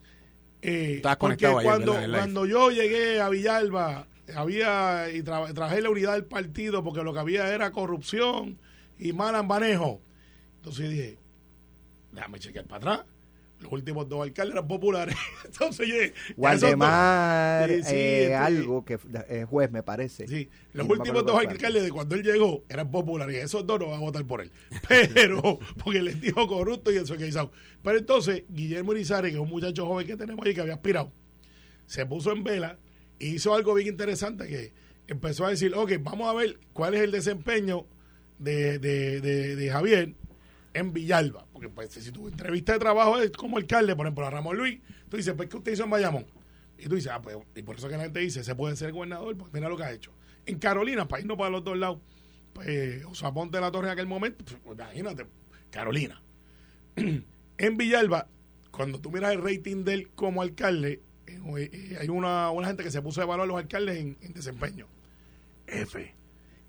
eh, 0.67 0.99
porque 1.19 1.45
conectado 1.45 1.59
ayer, 1.59 1.71
cuando, 1.71 1.93
cuando 2.17 2.45
yo 2.45 2.71
llegué 2.71 3.21
a 3.21 3.29
Villalba, 3.29 4.07
había 4.35 5.09
y 5.11 5.21
tra- 5.21 5.53
trabajé 5.53 5.81
la 5.81 5.89
unidad 5.89 6.13
del 6.13 6.25
partido 6.25 6.83
porque 6.83 7.03
lo 7.03 7.13
que 7.13 7.19
había 7.19 7.53
era 7.53 7.71
corrupción 7.71 8.57
y 8.97 9.13
mal 9.13 9.45
manejo. 9.45 10.01
Entonces 10.57 10.89
dije, 10.89 11.17
déjame 12.11 12.39
chequear 12.39 12.65
para 12.65 12.77
atrás. 12.93 13.05
Los 13.65 13.73
últimos 13.73 14.07
dos 14.07 14.21
alcaldes 14.21 14.53
eran 14.53 14.67
populares. 14.67 15.15
Entonces, 15.45 15.87
Sí, 17.67 17.83
sí, 17.83 17.95
eh, 17.95 18.35
algo 18.35 18.85
que 18.85 18.99
es 19.29 19.45
juez, 19.45 19.71
me 19.71 19.83
parece. 19.83 20.27
Sí, 20.27 20.49
los 20.73 20.87
No 20.87 20.93
últimos 20.93 21.25
dos 21.25 21.39
alcaldes 21.39 21.83
de 21.83 21.91
cuando 21.91 22.15
él 22.15 22.23
llegó 22.23 22.63
eran 22.69 22.91
populares 22.91 23.35
y 23.35 23.39
esos 23.39 23.65
dos 23.65 23.79
no 23.79 23.87
van 23.87 23.97
a 23.97 24.01
votar 24.01 24.25
por 24.25 24.41
él. 24.41 24.51
Pero, 25.13 25.59
porque 25.83 26.01
les 26.01 26.21
dijo 26.21 26.47
corrupto 26.47 26.91
y 26.91 26.97
eso 26.97 27.17
que 27.17 27.27
hizo. 27.27 27.51
Pero 27.83 27.97
entonces, 27.97 28.43
Guillermo 28.49 28.93
Irizarry, 28.93 29.29
que 29.29 29.37
es 29.37 29.41
un 29.41 29.49
muchacho 29.49 29.85
joven 29.85 30.05
que 30.05 30.15
tenemos 30.15 30.45
ahí 30.45 30.53
que 30.53 30.61
había 30.61 30.75
aspirado, 30.75 31.11
se 31.87 32.05
puso 32.05 32.31
en 32.31 32.43
vela 32.43 32.77
y 33.19 33.35
hizo 33.35 33.53
algo 33.53 33.73
bien 33.73 33.87
interesante 33.87 34.47
que 34.47 34.73
empezó 35.07 35.45
a 35.45 35.49
decir, 35.49 35.73
ok, 35.75 35.93
vamos 36.01 36.29
a 36.29 36.33
ver 36.33 36.59
cuál 36.73 36.93
es 36.95 37.01
el 37.01 37.11
desempeño 37.11 37.85
de, 38.39 38.79
de, 38.79 39.21
de, 39.21 39.55
de 39.55 39.69
Javier 39.71 40.13
en 40.73 40.93
Villalba. 40.93 41.44
Porque 41.69 41.89
pues, 41.93 42.03
si 42.05 42.11
tu 42.11 42.27
entrevista 42.27 42.73
de 42.73 42.79
trabajo 42.79 43.19
es 43.19 43.31
como 43.31 43.57
alcalde, 43.57 43.95
por 43.95 44.05
ejemplo, 44.05 44.25
a 44.25 44.29
Ramón 44.29 44.57
Luis, 44.57 44.79
tú 45.09 45.17
dices, 45.17 45.33
pues, 45.35 45.49
¿qué 45.49 45.57
usted 45.57 45.71
hizo 45.73 45.83
en 45.83 45.89
Bayamón? 45.89 46.25
Y 46.77 46.87
tú 46.87 46.95
dices, 46.95 47.11
ah, 47.13 47.21
pues, 47.21 47.37
y 47.55 47.61
por 47.63 47.77
eso 47.77 47.87
que 47.87 47.95
la 47.97 48.03
gente 48.03 48.19
dice, 48.19 48.43
se 48.43 48.53
puede 48.55 48.75
ser 48.75 48.91
gobernador, 48.91 49.35
pues 49.37 49.51
mira 49.53 49.69
lo 49.69 49.77
que 49.77 49.83
ha 49.83 49.91
hecho. 49.91 50.11
En 50.45 50.59
Carolina, 50.59 51.07
para 51.07 51.21
irnos 51.21 51.37
para 51.37 51.49
los 51.49 51.63
dos 51.63 51.77
lados, 51.77 51.99
pues, 52.53 53.03
o 53.05 53.15
sea, 53.15 53.31
ponte 53.33 53.59
la 53.61 53.71
torre 53.71 53.87
en 53.87 53.93
aquel 53.93 54.07
momento, 54.07 54.43
pues, 54.63 54.77
imagínate, 54.77 55.25
Carolina. 55.71 56.21
en 56.95 57.77
Villalba, 57.77 58.27
cuando 58.71 58.99
tú 58.99 59.11
miras 59.11 59.31
el 59.33 59.41
rating 59.41 59.83
de 59.83 59.93
él 59.93 60.09
como 60.15 60.41
alcalde, 60.41 61.01
eh, 61.27 61.97
hay 61.99 62.09
una, 62.09 62.51
una 62.51 62.67
gente 62.67 62.83
que 62.83 62.91
se 62.91 63.01
puso 63.01 63.21
a 63.21 63.23
evaluar 63.23 63.45
a 63.45 63.47
los 63.47 63.57
alcaldes 63.57 63.97
en, 63.97 64.17
en 64.21 64.33
desempeño. 64.33 64.87
F. 65.67 66.13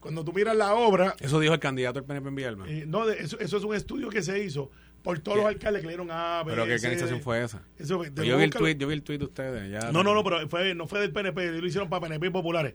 Cuando 0.01 0.25
tú 0.25 0.33
miras 0.33 0.57
la 0.57 0.75
obra, 0.75 1.17
Eso 1.21 1.41
dijo 1.41 1.53
el 1.55 1.61
candidato 1.61 1.99
del 2.01 2.07
PNP 2.07 2.29
en 2.29 2.35
Villalba. 2.35 2.69
eh, 2.69 2.85
no, 2.87 3.07
de- 3.07 3.19
eso, 3.19 3.39
eso 3.41 3.57
es 3.57 3.65
un 3.65 3.75
estudio 3.75 4.09
que 4.09 4.23
se 4.23 4.43
hizo 4.43 4.71
por 5.07 5.21
todos 5.21 5.37
¿Qué? 5.37 5.43
los 5.45 5.49
alcaldes 5.53 5.83
que 5.83 5.87
le 5.87 5.93
dieron 5.93 6.09
A, 6.11 6.43
B, 6.45 6.51
Pero 6.51 6.65
¿qué 6.67 6.79
C, 6.81 6.87
organización 6.89 7.21
fue 7.23 7.45
esa? 7.45 7.63
Eso, 7.79 7.99
Pues 7.99 8.13
yo 8.27 8.37
vi 8.37 8.43
el 8.43 8.51
tweet, 8.51 8.77
yo 8.77 8.89
vi 8.89 8.95
el 8.95 9.05
tweet 9.05 9.19
de 9.19 9.25
ustedes. 9.27 9.71
Ya, 9.71 9.93
No, 9.93 10.03
no, 10.03 10.13
no, 10.15 10.25
pero 10.25 10.49
fue, 10.49 10.75
no 10.75 10.89
fue 10.89 10.99
del 10.99 11.13
PNP, 11.13 11.53
lo 11.61 11.65
hicieron 11.65 11.89
para 11.89 12.01
PNP 12.09 12.33
populares. 12.33 12.75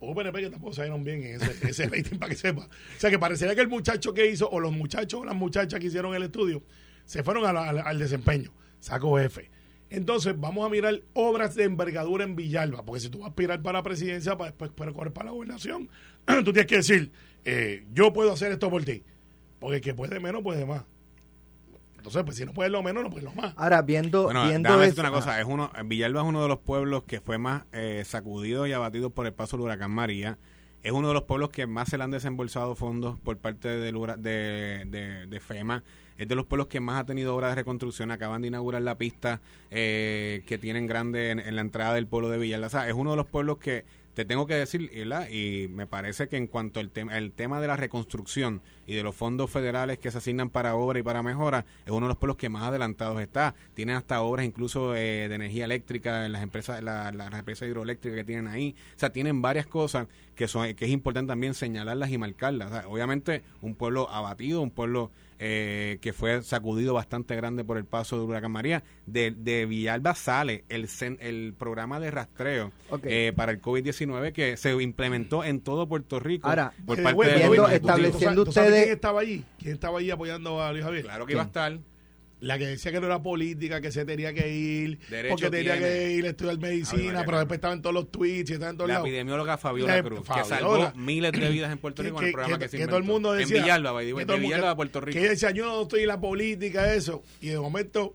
O 0.00 0.14
PNP 0.14 0.40
que 0.40 0.48
tampoco 0.50 0.72
salieron 0.72 1.04
bien 1.04 1.22
en 1.22 1.34
ese, 1.42 1.68
ese 1.68 1.86
rating 1.90 2.16
para 2.18 2.30
que 2.30 2.36
sepa. 2.36 2.62
O 2.64 3.00
sea 3.00 3.10
que 3.10 3.18
parecería 3.18 3.54
que 3.54 3.60
el 3.60 3.68
muchacho 3.68 4.14
que 4.14 4.26
hizo, 4.26 4.48
o 4.48 4.58
los 4.58 4.72
muchachos 4.72 5.20
o 5.20 5.24
las 5.26 5.34
muchachas 5.34 5.78
que 5.78 5.88
hicieron 5.88 6.14
el 6.14 6.22
estudio, 6.22 6.62
se 7.04 7.22
fueron 7.22 7.44
a 7.44 7.52
la- 7.52 7.82
al 7.82 7.98
desempeño. 7.98 8.52
Sacó 8.80 9.18
F. 9.18 9.50
Entonces, 9.90 10.34
vamos 10.38 10.66
a 10.66 10.70
mirar 10.70 11.00
obras 11.12 11.54
de 11.54 11.64
envergadura 11.64 12.24
en 12.24 12.36
Villalba, 12.36 12.84
porque 12.86 13.00
si 13.00 13.08
tú 13.10 13.18
vas 13.18 13.26
a 13.26 13.28
aspirar 13.28 13.60
para 13.62 13.80
la 13.80 13.82
presidencia, 13.82 14.34
para 14.36 14.50
después 14.50 14.70
para 14.70 14.92
correr 14.92 15.12
para 15.12 15.26
la 15.26 15.32
gobernación, 15.32 15.90
tú 16.26 16.52
tienes 16.54 16.66
que 16.66 16.76
decir, 16.76 17.12
eh, 17.44 17.84
yo 17.92 18.12
puedo 18.14 18.32
hacer 18.32 18.50
esto 18.50 18.70
por 18.70 18.82
ti. 18.84 19.04
Porque 19.60 19.76
el 19.76 19.82
que 19.82 19.94
puede 19.94 20.18
menos, 20.20 20.42
puede 20.42 20.64
más. 20.66 20.84
Entonces, 22.06 22.22
pues 22.24 22.36
si 22.36 22.44
no 22.44 22.52
puedes 22.52 22.70
lo 22.70 22.82
menos, 22.84 23.02
no 23.02 23.10
puedes 23.10 23.24
lo 23.24 23.32
más. 23.32 23.52
Ahora, 23.56 23.82
viendo, 23.82 24.24
Bueno, 24.24 24.44
viendo 24.46 24.68
déjame 24.68 24.82
decirte 24.84 25.00
una 25.00 25.10
cosa. 25.10 25.32
ah, 25.34 25.40
Es 25.40 25.46
uno, 25.46 25.70
Villalba 25.86 26.20
es 26.22 26.26
uno 26.28 26.40
de 26.40 26.48
los 26.48 26.58
pueblos 26.60 27.02
que 27.02 27.20
fue 27.20 27.36
más 27.36 27.64
eh, 27.72 28.02
sacudido 28.06 28.66
y 28.68 28.72
abatido 28.72 29.10
por 29.10 29.26
el 29.26 29.32
paso 29.32 29.56
del 29.56 29.64
huracán 29.64 29.90
María. 29.90 30.38
Es 30.84 30.92
uno 30.92 31.08
de 31.08 31.14
los 31.14 31.24
pueblos 31.24 31.50
que 31.50 31.66
más 31.66 31.88
se 31.88 31.98
le 31.98 32.04
han 32.04 32.12
desembolsado 32.12 32.76
fondos 32.76 33.18
por 33.18 33.36
parte 33.38 33.68
del 33.68 33.96
hura- 33.96 34.16
de, 34.16 34.84
de- 34.86 35.26
de 35.26 35.40
FEMA. 35.40 35.82
Es 36.16 36.28
de 36.28 36.34
los 36.36 36.46
pueblos 36.46 36.68
que 36.68 36.78
más 36.78 37.00
ha 37.00 37.04
tenido 37.04 37.34
obras 37.34 37.50
de 37.50 37.56
reconstrucción. 37.56 38.12
Acaban 38.12 38.40
de 38.40 38.48
inaugurar 38.48 38.82
la 38.82 38.96
pista 38.96 39.40
eh, 39.72 40.44
que 40.46 40.58
tienen 40.58 40.86
grande 40.86 41.30
en, 41.30 41.40
en 41.40 41.56
la 41.56 41.60
entrada 41.60 41.92
del 41.94 42.06
pueblo 42.06 42.28
de 42.28 42.38
Villalba. 42.38 42.68
O 42.68 42.70
sea, 42.70 42.86
es 42.88 42.94
uno 42.94 43.10
de 43.10 43.16
los 43.16 43.26
pueblos 43.26 43.58
que 43.58 43.84
te 44.16 44.24
tengo 44.24 44.46
que 44.46 44.54
decir, 44.54 44.90
y 45.30 45.68
me 45.68 45.86
parece 45.86 46.26
que 46.26 46.38
en 46.38 46.46
cuanto 46.46 46.80
al 46.80 46.88
tema, 46.90 47.18
el 47.18 47.32
tema 47.32 47.60
de 47.60 47.66
la 47.66 47.76
reconstrucción 47.76 48.62
y 48.86 48.94
de 48.94 49.02
los 49.02 49.14
fondos 49.14 49.50
federales 49.50 49.98
que 49.98 50.10
se 50.10 50.16
asignan 50.16 50.48
para 50.48 50.74
obra 50.74 50.98
y 50.98 51.02
para 51.02 51.22
mejora, 51.22 51.66
es 51.84 51.92
uno 51.92 52.06
de 52.06 52.08
los 52.08 52.16
pueblos 52.16 52.38
que 52.38 52.48
más 52.48 52.62
adelantados 52.62 53.20
está. 53.20 53.54
Tienen 53.74 53.94
hasta 53.94 54.22
obras 54.22 54.46
incluso 54.46 54.96
eh, 54.96 55.28
de 55.28 55.34
energía 55.34 55.66
eléctrica 55.66 56.26
las 56.30 56.42
empresas, 56.42 56.82
la- 56.82 57.12
las 57.12 57.30
empresas 57.34 57.68
hidroeléctricas 57.68 58.16
que 58.16 58.24
tienen 58.24 58.48
ahí. 58.48 58.74
O 58.96 58.98
sea, 58.98 59.10
tienen 59.10 59.42
varias 59.42 59.66
cosas 59.66 60.08
que 60.34 60.48
son 60.48 60.74
que 60.74 60.86
es 60.86 60.90
importante 60.90 61.28
también 61.28 61.52
señalarlas 61.52 62.10
y 62.10 62.16
marcarlas. 62.16 62.86
Obviamente, 62.86 63.42
un 63.60 63.74
pueblo 63.74 64.08
abatido, 64.08 64.62
un 64.62 64.70
pueblo 64.70 65.10
eh, 65.38 65.98
que 66.00 66.12
fue 66.12 66.42
sacudido 66.42 66.94
bastante 66.94 67.36
grande 67.36 67.64
por 67.64 67.76
el 67.78 67.84
paso 67.84 68.18
del 68.18 68.28
huracán 68.28 68.52
María. 68.52 68.82
De, 69.06 69.30
de 69.36 69.66
Villalba 69.66 70.14
sale 70.14 70.64
el, 70.68 70.88
cen- 70.88 71.18
el 71.20 71.54
programa 71.58 72.00
de 72.00 72.10
rastreo 72.10 72.72
eh, 73.02 73.32
para 73.36 73.52
el 73.52 73.60
COVID-19 73.60 74.32
que 74.32 74.56
se 74.56 74.72
implementó 74.82 75.44
en 75.44 75.60
todo 75.60 75.86
Puerto 75.88 76.18
Rico 76.20 76.48
Ahora, 76.48 76.72
por 76.86 76.98
Eh, 76.98 77.02
parte 77.02 77.26
viendo- 77.26 77.46
gobierno 77.48 77.68
estableciendo. 77.68 78.16
¿Tú 78.16 78.20
sabes- 78.22 78.44
tú 78.46 78.52
sabes 78.52 78.68
ustedes- 78.70 78.84
quién 78.84 78.94
estaba 78.94 79.20
allí? 79.20 79.44
¿Quién 79.58 79.72
estaba 79.74 79.98
allí 79.98 80.10
apoyando 80.10 80.62
a 80.62 80.72
Luis 80.72 80.84
Javier? 80.84 81.02
Claro 81.04 81.26
que 81.26 81.32
iba 81.32 81.42
a 81.42 81.46
estar. 81.46 81.78
La 82.40 82.58
que 82.58 82.66
decía 82.66 82.92
que 82.92 83.00
no 83.00 83.06
era 83.06 83.22
política, 83.22 83.80
que 83.80 83.90
se 83.90 84.04
tenía 84.04 84.34
que 84.34 84.46
ir, 84.52 84.98
Derecho 85.08 85.36
porque 85.36 85.50
tenía 85.50 85.72
tiene. 85.78 85.88
que 85.88 86.12
ir 86.12 86.26
a 86.26 86.28
estudiar 86.28 86.58
medicina, 86.58 87.02
María, 87.12 87.24
pero 87.24 87.38
después 87.38 87.56
estaba 87.56 87.72
en 87.72 87.80
todos 87.80 87.94
los 87.94 88.10
tweets 88.12 88.50
y 88.50 88.52
estaba 88.52 88.70
en 88.72 88.76
todos 88.76 88.88
La 88.88 88.94
lados. 88.94 89.08
epidemióloga 89.08 89.56
Fabiola 89.56 89.96
La- 89.96 90.02
Cruz, 90.02 90.20
que 90.20 90.26
Fabiola. 90.26 90.46
salvó 90.58 90.92
miles 90.96 91.32
de 91.32 91.48
vidas 91.48 91.72
en 91.72 91.78
Puerto 91.78 92.02
Que- 92.02 92.08
Rico 92.10 92.18
que- 92.18 92.24
en 92.24 92.28
el 92.28 92.32
programa 92.34 92.58
que, 92.58 92.64
que- 92.66 92.68
se 92.68 92.76
que 92.76 92.86
todo 92.86 92.96
el 92.98 93.02
inventó. 93.04 93.12
mundo 93.14 93.32
decía 93.32 93.56
En 93.56 93.62
Villalba, 93.62 93.92
by 93.92 94.06
the 94.06 94.12
way, 94.12 94.22
que 94.22 94.26
todo 94.26 94.32
de 94.32 94.36
el 94.36 94.42
mundo- 94.42 94.54
Villalba 94.56 94.70
a 94.70 94.76
Puerto 94.76 95.00
Rico. 95.00 95.18
Que 95.18 95.28
decía, 95.30 95.50
yo 95.52 95.64
no 95.66 95.82
estoy 95.82 96.00
en 96.02 96.08
la 96.08 96.20
política, 96.20 96.92
eso. 96.94 97.22
Y 97.40 97.48
de 97.48 97.58
momento, 97.58 98.14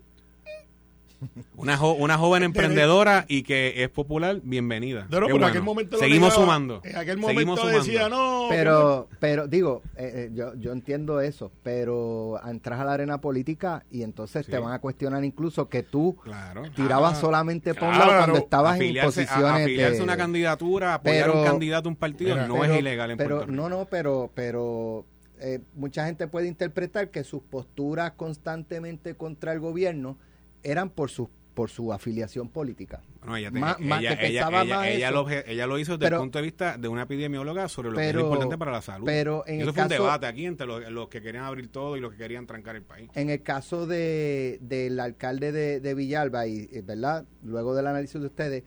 Una, 1.56 1.76
jo- 1.76 1.92
una 1.94 2.18
joven 2.18 2.42
emprendedora 2.42 3.24
y 3.28 3.42
que 3.42 3.82
es 3.82 3.88
popular, 3.90 4.40
bienvenida. 4.42 5.06
pero 5.10 5.28
en 5.28 5.44
aquel 5.44 5.62
momento 5.62 5.96
Seguimos 5.98 6.30
negaba. 6.30 6.42
sumando. 6.44 6.80
En 6.84 6.96
aquel 6.96 7.20
Seguimos 7.22 7.58
momento 7.60 7.66
decía, 7.78 8.08
no. 8.08 8.46
Pero, 8.48 9.08
pero 9.20 9.46
digo, 9.46 9.82
eh, 9.96 10.12
eh, 10.14 10.30
yo, 10.34 10.54
yo 10.56 10.72
entiendo 10.72 11.20
eso, 11.20 11.52
pero 11.62 12.40
entras 12.46 12.80
a 12.80 12.84
la 12.84 12.94
arena 12.94 13.18
política 13.20 13.84
y 13.90 14.02
entonces 14.02 14.46
Sí. 14.46 14.52
te 14.52 14.58
van 14.58 14.72
a 14.72 14.78
cuestionar 14.80 15.24
incluso 15.24 15.68
que 15.68 15.82
tú 15.82 16.16
Claro. 16.22 16.62
tirabas 16.74 17.18
solamente 17.18 17.74
por 17.74 17.88
un 17.88 17.94
claro. 17.94 18.10
lado 18.10 18.20
cuando 18.24 18.38
estabas 18.38 18.80
en 18.80 18.98
a- 18.98 19.02
posiciones 19.04 19.62
afiliarse 19.62 19.94
de... 19.96 20.00
a 20.00 20.04
una 20.04 20.16
candidatura, 20.16 20.94
apoyar 20.94 21.22
a 21.22 21.26
Pero- 21.26 21.38
un 21.40 21.46
candidato, 21.46 21.88
un 21.88 21.96
partido, 21.96 22.34
Mira, 22.34 22.48
no 22.48 22.60
pero- 22.60 22.72
es 22.74 22.78
ilegal 22.80 23.10
en 23.12 23.16
pero, 23.18 23.36
Puerto 23.36 23.50
Rico. 23.52 23.62
No, 23.62 23.68
no, 23.68 23.84
pero, 23.86 24.30
pero 24.34 25.04
eh, 25.40 25.60
mucha 25.74 26.06
gente 26.06 26.26
puede 26.28 26.46
interpretar 26.48 27.10
que 27.10 27.24
sus 27.24 27.42
posturas 27.42 28.12
constantemente 28.12 29.14
contra 29.14 29.52
el 29.52 29.60
gobierno 29.60 30.16
eran 30.62 30.90
por 30.90 31.10
su, 31.10 31.28
por 31.54 31.68
su 31.70 31.92
afiliación 31.92 32.48
política. 32.48 33.02
No, 33.24 33.36
ella, 33.36 33.50
te- 33.50 33.58
Más- 33.60 33.78
más 33.78 34.00
ella, 34.00 34.18
que 34.18 34.26
ella- 34.26 34.48
ella- 34.88 35.10
lo, 35.10 35.28
ella 35.30 35.66
lo 35.66 35.78
hizo 35.78 35.92
desde 35.92 36.06
Pero- 36.06 36.16
el 36.16 36.22
punto 36.22 36.38
de 36.38 36.42
vista 36.42 36.76
de 36.78 36.88
una 36.88 37.02
epidemióloga 37.02 37.68
sobre 37.68 37.90
lo 37.90 37.96
que 37.96 38.08
es 38.08 38.14
importante 38.14 38.58
para 38.58 38.72
la 38.72 38.82
salud. 38.82 39.04
pero 39.06 39.44
en 39.46 39.60
Eso 39.60 39.68
el 39.70 39.74
fue 39.74 39.82
caso- 39.84 39.94
un 39.94 40.06
debate 40.06 40.26
aquí 40.26 40.46
entre 40.46 40.66
los, 40.66 40.90
los 40.90 41.08
que 41.08 41.20
querían 41.22 41.44
abrir 41.44 41.68
todo 41.68 41.96
y 41.96 42.00
los 42.00 42.12
que 42.12 42.18
querían 42.18 42.46
trancar 42.46 42.74
el 42.76 42.82
país. 42.82 43.10
En 43.14 43.30
el 43.30 43.42
caso 43.42 43.86
de, 43.86 44.58
del 44.62 44.98
alcalde 44.98 45.52
de, 45.52 45.80
de 45.80 45.94
Villalba, 45.94 46.46
y, 46.46 46.68
eh, 46.72 46.82
¿verdad? 46.84 47.24
Luego 47.44 47.74
del 47.74 47.86
análisis 47.86 48.20
de 48.20 48.26
ustedes, 48.26 48.64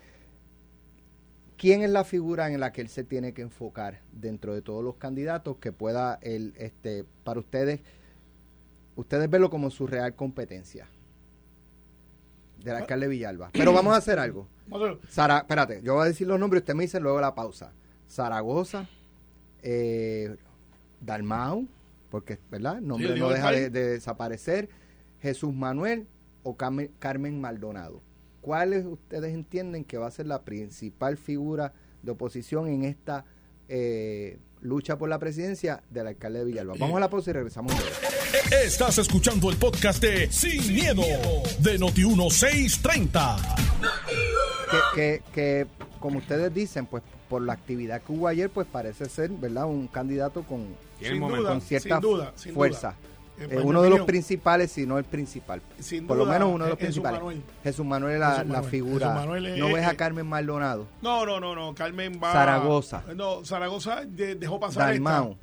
¿quién 1.58 1.82
es 1.82 1.90
la 1.90 2.04
figura 2.04 2.50
en 2.52 2.60
la 2.60 2.72
que 2.72 2.82
él 2.82 2.90
se 2.90 3.04
tiene 3.04 3.34
que 3.34 3.42
enfocar 3.42 4.02
dentro 4.14 4.54
de 4.54 4.62
todos 4.62 4.84
los 4.84 4.96
candidatos 4.96 5.58
que 5.58 5.72
pueda, 5.72 6.20
el, 6.22 6.54
este, 6.58 7.04
para 7.24 7.40
ustedes, 7.40 7.82
ustedes 8.96 9.30
verlo 9.30 9.50
como 9.50 9.70
su 9.70 9.88
real 9.88 10.16
competencia? 10.16 10.88
Del 12.66 12.76
alcalde 12.76 13.06
de 13.06 13.12
Villalba. 13.12 13.52
Pero 13.54 13.72
vamos 13.72 13.94
a 13.94 13.98
hacer 13.98 14.18
algo. 14.20 14.48
Sara, 15.08 15.38
espérate, 15.38 15.82
yo 15.84 15.94
voy 15.94 16.04
a 16.04 16.06
decir 16.08 16.28
los 16.28 16.40
nombres 16.40 16.62
y 16.62 16.64
usted 16.64 16.74
me 16.74 16.84
dice 16.84 17.00
luego 17.00 17.22
la 17.22 17.36
pausa. 17.36 17.74
Zaragoza, 18.10 18.90
eh, 19.62 20.36
Dalmau, 21.00 21.68
porque 22.10 22.40
¿verdad? 22.50 22.80
el 22.80 22.88
nombre 22.88 23.14
Sí, 23.14 23.20
no 23.20 23.30
deja 23.30 23.52
de, 23.52 23.70
de 23.70 23.88
desaparecer, 23.90 24.70
Jesús 25.22 25.54
Manuel 25.54 26.08
o 26.44 26.58
Carmen, 26.58 26.92
Carmen 27.00 27.40
Maldonado. 27.40 28.02
¿Cuáles 28.42 28.86
ustedes 28.86 29.34
entienden 29.34 29.84
que 29.84 29.98
va 29.98 30.08
a 30.08 30.12
ser 30.12 30.26
la 30.26 30.44
principal 30.44 31.18
figura 31.18 31.74
de 32.02 32.12
oposición 32.12 32.68
en 32.68 32.84
esta 32.84 33.26
eh, 33.68 34.40
lucha 34.66 34.98
por 34.98 35.08
la 35.10 35.20
presidencia 35.20 35.82
del 35.90 36.08
alcalde 36.08 36.40
de 36.40 36.46
Villalba? 36.46 36.76
Vamos 36.78 36.98
a 36.98 37.00
la 37.00 37.10
pausa 37.10 37.30
y 37.30 37.34
regresamos. 37.34 37.74
Estás 38.64 38.98
escuchando 38.98 39.50
el 39.50 39.58
podcast 39.58 40.02
de 40.02 40.32
Sin, 40.32 40.74
miedo, 40.74 41.04
de 41.60 41.80
Noti1630. 41.80 43.56
que, 44.72 44.80
que, 44.96 45.24
que, 45.34 45.68
como 46.00 46.20
ustedes 46.20 46.54
dicen, 46.54 46.86
pues 46.86 47.04
por 47.30 47.42
la 47.42 47.54
actividad 47.54 48.02
que 48.02 48.12
hubo 48.12 48.28
ayer, 48.28 48.50
pues 48.50 48.68
parece 48.72 49.06
ser, 49.10 49.30
¿verdad? 49.32 49.66
Un 49.66 49.88
candidato 49.88 50.44
con, 50.44 50.76
Sin 51.02 51.20
duda, 51.20 51.50
con 51.50 51.62
cierta 51.62 51.96
sin 51.96 52.02
duda, 52.02 52.34
sin 52.36 52.54
fuerza. 52.54 52.90
duda. 52.90 53.15
Mi 53.38 53.58
uno 53.58 53.82
de 53.82 53.90
los 53.90 54.02
principales, 54.02 54.72
si 54.72 54.86
no 54.86 54.98
el 54.98 55.04
principal. 55.04 55.62
sin 55.80 56.08
Por 56.08 56.18
lo 56.18 56.26
menos 56.26 56.50
uno 56.54 56.64
de 56.66 56.70
los 56.72 56.80
Jesús 56.80 57.02
principales. 57.02 57.20
Manuel. 57.20 57.44
Jesús 57.64 57.86
Manuel 57.86 58.14
es 58.14 58.20
la, 58.20 58.32
Jesús 58.36 58.48
la 58.52 58.64
figura. 58.64 59.08
Jesús 59.08 59.22
Manuel 59.22 59.46
es- 59.48 59.60
no 59.60 59.68
ves 59.74 59.86
a 59.86 59.92
es- 59.92 59.98
Carmen 59.98 60.26
Maldonado. 60.28 60.88
No, 61.02 61.26
no, 61.26 61.40
no, 61.40 61.54
no. 61.56 61.76
Carmen 61.76 62.20
va. 62.24 62.32
Zaragoza. 62.32 63.04
No, 63.16 63.44
Zaragoza 63.44 64.06
de- 64.06 64.36
dejó 64.36 64.60
pasar 64.60 64.88
Dalmau. 64.94 65.38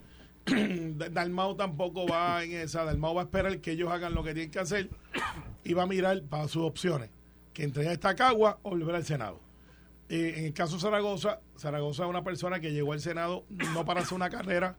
esta. 0.47 1.09
Dalmau 1.11 1.55
tampoco 1.57 2.07
va 2.07 2.43
en 2.45 2.53
esa. 2.53 2.85
Dalmau 2.85 3.15
va 3.15 3.23
a 3.23 3.25
esperar 3.25 3.59
que 3.61 3.73
ellos 3.73 3.91
hagan 3.91 4.15
lo 4.15 4.25
que 4.25 4.33
tienen 4.35 4.51
que 4.51 4.59
hacer 4.59 4.89
y 5.65 5.73
va 5.75 5.83
a 5.85 5.87
mirar 5.87 6.23
para 6.23 6.49
sus 6.49 6.63
opciones. 6.65 7.11
Que 7.53 7.65
entregar 7.65 7.93
esta 7.93 8.15
cagua 8.15 8.59
o 8.63 8.71
volver 8.71 8.95
al 8.95 9.05
Senado. 9.05 9.39
Eh, 10.09 10.35
en 10.39 10.45
el 10.47 10.53
caso 10.55 10.77
de 10.77 10.81
Zaragoza, 10.83 11.41
Zaragoza 11.59 12.05
es 12.05 12.09
una 12.11 12.25
persona 12.25 12.61
que 12.61 12.73
llegó 12.73 12.93
al 12.93 13.01
Senado 13.01 13.45
no 13.75 13.85
para 13.85 14.01
hacer 14.01 14.15
una 14.15 14.31
carrera. 14.31 14.77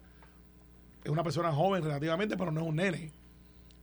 Es 1.04 1.12
una 1.12 1.24
persona 1.24 1.52
joven 1.52 1.84
relativamente, 1.84 2.38
pero 2.38 2.52
no 2.52 2.62
es 2.62 2.68
un 2.68 2.76
nene. 2.78 3.12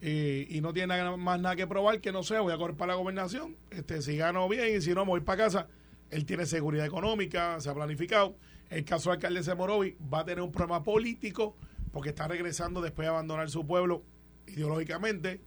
Eh, 0.03 0.47
y 0.49 0.61
no 0.61 0.73
tiene 0.73 1.17
más 1.17 1.41
nada 1.41 1.57
que 1.57 1.67
probar 1.67 2.01
que 2.01 2.11
no 2.11 2.23
sea, 2.23 2.41
voy 2.41 2.55
a 2.55 2.57
correr 2.57 2.77
para 2.77 2.93
la 2.93 2.99
gobernación, 2.99 3.57
este, 3.71 4.01
si 4.01 4.17
gano 4.17 4.49
bien 4.49 4.79
y 4.79 4.81
si 4.81 4.95
no 4.95 5.05
voy 5.05 5.21
para 5.21 5.45
casa, 5.45 5.69
él 6.09 6.25
tiene 6.25 6.47
seguridad 6.47 6.87
económica, 6.87 7.61
se 7.61 7.69
ha 7.69 7.75
planificado. 7.75 8.37
El 8.71 8.85
caso 8.85 9.11
del 9.11 9.17
alcalde 9.17 9.43
de 9.43 9.55
Morovi 9.55 9.97
va 10.13 10.21
a 10.21 10.25
tener 10.25 10.43
un 10.43 10.53
problema 10.53 10.83
político 10.83 11.57
porque 11.93 12.11
está 12.11 12.29
regresando 12.29 12.81
después 12.81 13.05
de 13.05 13.11
abandonar 13.11 13.51
su 13.51 13.67
pueblo 13.67 14.05
ideológicamente. 14.47 15.41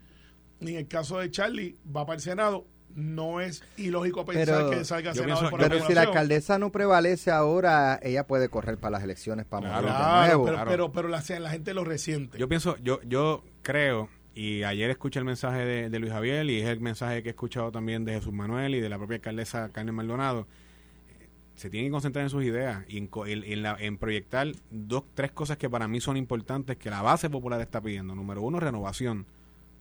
Y 0.60 0.70
en 0.70 0.78
el 0.78 0.88
caso 0.88 1.20
de 1.20 1.32
Charlie, 1.32 1.78
va 1.86 2.06
para 2.06 2.16
el 2.16 2.22
Senado. 2.22 2.68
No 2.96 3.42
es 3.42 3.64
ilógico 3.78 4.24
pensar 4.26 4.46
Pero- 4.58 4.70
que 4.70 4.86
salga 4.86 5.14
senador 5.14 5.38
pienso- 5.40 5.50
por 5.50 5.60
Pero 5.60 5.86
si 5.88 5.94
la 5.94 6.02
alcaldesa 6.02 6.60
no 6.60 6.72
prevalece 6.72 7.32
ahora, 7.32 8.00
ella 8.04 8.28
puede 8.28 8.50
correr 8.50 8.78
para 8.78 8.92
las 8.92 9.04
elecciones 9.04 9.46
para 9.46 9.68
Claro, 9.68 9.82
morir 9.82 9.92
de 9.92 9.98
Claro, 9.98 10.26
nuevo. 10.28 10.44
pero, 10.46 10.56
claro. 10.58 10.72
pero, 10.72 10.92
pero 10.92 11.08
la, 11.08 11.24
la 11.40 11.50
gente 11.50 11.74
lo 11.74 11.84
resiente. 11.84 12.38
Yo 12.38 12.48
pienso, 12.48 12.78
yo, 12.84 13.00
yo 13.04 13.44
creo, 13.64 14.10
y 14.36 14.64
ayer 14.64 14.90
escuché 14.92 15.20
el 15.20 15.26
mensaje 15.26 15.60
de, 15.66 15.90
de 15.90 16.00
Luis 16.00 16.12
Javier 16.12 16.46
y 16.50 16.60
es 16.62 16.68
el 16.68 16.80
mensaje 16.82 17.24
que 17.24 17.30
he 17.30 17.32
escuchado 17.32 17.72
también 17.72 18.06
de 18.06 18.14
Jesús 18.14 18.34
Manuel 18.34 18.76
y 18.76 18.80
de 18.82 18.90
la 18.90 18.98
propia 18.98 19.16
alcaldesa 19.16 19.70
Carmen 19.72 19.96
Maldonado. 19.96 20.48
eh, 21.20 21.28
Se 21.56 21.70
tienen 21.70 21.90
que 21.90 21.94
concentrar 21.94 22.24
en 22.24 22.30
sus 22.30 22.44
ideas 22.44 22.84
y 22.88 22.98
en, 22.98 23.08
co- 23.08 23.26
en- 23.28 23.44
en 23.44 23.62
la- 23.64 23.78
en 23.80 23.98
proyectar 23.98 24.48
dos, 24.72 25.04
tres 25.16 25.32
cosas 25.32 25.58
que 25.58 25.70
para 25.70 25.88
mí 25.88 26.00
son 26.02 26.18
importantes 26.18 26.78
que 26.78 26.90
la 26.92 27.02
base 27.02 27.30
popular 27.30 27.60
está 27.62 27.82
pidiendo. 27.82 28.14
Número 28.16 28.42
uno, 28.42 28.60
renovación. 28.60 29.26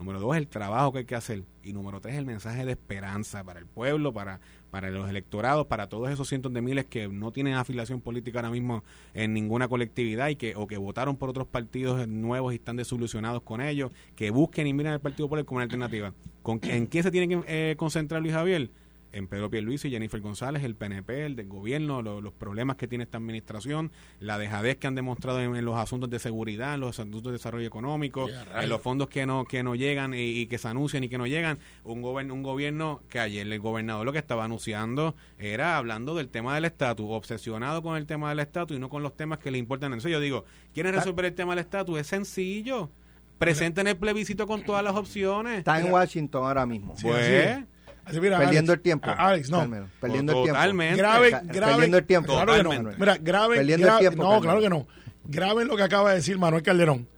Número 0.03 0.19
dos, 0.19 0.37
el 0.37 0.49
trabajo 0.49 0.91
que 0.93 0.99
hay 0.99 1.05
que 1.05 1.15
hacer. 1.15 1.45
Y 1.62 1.73
número 1.73 2.01
tres, 2.01 2.17
el 2.17 2.27
mensaje 2.27 2.65
de 2.65 2.73
esperanza 2.73 3.45
para 3.45 3.61
el 3.61 3.67
pueblo, 3.67 4.12
para, 4.12 4.41
para 4.73 4.91
los 4.91 5.09
electorados, 5.09 5.69
para 5.69 5.88
todos 5.88 6.11
esos 6.11 6.29
cientos 6.29 6.53
de 6.53 6.61
miles 6.61 6.87
que 6.87 7.07
no 7.07 7.31
tienen 7.31 7.55
afiliación 7.55 8.01
política 8.01 8.41
ahora 8.41 8.51
mismo 8.51 8.83
en 9.15 9.33
ninguna 9.33 9.69
colectividad 9.69 10.27
y 10.27 10.35
que 10.35 10.57
o 10.57 10.67
que 10.67 10.77
votaron 10.77 11.17
por 11.17 11.31
otros 11.31 11.47
partidos 11.47 12.09
nuevos 12.09 12.53
y 12.53 12.57
están 12.57 12.75
desilusionados 12.75 13.43
con 13.43 13.61
ellos, 13.61 13.93
que 14.17 14.33
busquen 14.33 14.67
y 14.67 14.73
miren 14.73 14.95
al 14.95 15.01
Partido 15.01 15.27
Popular 15.27 15.45
como 15.45 15.59
una 15.59 15.65
alternativa. 15.65 16.12
¿Con, 16.43 16.59
¿En 16.65 16.88
qué 16.88 17.05
se 17.05 17.12
tiene 17.12 17.29
que 17.29 17.45
eh, 17.47 17.77
concentrar 17.77 18.23
Luis 18.23 18.35
Javier? 18.35 18.71
En 19.12 19.29
Pedro 19.29 19.51
Pierluisi 19.51 19.88
y 19.88 19.90
Jennifer 19.90 20.20
González, 20.20 20.64
el 20.64 20.75
PNP, 20.75 21.27
el 21.27 21.37
del 21.37 21.48
gobierno, 21.48 22.03
lo- 22.03 22.20
los 22.20 22.33
problemas 22.33 22.77
que 22.77 22.88
tiene 22.88 23.05
esta 23.05 23.18
administración, 23.18 23.92
la 24.20 24.38
dejadez 24.38 24.77
que 24.79 24.87
han 24.87 24.94
demostrado 24.94 25.40
en, 25.40 25.55
en 25.55 25.64
los 25.64 25.77
asuntos 25.79 26.09
de 26.11 26.18
seguridad, 26.18 26.75
en 26.75 26.81
los 26.81 26.98
asuntos 26.98 27.22
de 27.22 27.33
desarrollo 27.33 27.66
económico, 27.66 28.27
en 28.62 28.68
los 28.70 28.81
fondos 28.81 29.09
que 29.09 29.27
no 29.27 29.44
que 29.44 29.62
no 29.62 29.75
llegan 29.75 30.14
y, 30.14 30.18
y 30.40 30.46
que 30.46 30.59
se 30.59 30.68
anuncian 30.68 31.05
y 31.05 31.09
que 31.09 31.18
no 31.18 31.27
llegan. 31.27 31.59
Un, 31.85 32.01
gobierno 32.03 32.35
un 32.35 32.42
gobierno 32.42 33.03
que 33.09 33.20
ayer 33.20 33.46
el 33.46 33.61
gobernador 33.61 34.07
lo 34.07 34.12
que 34.12 34.18
estaba 34.18 34.44
anunciando 34.44 35.14
era 35.38 35.77
hablando 35.77 36.14
del 36.14 36.29
tema 36.29 36.55
del 36.55 36.64
estatus, 36.64 37.07
obsesionado 37.11 37.83
con 37.83 37.96
el 37.96 38.07
tema 38.07 38.31
del 38.31 38.40
estatus 38.40 38.77
y 38.77 38.81
no 38.81 38.88
con 38.88 39.03
los 39.03 39.16
temas 39.16 39.38
que 39.38 39.51
le 39.51 39.59
importan. 39.59 39.92
Entonces 39.92 40.11
yo 40.12 40.20
digo, 40.20 40.44
¿quieren 40.72 40.94
resolver 40.94 41.27
el 41.27 41.35
tema 41.35 41.55
del 41.55 41.61
estatus? 41.64 41.98
Es 42.01 42.07
sencillo. 42.07 42.90
Presenten 43.38 43.88
el 43.88 43.96
plebiscito 43.96 44.46
con 44.46 44.62
todas 44.62 44.85
las 44.85 44.94
opciones. 44.94 45.59
Está 45.59 45.81
en 45.81 45.92
Washington 45.92 46.44
ahora 46.46 46.64
mismo. 46.64 46.96
Sí, 46.96 47.09
Pues, 47.09 47.64
así 48.05 48.21
mira, 48.21 48.38
perdiendo 48.38 48.73
Alex, 48.73 48.79
el 48.79 48.83
tiempo. 48.83 49.11
a- 49.11 49.12
Alex, 49.15 49.51
no. 49.51 49.59
Perdiendo 50.01 50.33
el 50.33 50.37
tiempo. 50.43 50.47
Totalmente. 50.55 50.97
Graben, 50.99 51.31
graben. 51.49 51.75
perdiendo 51.77 51.99
el 51.99 52.05
tiempo. 52.07 52.33
Claro 52.33 52.53
que 52.55 52.62
no. 52.62 52.69
Totalmente. 52.71 53.01
Mira, 53.01 53.19
graben. 53.21 53.57
Perdiendo 53.59 53.87
el 53.87 53.93
gra- 53.93 53.99
tiempo, 53.99 54.23
No, 54.23 54.41
claro 54.41 54.61
que 54.61 54.69
no. 54.69 54.87
Graben 55.25 55.69
lo 55.69 55.77
que 55.77 55.83
acaba 55.85 56.11
de 56.11 56.17
decir 56.17 56.38
Manuel 56.38 56.62
Calderón 56.62 57.09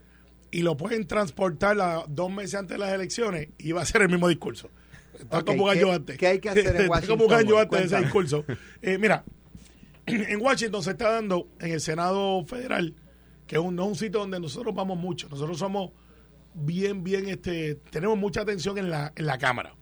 y 0.50 0.60
lo 0.62 0.76
pueden 0.76 1.06
transportar 1.06 1.80
a 1.80 2.04
dos 2.06 2.30
meses 2.30 2.54
antes 2.56 2.74
de 2.74 2.78
las 2.78 2.92
elecciones 2.92 3.48
y 3.58 3.72
va 3.72 3.82
a 3.82 3.86
ser 3.86 4.02
el 4.02 4.08
mismo 4.08 4.28
discurso. 4.28 4.70
Está 5.18 5.38
Ok, 5.38 5.46
como 5.46 5.64
un 5.64 5.72
¿qué- 5.72 5.78
año 5.78 5.92
antes. 5.92 6.18
qué 6.18 6.26
hay 6.26 6.38
que 6.38 6.50
hacer 6.50 6.66
en 6.66 6.76
Está 6.82 6.90
Washington 6.90 7.18
como 7.18 7.28
un 7.28 7.34
año 7.34 7.54
hoy? 7.56 7.62
antes 7.62 7.78
de 7.80 7.86
ese 7.86 7.98
discurso. 8.04 8.44
Eh, 8.82 8.98
mira, 8.98 9.24
en 10.06 10.40
Washington 10.42 10.82
se 10.82 10.90
está 10.90 11.10
dando 11.12 11.48
en 11.60 11.72
el 11.72 11.80
Senado 11.80 12.44
Federal, 12.44 12.94
que 13.46 13.56
es 13.56 13.62
un, 13.62 13.74
no 13.74 13.84
es 13.84 13.88
un 13.88 13.94
sitio 13.96 14.20
donde 14.20 14.38
nosotros 14.38 14.74
vamos 14.74 14.98
mucho. 14.98 15.28
Nosotros 15.30 15.58
somos 15.58 15.90
bien, 16.52 17.02
bien, 17.02 17.28
este, 17.28 17.76
tenemos 17.90 18.18
mucha 18.18 18.42
atención 18.42 18.76
en 18.78 18.90
la, 18.90 19.12
en 19.16 19.26
la 19.26 19.38
Cámara. 19.38 19.74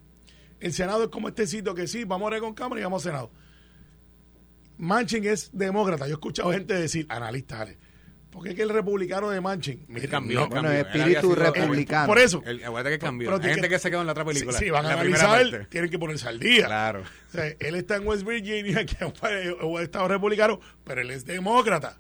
El 0.63 0.73
Senado 0.73 1.03
es 1.05 1.09
como 1.11 1.29
este 1.29 1.47
sitio 1.47 1.75
que 1.75 1.87
sí, 1.87 2.05
vamos 2.05 2.33
a 2.33 2.37
ir 2.37 2.41
con 2.43 2.55
Cámara 2.55 2.81
y 2.81 2.85
vamos 2.85 3.05
al 3.05 3.13
Senado. 3.13 3.31
Manchin 4.79 5.25
es 5.27 5.51
demócrata. 5.53 6.07
Yo 6.07 6.11
he 6.13 6.15
escuchado 6.15 6.53
gente 6.53 6.75
decir, 6.75 7.07
analistas, 7.09 7.61
Ale, 7.61 7.79
¿por 8.31 8.43
qué 8.43 8.51
es 8.51 8.55
que 8.57 8.63
el 8.63 8.69
republicano 8.71 9.31
de 9.31 9.41
Manchin? 9.41 9.85
Mira, 9.89 10.09
cambió, 10.09 10.41
no, 10.41 10.49
Bueno, 10.49 10.69
cambió. 10.69 10.81
espíritu 10.89 11.35
republicano. 11.35 12.07
por 12.07 12.19
eso. 12.19 12.43
El, 12.47 12.65
acuérdate 12.65 12.97
que 12.97 13.05
cambió. 13.05 13.31
Pero 13.31 13.43
Hay 13.43 13.51
gente 13.55 13.69
que- 13.69 13.75
que 13.75 13.79
se 13.79 13.91
quedó 13.91 14.01
en 14.01 14.07
la 14.07 14.13
otra 14.13 14.25
película. 14.25 14.59
Si 14.59 14.71
van 14.71 14.87
a 14.87 14.91
en 14.91 14.97
la 14.97 15.03
primera 15.03 15.25
analizar, 15.35 15.67
tienen 15.67 15.91
que 15.91 15.99
ponerse 15.99 16.29
al 16.29 16.41
día. 16.41 16.67
Claro. 16.67 17.03
O 17.03 17.31
sea, 17.33 17.47
él 17.47 17.75
está 17.75 17.97
en 17.97 18.07
West 18.07 18.25
Virginia, 18.27 18.85
que 18.87 19.05
es 19.05 19.63
un 19.63 19.81
estado 19.81 20.09
republicano, 20.09 20.61
pero 20.85 21.01
él 21.01 21.11
es 21.11 21.25
demócrata. 21.25 21.99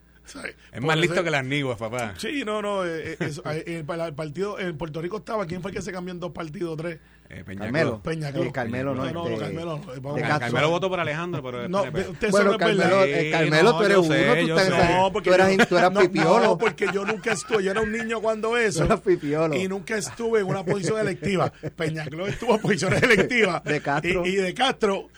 Es 0.73 0.81
más 0.81 0.97
listo 0.99 1.23
que 1.25 1.31
las 1.31 1.45
niguas, 1.45 1.79
papá. 1.79 2.14
Sí, 2.18 2.42
no, 2.45 2.61
no. 2.62 2.85
eh, 2.85 3.12
eh, 3.12 3.16
eso, 3.21 3.42
eh, 3.51 3.85
el, 3.87 4.01
el 4.01 4.14
partido 4.14 4.59
en 4.59 4.77
Puerto 4.77 5.01
Rico 5.03 5.18
estaba. 5.18 5.47
¿Quién 5.47 5.62
fue 5.62 5.71
el 5.71 5.77
que 5.77 5.83
se 5.83 5.92
cambió 5.92 6.12
en 6.12 6.21
dos 6.21 6.33
partidos, 6.33 6.77
tres? 6.77 6.99
Eh, 7.29 7.45
Peña 7.45 7.61
Carmelo. 7.62 8.03
Peña 8.03 8.29
Eh. 8.29 8.51
Carmelo 8.53 8.95
no, 8.95 9.05
no, 9.07 9.12
no, 9.12 9.27
este, 9.29 9.38
Carmelo 9.45 9.81
no. 10.03 10.14
De. 10.14 10.21
Carmelo 10.23 10.68
votó 10.71 10.90
por 10.90 11.01
Alejandro, 11.01 11.42
pero 11.42 11.66
No, 11.68 11.83
usted 11.83 12.31
Bueno. 12.31 12.59
Carmelo, 12.59 13.05
eh, 13.05 13.31
Carmelo, 13.31 13.73
no, 13.73 13.79
tú 13.79 13.85
eres 13.85 13.97
uno, 13.97 14.09
sé, 14.14 14.45
tú, 14.47 14.95
No, 14.99 15.12
porque 15.12 15.31
tú 15.31 15.35
eras, 15.35 15.57
yo- 15.57 15.66
tú 15.66 15.79
eras 15.79 15.92
no, 15.92 16.01
pipiolo. 16.01 16.40
No, 16.45 16.59
porque 16.59 16.87
yo 16.92 17.05
nunca 17.07 17.33
estuve, 17.33 17.64
yo 17.64 17.71
era 17.71 17.81
un 17.81 17.90
niño 17.92 18.21
cuando 18.21 18.57
eso. 18.59 18.87
Tú 18.87 19.01
pipiolo. 19.01 19.55
Y 19.57 19.66
nunca 19.66 19.97
estuve 19.97 20.40
en 20.40 20.47
una 20.47 20.62
posición 20.62 20.99
electiva. 20.99 21.51
Peñacló 21.75 22.27
estuvo 22.27 22.55
en 22.57 22.61
posiciones 22.61 23.03
electivas. 23.03 23.64
De 23.64 23.81
Castro. 23.81 24.27
Y, 24.27 24.31
y 24.31 24.37
de 24.37 24.53
Castro 24.53 25.09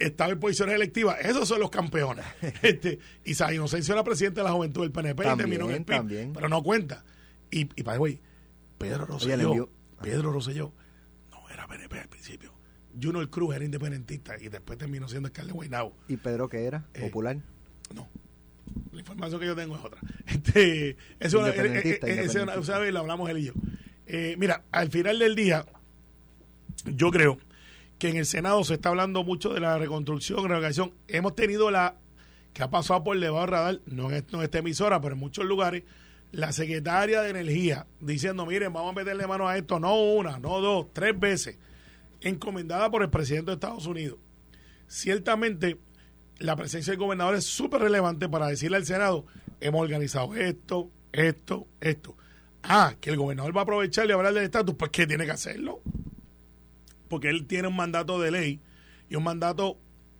estaba 0.00 0.32
en 0.32 0.40
posiciones 0.40 0.74
electivas. 0.74 1.18
Esos 1.20 1.46
son 1.46 1.60
los 1.60 1.70
campeones. 1.70 2.24
Este, 2.62 2.98
y 3.24 3.34
Sa 3.34 3.52
Inocencio 3.54 3.94
era 3.94 4.02
presidente 4.04 4.40
de 4.40 4.44
la 4.44 4.52
juventud 4.52 4.82
del 4.82 4.90
PNP 4.92 5.22
También, 5.22 5.34
y 5.34 5.50
terminó 5.50 5.70
en 5.70 5.76
el 5.76 5.84
PIB. 5.84 5.96
también. 5.96 6.32
Pero 6.32 6.48
no 6.48 6.62
cuenta. 6.62 7.04
Y, 7.50 7.60
y 7.60 7.82
the 7.82 7.98
way, 7.98 8.20
Pedro 8.78 9.04
Rosselló, 9.06 9.50
envió- 9.52 9.68
Pedro 10.02 10.32
Rosselló 10.32 10.72
no 11.30 11.48
era 11.50 11.66
PNP 11.66 11.98
al 12.00 12.08
principio. 12.08 12.52
Junior 13.00 13.28
Cruz 13.30 13.54
era 13.54 13.64
independentista 13.64 14.36
y 14.40 14.48
después 14.48 14.76
terminó 14.78 15.08
siendo 15.08 15.28
alcalde 15.28 15.48
de 15.52 15.54
Guaynabo. 15.54 15.96
¿Y 16.08 16.16
Pedro 16.16 16.48
qué 16.48 16.64
era? 16.64 16.86
Eh, 16.94 17.02
¿Popular? 17.02 17.36
No. 17.94 18.08
La 18.92 19.00
información 19.00 19.40
que 19.40 19.46
yo 19.46 19.54
tengo 19.56 19.76
es 19.76 19.84
otra. 19.84 20.00
Este, 20.26 20.96
eso. 21.18 21.40
Lo 22.90 22.98
hablamos 23.00 23.30
él 23.30 23.38
y 23.38 23.44
yo. 23.44 23.52
Eh, 24.06 24.34
mira, 24.38 24.64
al 24.72 24.90
final 24.90 25.18
del 25.18 25.34
día, 25.36 25.64
yo 26.84 27.10
creo 27.10 27.38
que 28.00 28.08
en 28.08 28.16
el 28.16 28.26
Senado 28.26 28.64
se 28.64 28.74
está 28.74 28.88
hablando 28.88 29.22
mucho 29.22 29.52
de 29.54 29.60
la 29.60 29.78
reconstrucción, 29.78 30.48
reorganización. 30.48 30.92
Hemos 31.06 31.36
tenido 31.36 31.70
la 31.70 31.94
que 32.52 32.64
ha 32.64 32.70
pasado 32.70 33.04
por 33.04 33.20
debajo 33.20 33.42
del 33.42 33.50
radar, 33.50 33.80
no 33.86 34.10
en, 34.10 34.16
est- 34.16 34.32
no 34.32 34.42
esta 34.42 34.58
emisora, 34.58 35.00
pero 35.00 35.14
en 35.14 35.20
muchos 35.20 35.44
lugares, 35.44 35.84
la 36.32 36.50
secretaria 36.52 37.20
de 37.22 37.30
Energía 37.30 37.86
diciendo, 38.00 38.46
miren, 38.46 38.72
vamos 38.72 38.92
a 38.92 38.94
meterle 38.96 39.26
mano 39.28 39.46
a 39.46 39.56
esto, 39.56 39.78
no 39.78 39.94
una, 40.02 40.38
no 40.40 40.60
dos, 40.60 40.86
tres 40.92 41.18
veces, 41.20 41.58
encomendada 42.22 42.90
por 42.90 43.02
el 43.02 43.10
presidente 43.10 43.50
de 43.50 43.54
Estados 43.54 43.86
Unidos. 43.86 44.18
Ciertamente, 44.88 45.78
la 46.38 46.56
presencia 46.56 46.92
del 46.92 46.98
gobernador 47.00 47.34
es 47.34 47.44
súper 47.44 47.82
relevante 47.82 48.28
para 48.28 48.46
decirle 48.48 48.78
al 48.78 48.86
Senado, 48.86 49.26
hemos 49.60 49.82
organizado 49.82 50.34
esto, 50.34 50.90
esto, 51.12 51.66
esto. 51.80 52.16
Ah, 52.62 52.94
que 53.00 53.10
el 53.10 53.16
gobernador 53.16 53.54
va 53.56 53.60
a 53.60 53.64
aprovechar 53.64 54.08
y 54.08 54.12
hablar 54.12 54.32
del 54.34 54.44
estatus, 54.44 54.74
pues 54.74 54.90
¿qué 54.90 55.06
tiene 55.06 55.24
que 55.26 55.32
hacerlo? 55.32 55.80
Porque 57.10 57.28
él 57.28 57.46
tiene 57.46 57.68
un 57.68 57.76
mandato 57.76 58.18
de 58.18 58.30
ley 58.30 58.60
y 59.10 59.16
un 59.16 59.24
mandato, 59.24 59.76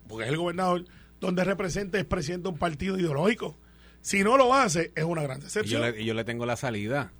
porque 0.08 0.24
es 0.26 0.30
el 0.30 0.36
gobernador, 0.36 0.84
donde 1.20 1.44
representa 1.44 1.98
es 1.98 2.04
presidente 2.04 2.42
de 2.44 2.48
un 2.50 2.58
partido 2.58 2.98
ideológico. 2.98 3.56
Si 4.02 4.22
no 4.22 4.36
lo 4.36 4.52
hace, 4.52 4.92
es 4.94 5.04
una 5.04 5.22
gran 5.22 5.38
Y 5.38 5.40
yo, 5.40 5.44
decepción. 5.46 5.82
le, 5.82 6.02
y 6.02 6.04
yo 6.04 6.12
le 6.14 6.24
tengo 6.24 6.44
la 6.44 6.56
salida. 6.56 7.12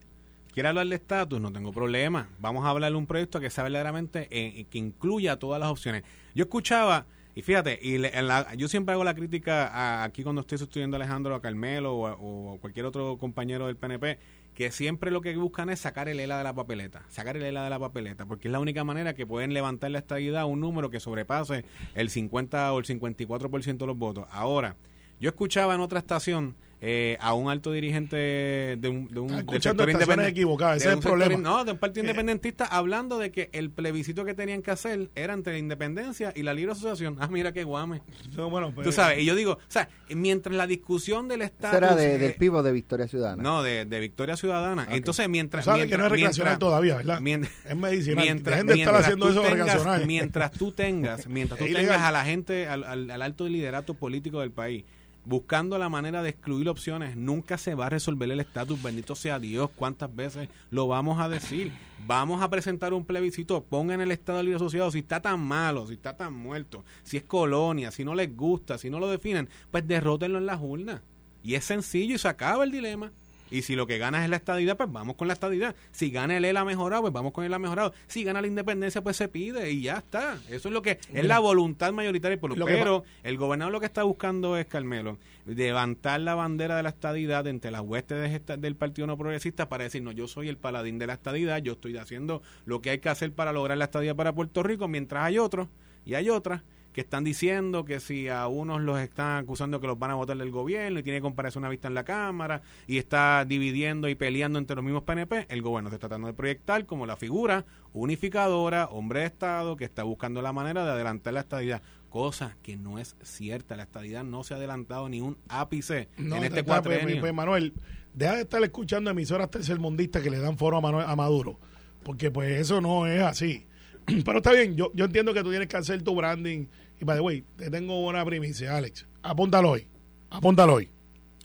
¿Quiere 0.53 0.69
hablar 0.71 0.87
de 0.89 0.97
estatus? 0.97 1.41
No 1.41 1.53
tengo 1.53 1.73
problema. 1.73 2.29
Vamos 2.41 2.67
a 2.67 2.71
hablar 2.71 2.91
de 2.91 2.99
un 2.99 3.07
proyecto 3.07 3.39
que 3.39 3.49
sea 3.51 3.63
verdaderamente 3.65 4.27
eh, 4.31 4.67
que 4.69 4.79
incluya 4.79 5.39
todas 5.39 5.61
las 5.61 5.71
opciones. 5.71 6.03
Yo 6.35 6.43
escuchaba, 6.45 7.07
y 7.37 7.43
fíjate, 7.43 7.79
y 7.81 7.99
le- 7.99 8.19
en 8.19 8.27
la- 8.27 8.53
yo 8.57 8.67
siempre 8.67 8.93
hago 8.95 9.05
la 9.05 9.15
crítica 9.15 9.69
a- 9.69 10.03
aquí 10.03 10.25
cuando 10.25 10.41
estoy 10.41 10.59
sustituyendo 10.59 10.97
a 10.97 10.99
Alejandro, 10.99 11.37
a 11.37 11.41
Carmelo 11.41 11.95
o, 11.95 12.07
a- 12.09 12.17
o 12.19 12.59
cualquier 12.61 12.87
otro 12.87 13.17
compañero 13.19 13.69
del 13.69 13.77
PNP, 13.77 14.19
que 14.55 14.71
siempre 14.71 15.11
lo 15.11 15.21
que 15.21 15.37
buscan 15.37 15.71
es 15.71 15.81
sacar 15.81 16.09
el 16.09 16.21
ELA 16.21 16.39
de 16.39 16.45
la 16.45 16.55
papeleta, 16.55 17.03
sacar 17.09 17.37
el 17.37 17.43
ELA 17.43 17.65
de 17.65 17.71
la 17.71 17.79
papeleta, 17.79 18.27
porque 18.27 18.49
es 18.49 18.53
la 18.53 18.61
única 18.61 18.85
manera 18.85 19.15
que 19.15 19.27
pueden 19.27 19.55
levantar 19.55 19.91
la 19.91 19.99
estabilidad 19.99 20.43
a 20.43 20.47
un 20.47 20.61
número 20.61 20.91
que 20.91 21.01
sobrepase 21.01 21.65
el 21.95 22.11
50 22.11 22.73
o 22.73 22.79
el 22.79 22.85
54% 22.85 23.79
de 23.79 23.87
los 23.87 23.97
votos. 23.97 24.27
Ahora, 24.31 24.77
yo 25.21 25.29
escuchaba 25.31 25.75
en 25.75 25.81
otra 25.81 25.99
estación 25.99 26.57
eh, 26.83 27.19
a 27.21 27.35
un 27.35 27.51
alto 27.51 27.73
dirigente 27.73 28.17
de 28.17 28.89
un, 28.89 29.07
de 29.09 29.21
un 29.21 29.31
Está 29.35 29.53
del 29.53 29.63
sector 29.63 30.21
equivocadas, 30.25 30.79
ese 30.79 30.87
es 30.89 30.93
el 30.95 30.99
sector 31.03 31.11
problema. 31.13 31.35
in- 31.35 31.43
No, 31.43 31.65
de 31.65 31.73
un 31.73 31.79
partido 31.79 32.03
Eh, 32.05 32.07
independentista 32.07 32.65
hablando 32.65 33.19
de 33.19 33.31
que 33.31 33.51
el 33.53 33.71
plebiscito 33.71 34.25
que 34.25 34.35
tenían 34.35 34.63
que 34.63 34.71
hacer 34.71 35.11
era 35.15 35.35
entre 35.35 35.53
la 35.55 35.59
independencia 35.59 36.33
y 36.35 36.43
la 36.43 36.55
libre 36.55 36.73
asociación. 36.73 37.17
Ah, 37.21 37.29
mira 37.31 37.53
qué 37.53 37.65
guame. 37.65 38.01
No, 38.37 38.49
bueno, 38.49 38.73
pues, 38.75 38.87
Tú 38.87 38.93
sabes, 38.93 39.19
y 39.19 39.25
yo 39.27 39.35
digo, 39.35 39.53
o 39.53 39.59
sea, 39.69 39.89
mientras 40.09 40.55
la 40.57 40.67
discusión 40.67 41.29
del 41.29 41.43
Estado... 41.43 41.77
era 41.77 41.95
de, 41.95 42.17
del 42.19 42.35
pivo 42.35 42.63
de 42.63 42.73
Victoria 42.73 43.07
Ciudadana. 43.09 43.43
No, 43.43 43.63
de, 43.63 43.85
de 43.85 44.01
Victoria 44.01 44.37
Ciudadana. 44.37 44.87
Entonces, 44.91 45.29
mientras... 45.29 45.65
Tú 45.65 45.71
sabes 45.73 45.87
que 45.87 45.99
no 45.99 46.07
es 46.07 46.13
mientras- 46.13 46.13
recreacional 46.13 46.51
mientras- 46.53 46.59
todavía, 46.59 46.97
¿verdad? 46.97 47.21
mien- 47.21 47.49
Es 47.69 47.77
medicinal. 47.77 48.25
Mientras, 48.25 48.55
de 48.57 48.61
estar 48.63 48.75
mientras 48.77 49.01
haciendo 49.05 49.27
tú 49.27 49.33
eso 49.33 49.43
tengas-. 49.43 50.07
Mientras 50.07 50.51
tú 50.53 50.73
tengas, 50.73 51.27
mientras 51.27 51.59
tú 51.61 51.67
tengas 51.67 52.01
a 52.01 52.11
la 52.11 52.25
gente, 52.25 52.67
al, 52.69 52.85
al- 52.85 53.11
al 53.11 53.23
alto 53.23 53.47
liderato 53.49 53.95
político 53.95 54.41
del 54.41 54.51
país, 54.53 54.85
buscando 55.31 55.79
la 55.79 55.89
manera 55.89 56.25
de 56.25 56.31
excluir 56.31 56.69
opciones, 56.69 57.17
nunca 57.17 57.57
se 57.57 57.77
va 57.77 57.87
a 57.87 57.89
resolver 57.89 58.29
el 58.33 58.41
estatus, 58.41 58.83
bendito 58.83 59.15
sea 59.15 59.39
Dios, 59.39 59.71
cuántas 59.77 60.13
veces 60.13 60.49
lo 60.71 60.89
vamos 60.89 61.21
a 61.21 61.29
decir. 61.29 61.71
Vamos 62.05 62.43
a 62.43 62.51
presentar 62.51 62.93
un 62.93 63.05
plebiscito, 63.05 63.63
pongan 63.63 64.01
el 64.01 64.11
Estado 64.11 64.43
Libre 64.43 64.57
Asociado, 64.57 64.91
si 64.91 64.99
está 64.99 65.23
tan 65.23 65.39
malo, 65.39 65.87
si 65.87 65.95
está 65.95 66.17
tan 66.17 66.35
muerto, 66.35 66.85
si 67.05 67.17
es 67.17 67.23
colonia, 67.23 67.93
si 67.93 68.05
no 68.05 68.17
les 68.17 68.37
gusta, 68.37 68.77
si 68.77 68.91
no 68.91 68.99
lo 68.99 69.09
definen, 69.09 69.49
pues 69.71 69.87
derrótenlo 69.87 70.39
en 70.39 70.47
las 70.47 70.61
urnas. 70.61 71.01
Y 71.45 71.55
es 71.55 71.65
sencillo 71.65 72.17
y 72.17 72.19
se 72.19 72.27
acaba 72.27 72.65
el 72.65 72.73
dilema. 72.73 73.13
Y 73.51 73.63
si 73.63 73.77
lo 73.77 73.87
que 73.87 73.99
gana 73.99 74.23
es 74.25 74.31
la 74.31 74.37
estadidad, 74.37 74.77
pues 74.77 74.91
vamos 74.91 75.17
con 75.17 75.29
la 75.29 75.35
estadidad. 75.35 75.75
Si 75.93 76.11
gana 76.11 76.37
el 76.37 76.45
ELA 76.45 76.65
mejorado, 76.65 77.03
pues 77.03 77.13
vamos 77.13 77.33
con 77.33 77.45
el 77.45 77.51
ELA 77.51 77.59
mejorado. 77.59 77.95
Si 78.07 78.25
gana 78.25 78.41
la 78.41 78.47
independencia, 78.47 79.03
pues 79.03 79.17
se 79.17 79.29
pide 79.29 79.71
y 79.71 79.83
ya 79.83 79.99
está. 79.99 80.39
Eso 80.49 80.69
es 80.69 80.75
lo 80.75 80.83
que 80.83 80.99
es 81.13 81.25
la 81.25 81.39
voluntad 81.39 81.93
mayoritaria 81.93 82.31
del 82.31 82.41
pueblo. 82.41 82.57
Lo 82.57 82.67
que 82.67 82.75
Pero 82.75 83.05
el 83.23 83.37
gobernador 83.37 83.73
lo 83.73 83.81
que 83.81 83.87
está 83.87 84.03
buscando 84.03 84.57
es, 84.57 84.67
Carmelo, 84.67 85.19
levantar 85.47 86.21
la 86.21 86.35
bandera 86.35 86.77
de 86.77 86.83
la 86.83 86.91
estadidad 86.91 87.47
entre 87.47 87.71
las 87.71 87.83
huestes 87.83 88.19
de 88.19 88.57
del 88.57 88.77
Partido 88.77 89.07
No 89.07 89.17
Progresista 89.17 89.69
para 89.69 89.85
decir, 89.85 90.03
no, 90.03 90.13
yo 90.13 90.29
soy 90.29 90.49
el 90.49 90.57
paladín 90.57 90.99
de 90.99 91.07
la 91.07 91.15
estadidad, 91.15 91.59
yo 91.59 91.73
estoy 91.73 91.97
haciendo 91.97 92.43
lo 92.65 92.81
que 92.81 92.91
hay 92.91 92.99
que 92.99 93.09
hacer 93.09 93.33
para 93.33 93.53
lograr 93.53 93.77
la 93.79 93.85
estadidad 93.87 94.17
para 94.17 94.33
Puerto 94.33 94.63
Rico, 94.63 94.89
mientras 94.89 95.25
hay 95.25 95.39
otros 95.39 95.69
y 96.05 96.15
hay 96.15 96.31
otras 96.31 96.63
que 96.93 97.01
están 97.03 97.23
diciendo 97.25 97.85
que 97.85 98.01
si 98.01 98.29
a 98.29 98.47
unos 98.49 98.81
los 98.81 98.99
están 98.99 99.37
acusando 99.45 99.81
que 99.81 99.87
los 99.87 99.99
van 99.99 100.11
a 100.11 100.15
votar 100.15 100.37
del 100.37 100.51
gobierno 100.51 100.99
y 100.99 101.03
tiene 101.03 101.19
que 101.19 101.23
compararse 101.23 101.59
una 101.59 101.69
vista 101.69 101.87
en 101.89 101.95
la 101.95 102.03
Cámara 102.05 102.63
y 102.89 102.99
está 102.99 103.45
dividiendo 103.45 104.09
y 104.09 104.15
peleando 104.17 104.59
entre 104.59 104.75
los 104.77 104.85
mismos 104.85 105.05
PNP, 105.05 105.47
el 105.49 105.63
gobierno 105.63 105.89
está 105.89 105.99
tratando 106.01 106.27
de 106.27 106.35
proyectar 106.35 106.87
como 106.87 107.07
la 107.07 107.17
figura 107.17 107.65
unificadora, 107.93 108.87
hombre 108.87 109.21
de 109.21 109.27
Estado, 109.27 109.77
que 109.77 109.85
está 109.85 110.03
buscando 110.03 110.43
la 110.43 110.53
manera 110.53 110.85
de 110.85 110.91
adelantar 110.91 111.33
la 111.33 111.41
estadidad, 111.41 111.81
cosa 112.09 112.57
que 112.63 112.77
no 112.77 112.99
es 112.99 113.15
cierta. 113.23 113.77
La 113.77 113.85
estadidad 113.85 114.25
no 114.25 114.43
se 114.43 114.55
ha 114.55 114.57
adelantado 114.57 115.09
ni 115.09 115.21
un 115.21 115.39
ápice 115.49 116.09
No, 116.19 116.37
en 116.37 116.45
este 116.45 116.65
pues, 116.65 116.81
pues, 116.83 117.17
pues, 117.21 117.33
Manuel, 117.35 117.73
deja 118.15 118.35
de 118.35 118.41
estar 118.43 118.63
escuchando 118.65 119.11
emisoras 119.11 119.49
tercermundistas 119.51 120.23
que 120.23 120.31
le 120.31 120.39
dan 120.41 120.59
foro 120.59 120.77
a, 120.79 120.81
Manuel- 120.81 121.07
a 121.09 121.15
Maduro, 121.15 121.61
porque 122.03 122.31
pues 122.33 122.51
eso 122.61 122.81
no 122.81 123.07
es 123.07 123.23
así. 123.23 123.65
Pero 124.25 124.39
está 124.39 124.53
bien, 124.53 124.77
yo, 124.77 124.91
yo 124.95 125.05
entiendo 125.07 125.35
que 125.35 125.43
tú 125.43 125.51
tienes 125.51 125.69
que 125.69 125.77
hacer 125.77 126.03
tu 126.03 126.15
branding. 126.15 126.67
Y 127.01 127.05
by 127.05 127.17
the 127.17 127.23
way, 127.23 127.45
te 127.57 127.71
tengo 127.71 128.07
una 128.07 128.25
primicia, 128.25 128.77
Alex. 128.77 129.07
Apúntalo 129.23 129.71
hoy. 129.71 129.87
Apúntalo 130.31 130.75
hoy. 130.75 130.91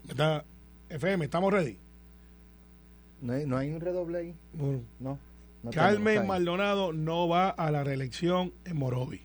Está, 0.08 0.44
FM, 0.90 1.26
¿estamos 1.26 1.52
ready? 1.52 1.78
¿No, 3.22 3.34
hay, 3.34 3.46
no 3.46 3.58
hay 3.58 3.72
un 3.72 3.82
redoble 3.82 4.18
ahí? 4.18 4.36
No. 4.54 5.18
no 5.64 5.72
Carmen. 5.72 6.28
Maldonado 6.28 6.94
no 6.94 7.28
va 7.28 7.50
a 7.50 7.72
la 7.72 7.84
reelección 7.84 8.54
en 8.66 8.78
Morovi. 8.78 9.22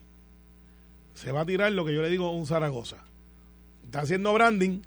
Se 1.13 1.31
va 1.31 1.41
a 1.41 1.45
tirar 1.45 1.71
lo 1.73 1.85
que 1.85 1.93
yo 1.93 2.01
le 2.01 2.09
digo 2.09 2.31
un 2.31 2.47
Zaragoza. 2.47 2.97
Está 3.83 4.01
haciendo 4.01 4.33
branding 4.33 4.81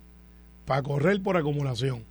para 0.65 0.83
correr 0.83 1.23
por 1.23 1.37
acumulación. 1.37 2.05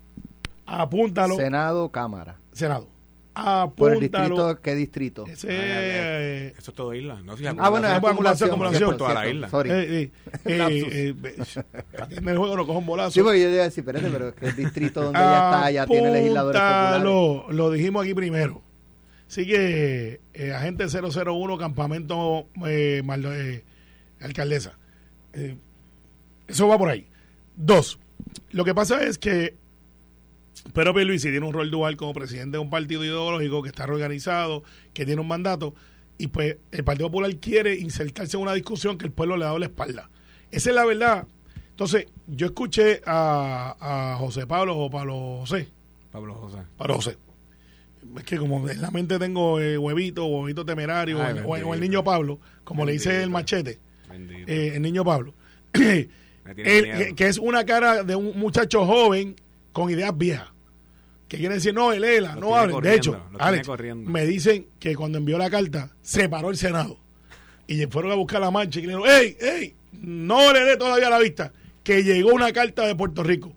Apúntalo, 0.65 1.35
Senado, 1.35 1.89
Cámara. 1.89 2.39
Senado. 2.53 2.87
¿Por 3.33 3.91
el 3.93 3.97
Apúntalo. 3.97 3.99
distrito? 4.35 4.61
¿Qué 4.61 4.75
distrito? 4.75 5.25
Ese, 5.27 5.47
Ah, 5.49 5.53
eh, 5.57 6.53
Eso 6.57 6.71
es 6.71 6.75
todo 6.75 6.93
isla. 6.93 7.21
No, 7.23 7.35
Si 7.35 7.45
Ah, 7.47 7.69
bueno, 7.69 7.87
es 7.87 7.93
acumulación, 7.93 8.49
acumulación. 8.49 8.89
Por 8.91 8.97
toda 8.97 9.13
la 9.15 9.27
isla. 9.29 9.49
sorry. 9.49 9.71
eh, 9.71 9.83
eh, 9.83 10.11
eh, 10.45 10.85
eh, 10.91 11.15
eh, 11.23 11.63
aquí 11.99 12.15
en 12.17 12.27
el 12.29 12.37
juego 12.37 12.55
no 12.55 12.65
cojo 12.67 12.79
un 12.79 12.85
bolazo. 12.85 13.11
Sí, 13.11 13.21
porque 13.21 13.41
yo 13.41 13.49
iba 13.49 13.61
a 13.61 13.65
decir, 13.65 13.81
espérate, 13.81 14.09
pero 14.11 14.29
es 14.29 14.35
que 14.35 14.45
el 14.47 14.55
distrito 14.55 15.01
donde 15.03 15.19
ella 15.19 15.45
está 15.51 15.71
ya 15.71 15.87
tiene 15.87 16.11
legisladores 16.11 16.61
populares. 16.61 16.89
Apúntalo. 17.01 17.45
Lo 17.51 17.71
dijimos 17.71 18.03
aquí 18.03 18.13
primero. 18.13 18.61
Así 19.27 19.47
que, 19.47 20.21
eh, 20.35 20.53
agente 20.53 20.85
001, 20.87 21.57
campamento 21.57 22.45
eh, 22.67 23.01
eh, 23.03 23.63
alcaldesa. 24.21 24.77
Eh, 25.33 25.57
eso 26.47 26.67
va 26.67 26.77
por 26.77 26.89
ahí. 26.89 27.07
Dos. 27.55 27.97
Lo 28.51 28.63
que 28.63 28.75
pasa 28.75 29.03
es 29.03 29.17
que 29.17 29.55
Pedro 30.73 30.93
Pierluisi 30.93 31.29
tiene 31.29 31.45
un 31.45 31.53
rol 31.53 31.69
dual 31.71 31.97
como 31.97 32.13
presidente 32.13 32.57
de 32.57 32.61
un 32.61 32.69
partido 32.69 33.03
ideológico 33.03 33.61
que 33.63 33.69
está 33.69 33.85
reorganizado, 33.85 34.63
que 34.93 35.05
tiene 35.05 35.21
un 35.21 35.27
mandato, 35.27 35.73
y 36.17 36.27
pues 36.27 36.57
el 36.71 36.83
Partido 36.83 37.07
Popular 37.07 37.35
quiere 37.37 37.75
insertarse 37.75 38.37
en 38.37 38.43
una 38.43 38.53
discusión 38.53 38.97
que 38.97 39.05
el 39.05 39.11
pueblo 39.11 39.35
le 39.35 39.43
ha 39.43 39.47
dado 39.47 39.59
la 39.59 39.65
espalda. 39.65 40.09
Esa 40.51 40.69
es 40.69 40.75
la 40.75 40.85
verdad. 40.85 41.27
Entonces, 41.71 42.05
yo 42.27 42.45
escuché 42.47 43.01
a, 43.05 43.75
a 44.13 44.15
José 44.17 44.45
Pablo 44.45 44.77
o 44.77 44.89
Pablo 44.91 45.37
José, 45.39 45.67
Pablo 46.11 46.35
José. 46.35 46.57
Pablo 46.77 46.95
José. 46.95 47.17
Es 48.17 48.23
que 48.23 48.37
como 48.37 48.69
en 48.69 48.81
la 48.81 48.91
mente 48.91 49.17
tengo 49.17 49.59
eh, 49.59 49.77
huevito, 49.77 50.25
huevito 50.25 50.63
temerario, 50.65 51.21
Ay, 51.23 51.39
o, 51.43 51.55
el- 51.55 51.63
o 51.63 51.75
niño 51.75 52.03
Pablo, 52.03 52.39
como 52.63 52.85
le 52.85 52.91
dice 52.93 53.23
el 53.23 53.29
machete, 53.31 53.79
eh, 54.47 54.73
el 54.75 54.81
niño 54.83 55.03
Pablo. 55.03 55.33
Que, 55.71 56.09
que 57.15 57.27
es 57.27 57.37
una 57.39 57.65
cara 57.65 58.03
de 58.03 58.15
un 58.15 58.37
muchacho 58.37 58.85
joven 58.85 59.35
con 59.73 59.89
ideas 59.89 60.17
viejas. 60.17 60.49
Que 61.27 61.37
quiere 61.37 61.55
decir, 61.55 61.73
no, 61.73 61.91
el 61.91 62.03
ELA, 62.03 62.35
no 62.35 62.47
tiene 62.47 62.55
hable. 62.55 62.89
De 62.89 62.95
hecho, 62.95 63.19
Alex, 63.39 63.67
me 63.95 64.25
dicen 64.25 64.67
que 64.79 64.95
cuando 64.95 65.17
envió 65.17 65.37
la 65.37 65.49
carta, 65.49 65.91
se 66.01 66.29
paró 66.29 66.51
el 66.51 66.57
Senado. 66.57 66.99
Y 67.65 67.83
fueron 67.87 68.11
a 68.11 68.15
buscar 68.15 68.39
la 68.39 68.51
mancha 68.51 68.79
y 68.79 68.83
le 68.83 68.95
dijeron, 68.95 69.09
¡Ey, 69.09 69.37
ey! 69.41 69.75
No 69.93 70.53
le 70.53 70.63
dé 70.63 70.77
todavía 70.77 71.09
la 71.09 71.19
vista. 71.19 71.51
Que 71.83 72.03
llegó 72.03 72.33
una 72.33 72.53
carta 72.53 72.85
de 72.85 72.95
Puerto 72.95 73.23
Rico. 73.23 73.51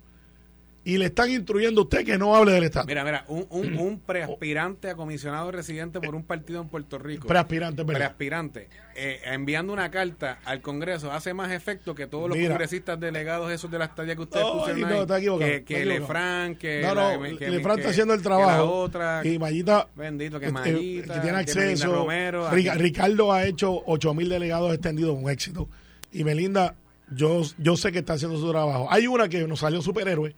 Y 0.87 0.99
le 0.99 1.07
están 1.07 1.29
instruyendo 1.33 1.81
a 1.81 1.85
usted 1.85 2.05
que 2.05 2.17
no 2.17 2.37
hable 2.37 2.53
del 2.53 2.63
Estado. 2.63 2.87
Mira, 2.87 3.03
mira, 3.03 3.25
un, 3.27 3.45
un, 3.51 3.77
un 3.79 3.99
preaspirante 3.99 4.89
a 4.89 4.95
comisionado 4.95 5.51
residente 5.51 6.01
por 6.01 6.15
un 6.15 6.23
partido 6.23 6.61
en 6.63 6.69
Puerto 6.69 6.97
Rico. 6.97 7.27
Preaspirante, 7.27 7.83
verdad. 7.83 7.99
Preaspirante. 7.99 8.69
eh, 8.95 9.21
enviando 9.25 9.73
una 9.73 9.91
carta 9.91 10.39
al 10.45 10.61
Congreso 10.63 11.11
hace 11.11 11.35
más 11.35 11.51
efecto 11.51 11.95
que 11.97 12.07
todos 12.07 12.29
los 12.29 12.39
Mira. 12.39 12.51
congresistas 12.51 13.01
delegados 13.01 13.51
esos 13.51 13.69
de 13.71 13.79
la 13.81 13.87
estadía 13.87 14.15
que 14.15 14.23
ustedes 14.23 14.47
Ay, 14.47 14.53
pusieron 14.59 14.81
no, 14.83 14.87
ahí. 14.95 15.01
está 15.01 15.19
equivocado, 15.19 15.51
Que, 15.51 15.65
que. 15.65 15.85
Lefran, 15.85 16.55
que... 16.55 16.83
No, 16.83 16.95
la- 16.95 17.17
no, 17.17 17.23
que- 17.37 17.51
Lefran 17.51 17.75
que- 17.75 17.81
está 17.81 17.91
haciendo 17.91 18.15
el 18.15 18.23
que 18.23 18.29
la 18.29 18.37
trabajo. 18.37 18.73
otra, 18.79 19.27
y 19.27 19.39
Mayita, 19.41 19.89
Bendito, 19.97 20.39
que 20.39 20.47
eh, 20.47 20.53
Mayita, 20.53 21.15
que 21.15 21.21
tiene 21.21 21.45
que 21.45 21.55
Melinda 21.55 21.63
acceso. 21.73 21.93
Romero, 21.93 22.49
Rica- 22.53 22.73
aquí. 22.75 22.83
Ricardo 22.83 23.33
ha 23.33 23.45
hecho 23.45 23.83
8 23.87 24.15
mil 24.15 24.29
delegados 24.29 24.73
extendidos, 24.73 25.19
un 25.21 25.29
éxito. 25.29 25.69
Y 26.13 26.23
Melinda, 26.23 26.77
yo, 27.11 27.43
yo 27.59 27.77
sé 27.77 27.91
que 27.91 27.99
está 27.99 28.13
haciendo 28.13 28.39
su 28.39 28.49
trabajo. 28.53 28.87
Hay 28.89 29.09
una 29.09 29.29
que 29.29 29.47
nos 29.49 29.59
salió 29.59 29.83
superhéroe. 29.83 30.33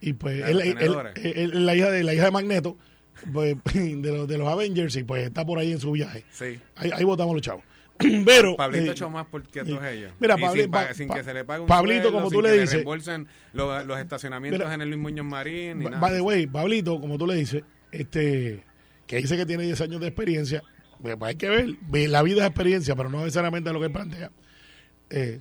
Y 0.00 0.12
pues 0.14 0.38
La 0.40 0.48
él, 0.50 1.66
la 1.66 1.74
hija 1.74 1.90
de 1.90 2.02
la 2.04 2.14
hija 2.14 2.24
de 2.26 2.30
Magneto, 2.30 2.76
pues, 3.32 3.56
de, 3.74 3.96
los, 4.12 4.28
de 4.28 4.38
los 4.38 4.48
Avengers, 4.48 4.94
y 4.96 5.04
pues 5.04 5.24
está 5.26 5.44
por 5.46 5.58
ahí 5.58 5.72
en 5.72 5.80
su 5.80 5.92
viaje. 5.92 6.24
Sí. 6.30 6.58
Ahí, 6.76 6.90
ahí 6.92 7.04
votamos 7.04 7.34
los 7.34 7.42
chavos. 7.42 7.64
Pero. 8.26 8.56
Pablito 8.56 8.86
eh, 8.86 8.90
hecho 8.90 9.08
más 9.08 9.26
porque 9.30 9.62
todos 9.64 9.82
eh, 9.84 9.92
ellos. 9.98 10.12
Mira, 10.18 10.34
Y 10.38 10.42
Pabli- 10.42 10.62
sin, 10.62 10.70
pa- 10.70 10.88
que 11.16 11.24
se 11.24 11.32
le 11.32 11.44
pague 11.44 11.60
un 11.62 11.66
Pablito, 11.68 12.10
como 12.12 12.28
tú 12.28 12.36
sin 12.36 12.42
le 12.42 12.50
que 12.54 12.60
dices. 12.62 12.84
los, 13.52 13.86
los 13.86 13.98
estacionamientos 13.98 14.58
Mira, 14.60 14.74
en 14.74 14.80
el 14.82 14.88
Luis 14.90 15.00
Muñoz 15.00 15.24
Marín. 15.26 15.78
Ni 15.78 15.84
By 15.84 15.92
nada. 15.92 16.12
the 16.12 16.20
way, 16.20 16.46
Pablito, 16.46 17.00
como 17.00 17.16
tú 17.18 17.26
le 17.26 17.36
dices, 17.36 17.62
este, 17.92 18.64
que 19.06 19.16
dice 19.18 19.36
que 19.36 19.46
tiene 19.46 19.62
10 19.62 19.80
años 19.82 20.00
de 20.00 20.08
experiencia, 20.08 20.62
pues, 21.00 21.16
hay 21.22 21.36
que 21.36 21.48
ver, 21.48 21.68
ve- 21.88 22.08
la 22.08 22.22
vida 22.22 22.42
es 22.42 22.48
experiencia, 22.48 22.96
pero 22.96 23.08
no 23.10 23.20
necesariamente 23.20 23.72
lo 23.72 23.78
que 23.78 23.86
él 23.86 23.92
plantea. 23.92 24.32
Eh, 25.10 25.40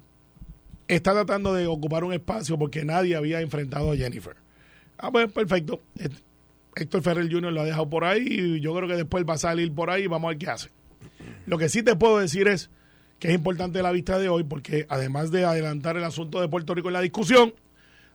está 0.87 1.13
tratando 1.13 1.53
de 1.55 1.65
ocupar 1.65 2.03
un 2.03 2.13
espacio 2.13 2.59
porque 2.59 2.85
nadie 2.85 3.15
había 3.15 3.41
enfrentado 3.41 3.91
a 3.91 3.95
Jennifer. 3.95 4.35
Ah, 4.97 5.11
pues 5.11 5.31
perfecto. 5.31 5.81
Eh, 5.99 6.09
Héctor 6.75 7.01
Ferrer 7.01 7.31
Jr. 7.31 7.51
lo 7.51 7.61
ha 7.61 7.65
dejado 7.65 7.89
por 7.89 8.03
ahí 8.03 8.25
y 8.27 8.59
yo 8.59 8.73
creo 8.73 8.87
que 8.87 8.95
después 8.95 9.25
va 9.27 9.33
a 9.33 9.37
salir 9.37 9.73
por 9.73 9.89
ahí 9.89 10.03
y 10.03 10.07
vamos 10.07 10.27
a 10.27 10.29
ver 10.29 10.37
qué 10.37 10.49
hace. 10.49 10.69
Lo 11.45 11.57
que 11.57 11.69
sí 11.69 11.83
te 11.83 11.95
puedo 11.95 12.17
decir 12.19 12.47
es 12.47 12.69
que 13.19 13.29
es 13.29 13.35
importante 13.35 13.81
la 13.81 13.91
vista 13.91 14.17
de 14.17 14.29
hoy 14.29 14.43
porque 14.43 14.85
además 14.89 15.31
de 15.31 15.45
adelantar 15.45 15.97
el 15.97 16.03
asunto 16.03 16.41
de 16.41 16.47
Puerto 16.47 16.73
Rico 16.73 16.89
en 16.89 16.93
la 16.93 17.01
discusión, 17.01 17.53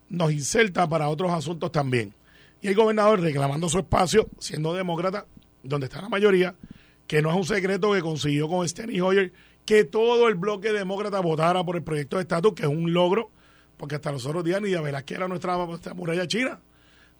nos 0.08 0.32
inserta 0.32 0.88
para 0.88 1.08
otros 1.08 1.30
asuntos 1.32 1.70
también. 1.70 2.14
Y 2.60 2.68
el 2.68 2.74
gobernador 2.74 3.20
reclamando 3.20 3.68
su 3.68 3.78
espacio, 3.78 4.28
siendo 4.38 4.74
demócrata, 4.74 5.26
donde 5.62 5.86
está 5.86 6.02
la 6.02 6.08
mayoría, 6.08 6.54
que 7.06 7.22
no 7.22 7.30
es 7.30 7.36
un 7.36 7.44
secreto 7.44 7.92
que 7.92 8.00
consiguió 8.00 8.48
con 8.48 8.68
Steny 8.68 9.00
Hoyer 9.00 9.32
que 9.64 9.84
todo 9.84 10.28
el 10.28 10.34
bloque 10.34 10.72
demócrata 10.72 11.20
votara 11.20 11.62
por 11.62 11.76
el 11.76 11.82
proyecto 11.82 12.16
de 12.16 12.22
estatus, 12.22 12.54
que 12.54 12.62
es 12.62 12.68
un 12.68 12.94
logro, 12.94 13.30
porque 13.76 13.96
hasta 13.96 14.10
los 14.10 14.24
otros 14.24 14.42
días 14.42 14.62
ni 14.62 14.70
de 14.70 15.02
que 15.04 15.14
era 15.14 15.28
nuestra 15.28 15.58
muralla 15.94 16.26
china. 16.26 16.58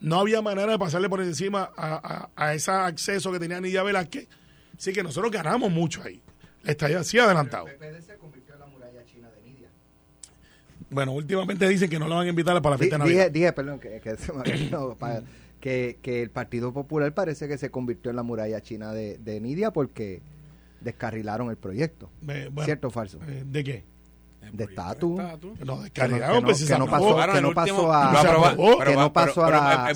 No 0.01 0.21
había 0.21 0.41
manera 0.43 0.73
de 0.73 0.79
pasarle 0.79 1.09
por 1.09 1.21
encima 1.21 1.71
a, 1.77 2.31
a, 2.37 2.55
ese 2.55 2.71
acceso 2.71 3.33
que 3.33 3.39
tenía 3.39 3.61
Nidia 3.61 3.83
Velázquez. 3.83 4.29
Así 4.77 4.93
que 4.93 5.03
nosotros 5.03 5.33
ganamos 5.33 5.73
mucho 5.73 6.03
ahí. 6.03 6.23
Está 6.65 6.87
así 6.99 7.19
adelantado. 7.19 7.67
Bueno, 10.91 11.13
últimamente 11.13 11.69
dicen 11.69 11.91
que 11.91 11.99
no 11.99 12.09
lo 12.09 12.15
van 12.15 12.27
a 12.27 12.31
invitar 12.31 12.61
para 12.63 12.75
la 12.75 12.79
fiesta 12.79 12.97
de 12.97 13.01
Navidad. 13.01 13.31
Dije, 13.31 13.53
perdón, 13.53 13.79
que, 15.61 15.99
que, 16.01 16.23
el 16.23 16.31
Partido 16.31 16.73
Popular 16.73 17.13
parece 17.13 17.47
que 17.49 17.59
se 17.59 17.71
convirtió 17.71 18.11
en 18.11 18.17
la 18.17 18.23
muralla 18.23 18.61
china 18.63 18.93
de, 18.93 19.19
de 19.19 19.41
Nidia 19.41 19.71
porque 19.73 20.23
descarrilaron 20.81 21.51
el 21.51 21.57
proyecto. 21.57 22.11
¿Cierto 22.65 22.89
o 22.89 22.91
falso? 22.91 23.19
Eh, 23.27 23.45
¿De 23.47 23.65
qué? 23.65 23.85
De 24.53 24.65
estatus. 24.65 25.21
No, 25.65 25.83
descarrilaron, 25.83 26.45
pues 26.45 26.65
que 26.65 26.79
no 26.79 26.87
pasó, 26.87 27.17
que 27.33 27.41
no 27.41 27.53
pasó 27.53 27.93
a 27.93 28.85
que 28.85 28.95
no 28.95 29.13
pasó 29.13 29.45
a 29.45 29.51
la, 29.51 29.91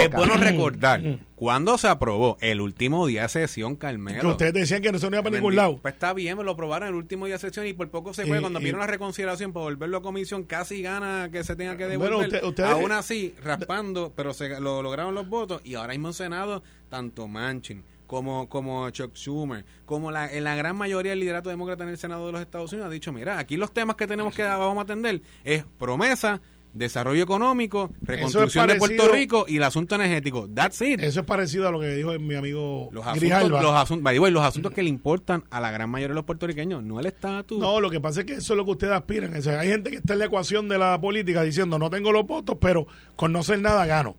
Es 0.00 0.10
bueno 0.10 0.34
recordar 0.34 1.02
cuando 1.34 1.76
se 1.76 1.88
aprobó 1.88 2.38
el 2.40 2.60
último 2.60 3.06
día 3.06 3.22
de 3.22 3.28
sesión, 3.28 3.76
Carmelo. 3.76 4.20
Que 4.20 4.26
ustedes 4.26 4.54
decían 4.54 4.80
que 4.80 4.92
no 4.92 4.98
se 4.98 5.06
iba 5.06 5.22
para 5.22 5.36
ningún 5.36 5.56
lado. 5.56 5.78
Pues 5.78 5.94
está 5.94 6.12
bien, 6.14 6.42
lo 6.42 6.50
aprobaron 6.50 6.88
el 6.88 6.94
último 6.94 7.26
día 7.26 7.34
de 7.34 7.40
sesión 7.40 7.66
y 7.66 7.72
por 7.72 7.90
poco 7.90 8.14
se 8.14 8.26
fue. 8.26 8.40
Cuando 8.40 8.60
vieron 8.60 8.80
la 8.80 8.86
reconciliación 8.86 9.52
para 9.52 9.64
volverlo 9.64 9.98
a 9.98 10.02
comisión, 10.02 10.44
casi 10.44 10.82
gana 10.82 11.28
que 11.30 11.44
se 11.44 11.56
tenga 11.56 11.76
que 11.76 11.86
devolver. 11.86 12.42
Aún 12.64 12.92
así, 12.92 13.34
raspando, 13.42 14.12
pero 14.14 14.32
se 14.32 14.60
lo 14.60 14.82
lograron 14.82 15.14
los 15.14 15.28
votos 15.28 15.60
y 15.64 15.74
ahora 15.74 15.92
mismo 15.92 16.08
en 16.08 16.14
Senado, 16.14 16.62
tanto 16.88 17.28
Manchin 17.28 17.84
como, 18.06 18.48
como 18.48 18.88
Chuck 18.90 19.14
Schumer, 19.14 19.64
como 19.86 20.10
la, 20.10 20.32
en 20.32 20.44
la 20.44 20.54
gran 20.54 20.76
mayoría 20.76 21.10
del 21.10 21.20
liderato 21.20 21.50
demócrata 21.50 21.84
en 21.84 21.90
el 21.90 21.98
Senado 21.98 22.26
de 22.26 22.32
los 22.32 22.40
Estados 22.40 22.72
Unidos 22.72 22.88
ha 22.88 22.92
dicho, 22.92 23.12
mira, 23.12 23.38
aquí 23.38 23.56
los 23.56 23.72
temas 23.72 23.96
que 23.96 24.06
tenemos 24.06 24.34
que 24.34 24.42
vamos 24.42 24.78
a 24.78 24.82
atender 24.82 25.22
es 25.44 25.64
promesa, 25.78 26.40
desarrollo 26.74 27.22
económico, 27.22 27.90
reconstrucción 28.02 28.66
de 28.66 28.74
Puerto 28.76 29.08
Rico 29.08 29.46
y 29.48 29.56
el 29.56 29.62
asunto 29.62 29.94
energético. 29.94 30.48
That's 30.52 30.82
it. 30.82 31.00
Eso 31.00 31.20
es 31.20 31.26
parecido 31.26 31.68
a 31.68 31.70
lo 31.70 31.80
que 31.80 31.94
dijo 31.94 32.12
mi 32.18 32.34
amigo 32.34 32.90
los 32.92 33.06
asuntos, 33.06 33.50
los, 33.50 33.74
asuntos, 33.74 34.30
los 34.30 34.42
asuntos 34.42 34.72
que 34.72 34.82
le 34.82 34.88
importan 34.90 35.44
a 35.50 35.60
la 35.60 35.70
gran 35.70 35.88
mayoría 35.88 36.08
de 36.12 36.16
los 36.16 36.24
puertorriqueños, 36.24 36.82
no 36.82 37.00
el 37.00 37.06
estatus. 37.06 37.58
No, 37.58 37.80
lo 37.80 37.90
que 37.90 38.00
pasa 38.00 38.20
es 38.20 38.26
que 38.26 38.34
eso 38.34 38.52
es 38.52 38.56
lo 38.56 38.64
que 38.64 38.72
ustedes 38.72 38.92
aspiran. 38.92 39.32
hay 39.34 39.68
gente 39.68 39.90
que 39.90 39.96
está 39.96 40.12
en 40.14 40.18
la 40.18 40.26
ecuación 40.26 40.68
de 40.68 40.78
la 40.78 41.00
política 41.00 41.42
diciendo 41.42 41.78
no 41.78 41.90
tengo 41.90 42.12
los 42.12 42.26
votos, 42.26 42.58
pero 42.60 42.86
con 43.16 43.32
no 43.32 43.42
ser 43.42 43.60
nada 43.60 43.86
gano. 43.86 44.16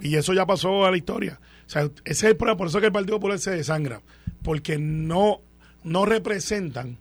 Y 0.00 0.16
eso 0.16 0.32
ya 0.32 0.46
pasó 0.46 0.86
a 0.86 0.90
la 0.90 0.96
historia. 0.96 1.40
O 1.68 1.70
sea, 1.70 1.82
ese 1.82 1.92
es 2.06 2.24
el 2.24 2.36
problema, 2.36 2.56
por 2.56 2.68
eso 2.68 2.80
que 2.80 2.86
el 2.86 2.92
Partido 2.92 3.16
Popular 3.16 3.38
se 3.38 3.50
desangra, 3.50 4.00
porque 4.42 4.78
no, 4.78 5.42
no 5.84 6.06
representan 6.06 6.96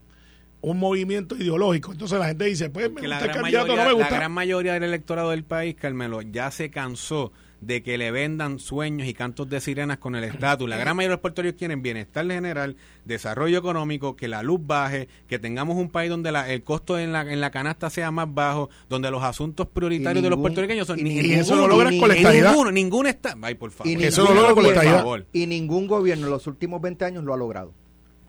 un 0.59 0.77
movimiento 0.77 1.37
ideológico. 1.37 1.93
Entonces 1.93 2.19
la 2.19 2.27
gente 2.27 2.43
dice, 2.43 2.69
pues 2.69 2.91
me 2.91 2.99
gusta 2.99 3.25
el 3.25 3.31
candidato, 3.31 3.75
no 3.77 3.85
me 3.85 3.93
gusta. 3.93 4.09
La 4.11 4.17
gran 4.17 4.31
mayoría 4.33 4.73
del 4.73 4.83
electorado 4.83 5.29
del 5.29 5.45
país, 5.45 5.75
Carmelo, 5.75 6.21
ya 6.21 6.51
se 6.51 6.69
cansó 6.69 7.31
de 7.61 7.81
que 7.81 7.97
le 7.97 8.11
vendan 8.11 8.59
sueños 8.59 9.07
y 9.07 9.13
cantos 9.13 9.49
de 9.49 9.59
sirenas 9.61 9.97
con 9.97 10.15
el 10.15 10.23
estatus. 10.23 10.69
La 10.69 10.77
gran 10.77 10.95
mayoría 10.95 11.09
de 11.09 11.15
los 11.15 11.21
puertorriqueños 11.21 11.57
quieren 11.57 11.81
bienestar 11.81 12.25
general, 12.27 12.75
desarrollo 13.05 13.57
económico, 13.57 14.15
que 14.15 14.27
la 14.27 14.43
luz 14.43 14.59
baje, 14.63 15.07
que 15.27 15.39
tengamos 15.39 15.77
un 15.77 15.89
país 15.89 16.09
donde 16.09 16.31
la, 16.31 16.49
el 16.51 16.63
costo 16.63 16.99
en 16.99 17.11
la, 17.11 17.21
en 17.21 17.41
la 17.41 17.51
canasta 17.51 17.89
sea 17.89 18.11
más 18.11 18.33
bajo, 18.33 18.69
donde 18.89 19.09
los 19.11 19.23
asuntos 19.23 19.67
prioritarios 19.67 20.23
de 20.23 20.29
los 20.29 20.39
puertorriqueños 20.39 20.87
son... 20.87 21.05
Y, 21.05 21.33
eso 21.33 21.55
lo 21.55 21.67
logran 21.67 21.97
con 21.97 22.09
la 22.09 22.15
estadidad. 22.15 22.51
Ninguno, 22.51 22.71
ningún 22.71 23.07
está... 23.07 23.35
Ay, 23.41 23.55
por 23.55 23.71
favor. 23.71 23.91
Y 23.91 24.03
eso 24.03 24.23
lo 24.23 24.33
logra 24.33 24.53
con 24.53 24.63
la 24.63 24.69
estadidad. 24.69 25.05
Y 25.33 25.47
ningún 25.47 25.87
gobierno 25.87 26.25
en 26.25 26.31
los 26.31 26.47
últimos 26.47 26.81
20 26.81 27.05
años 27.05 27.23
lo 27.23 27.33
ha 27.33 27.37
logrado 27.37 27.73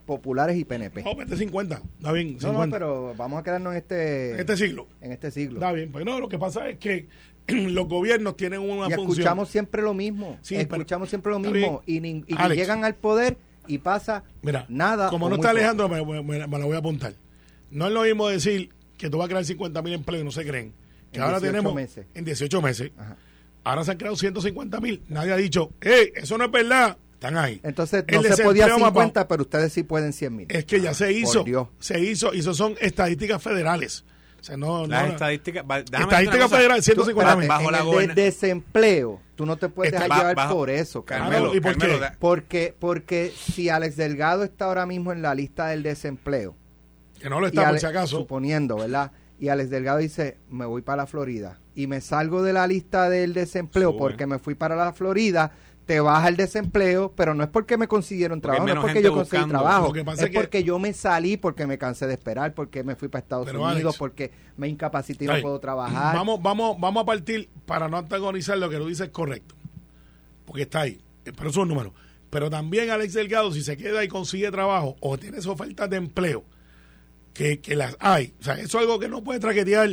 populares 0.09 0.57
y 0.57 0.65
PNP. 0.65 1.03
No, 1.03 1.37
50, 1.37 1.83
está 1.99 2.13
bien. 2.13 2.39
No, 2.41 2.53
no, 2.53 2.71
pero 2.71 3.15
vamos 3.15 3.41
a 3.41 3.43
quedarnos 3.43 3.73
en 3.73 3.77
este, 3.77 4.33
en 4.33 4.41
este 4.41 4.57
siglo. 4.57 4.89
En 5.03 5.13
este 5.13 5.31
siglo. 5.31 5.57
Está 5.57 5.71
bien, 5.73 5.93
pues 5.93 6.07
no, 6.07 6.19
lo 6.19 6.31
que 6.31 6.39
pasa 6.39 6.67
es 6.71 6.79
que 6.79 7.09
los 7.71 7.89
gobiernos 7.89 8.37
tienen 8.37 8.61
una 8.61 8.89
y 8.89 8.93
escuchamos 8.93 9.49
siempre 9.49 9.83
lo 9.83 9.95
mismo. 9.95 10.39
Sí, 10.43 10.57
escuchamos 10.57 11.09
siempre 11.09 11.33
lo 11.33 11.39
mismo. 11.39 11.83
Y, 11.87 12.01
llegan 12.55 12.85
al 12.85 12.95
poder 12.95 13.37
y 13.67 13.79
pasa 13.79 14.25
Mira, 14.43 14.67
nada. 14.69 15.11
Como 15.11 15.29
no 15.29 15.37
está 15.37 15.51
Alejandro, 15.51 15.89
me, 15.89 16.23
me, 16.23 16.59
lo 16.59 16.67
voy 16.67 16.77
a 16.77 16.79
apuntar. 16.79 17.15
No 17.71 17.87
es 17.87 17.93
lo 17.93 18.03
mismo 18.03 18.29
decir 18.29 18.71
que 18.97 19.11
tú 19.11 19.19
vas 19.19 19.27
a 19.27 19.29
crear 19.29 19.45
50 19.45 19.83
mil 19.83 19.95
empleos 19.95 20.25
no 20.25 20.31
se 20.31 20.47
creen. 20.47 20.73
Que 21.13 21.21
ahora 21.21 21.41
tenemos 21.41 21.75
meses. 21.75 22.07
en 22.15 22.25
18 22.25 22.63
meses. 22.63 22.93
Ahora 23.65 23.85
se 23.85 23.93
han 23.93 23.97
creado 23.99 24.17
150 24.17 24.81
mil. 24.81 25.03
Nadie 25.09 25.33
ha 25.33 25.37
dicho, 25.37 25.73
hey, 25.81 26.13
eso 26.15 26.39
no 26.39 26.45
es 26.45 26.51
verdad. 26.51 26.97
Están 27.15 27.37
ahí. 27.37 27.61
Entonces 27.65 28.05
no 28.13 28.23
se 28.23 28.45
podía 28.45 28.75
50, 28.75 29.27
pero 29.27 29.43
ustedes 29.43 29.73
sí 29.73 29.83
pueden 29.83 30.13
100 30.13 30.37
mil. 30.37 30.47
Es 30.51 30.65
que 30.65 30.81
ya 30.81 30.95
se 30.95 31.13
hizo. 31.13 31.45
Se 31.79 32.01
hizo. 32.01 32.33
Y 32.35 32.41
eso 32.41 32.55
son 32.55 32.77
estadísticas 32.81 33.43
federales. 33.43 34.05
O 34.41 34.45
sea, 34.45 34.57
no, 34.57 34.87
Las 34.87 35.11
estadísticas. 35.11 35.65
Estadística 35.93 36.49
federal, 36.49 36.83
150 36.83 37.37
mil. 37.37 37.49
Bajo 37.49 37.71
la 37.71 37.85
de 37.85 38.09
desempleo, 38.09 39.21
tú 39.35 39.47
no 39.47 39.57
te 39.57 39.69
puedes 39.69 39.93
dejar 39.93 40.11
llevar 40.11 40.49
por 40.49 40.71
eso. 40.71 41.05
Carmelo, 41.05 41.55
¿Y 41.55 41.61
por 41.61 41.77
qué? 41.77 42.01
Porque, 42.19 42.75
porque 42.79 43.33
si 43.37 43.69
Alex 43.69 43.97
Delgado 43.97 44.45
está 44.45 44.67
ahora 44.67 44.87
mismo 44.87 45.13
en 45.13 45.23
la 45.23 45.35
lista 45.35 45.69
del 45.69 45.83
desempleo. 45.83 46.55
Que 47.21 47.29
no 47.29 47.41
lo 47.41 47.49
está, 47.49 47.69
por 47.69 47.81
si 47.81 47.87
acaso. 47.87 48.19
Suponiendo, 48.19 48.77
¿verdad? 48.77 49.11
Y 49.41 49.49
Alex 49.49 49.71
Delgado 49.71 49.99
dice, 49.99 50.39
me 50.49 50.67
voy 50.67 50.83
para 50.83 50.99
la 50.99 51.07
Florida. 51.07 51.59
Y 51.75 51.87
me 51.87 52.01
salgo 52.01 52.43
de 52.43 52.53
la 52.53 52.67
lista 52.67 53.09
del 53.09 53.35
desempleo 53.35 53.97
porque 53.97 54.27
me 54.27 54.39
fui 54.39 54.55
para 54.55 54.75
la 54.75 54.93
Florida 54.93 55.53
te 55.89 56.01
baja 56.01 56.29
el 56.29 56.37
desempleo, 56.37 57.15
pero 57.17 57.33
no 57.33 57.43
es 57.43 57.49
porque 57.49 57.79
me 57.79 57.89
consiguieron 57.89 58.43
trabajo, 58.43 58.67
no 58.67 58.75
es 58.75 58.79
porque 58.79 59.03
yo 59.03 59.15
conseguí 59.15 59.49
trabajo, 59.49 59.95
es, 59.97 60.31
porque 60.35 60.63
yo 60.63 60.79
me 60.79 60.93
salí, 60.93 61.39
porque 61.39 61.67
me 61.67 61.79
cansé 61.79 62.07
de 62.07 62.13
esperar, 62.13 62.53
porque 62.53 62.85
me 62.85 62.95
fui 62.95 63.09
para 63.09 63.23
Estados 63.23 63.51
Unidos, 63.51 63.97
porque 63.97 64.31
me 64.59 64.69
incapacité 64.69 65.25
y 65.25 65.29
no 65.29 65.41
puedo 65.41 65.59
trabajar. 65.59 66.15
Vamos, 66.15 66.43
vamos, 66.43 66.79
vamos 66.79 67.03
a 67.03 67.07
partir 67.07 67.49
para 67.65 67.89
no 67.89 67.97
antagonizar 67.97 68.59
lo 68.59 68.69
que 68.69 68.77
tú 68.77 68.87
dices 68.87 69.09
correcto, 69.09 69.55
porque 70.45 70.65
está 70.65 70.83
ahí, 70.83 71.01
eh, 71.25 71.33
pero 71.35 71.49
es 71.49 71.57
un 71.57 71.69
número. 71.69 71.95
Pero 72.29 72.51
también 72.51 72.91
Alex 72.91 73.15
Delgado, 73.15 73.51
si 73.51 73.63
se 73.63 73.79
queda 73.79 74.05
y 74.05 74.09
consigue 74.09 74.51
trabajo 74.51 74.95
o 75.01 75.17
tienes 75.17 75.47
ofertas 75.47 75.89
de 75.89 75.97
empleo, 75.97 76.45
que, 77.33 77.61
que 77.61 77.75
las 77.75 77.97
hay, 77.99 78.35
o 78.39 78.45
sea, 78.45 78.57
eso 78.57 78.77
es 78.77 78.83
algo 78.83 78.99
que 78.99 79.09
no 79.09 79.25
puede 79.25 79.41
traquetear 79.41 79.89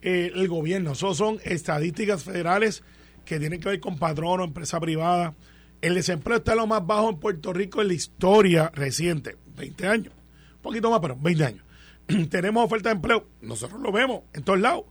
eh, 0.00 0.32
el 0.34 0.48
gobierno, 0.48 0.92
eso 0.92 1.12
son 1.12 1.38
estadísticas 1.44 2.24
federales 2.24 2.82
que 3.24 3.38
tienen 3.38 3.60
que 3.60 3.68
ver 3.68 3.80
con 3.80 3.98
patrono, 3.98 4.44
empresa 4.44 4.78
privada. 4.80 5.34
El 5.80 5.94
desempleo 5.94 6.38
está 6.38 6.54
lo 6.54 6.66
más 6.66 6.86
bajo 6.86 7.10
en 7.10 7.18
Puerto 7.18 7.52
Rico 7.52 7.82
en 7.82 7.88
la 7.88 7.94
historia 7.94 8.70
reciente, 8.74 9.36
20 9.56 9.86
años, 9.86 10.14
un 10.56 10.62
poquito 10.62 10.90
más, 10.90 11.00
pero 11.00 11.16
20 11.16 11.44
años. 11.44 11.64
Tenemos 12.30 12.64
oferta 12.64 12.88
de 12.88 12.96
empleo, 12.96 13.26
nosotros 13.42 13.80
lo 13.80 13.92
vemos 13.92 14.22
en 14.32 14.42
todos 14.42 14.60
lados. 14.60 14.84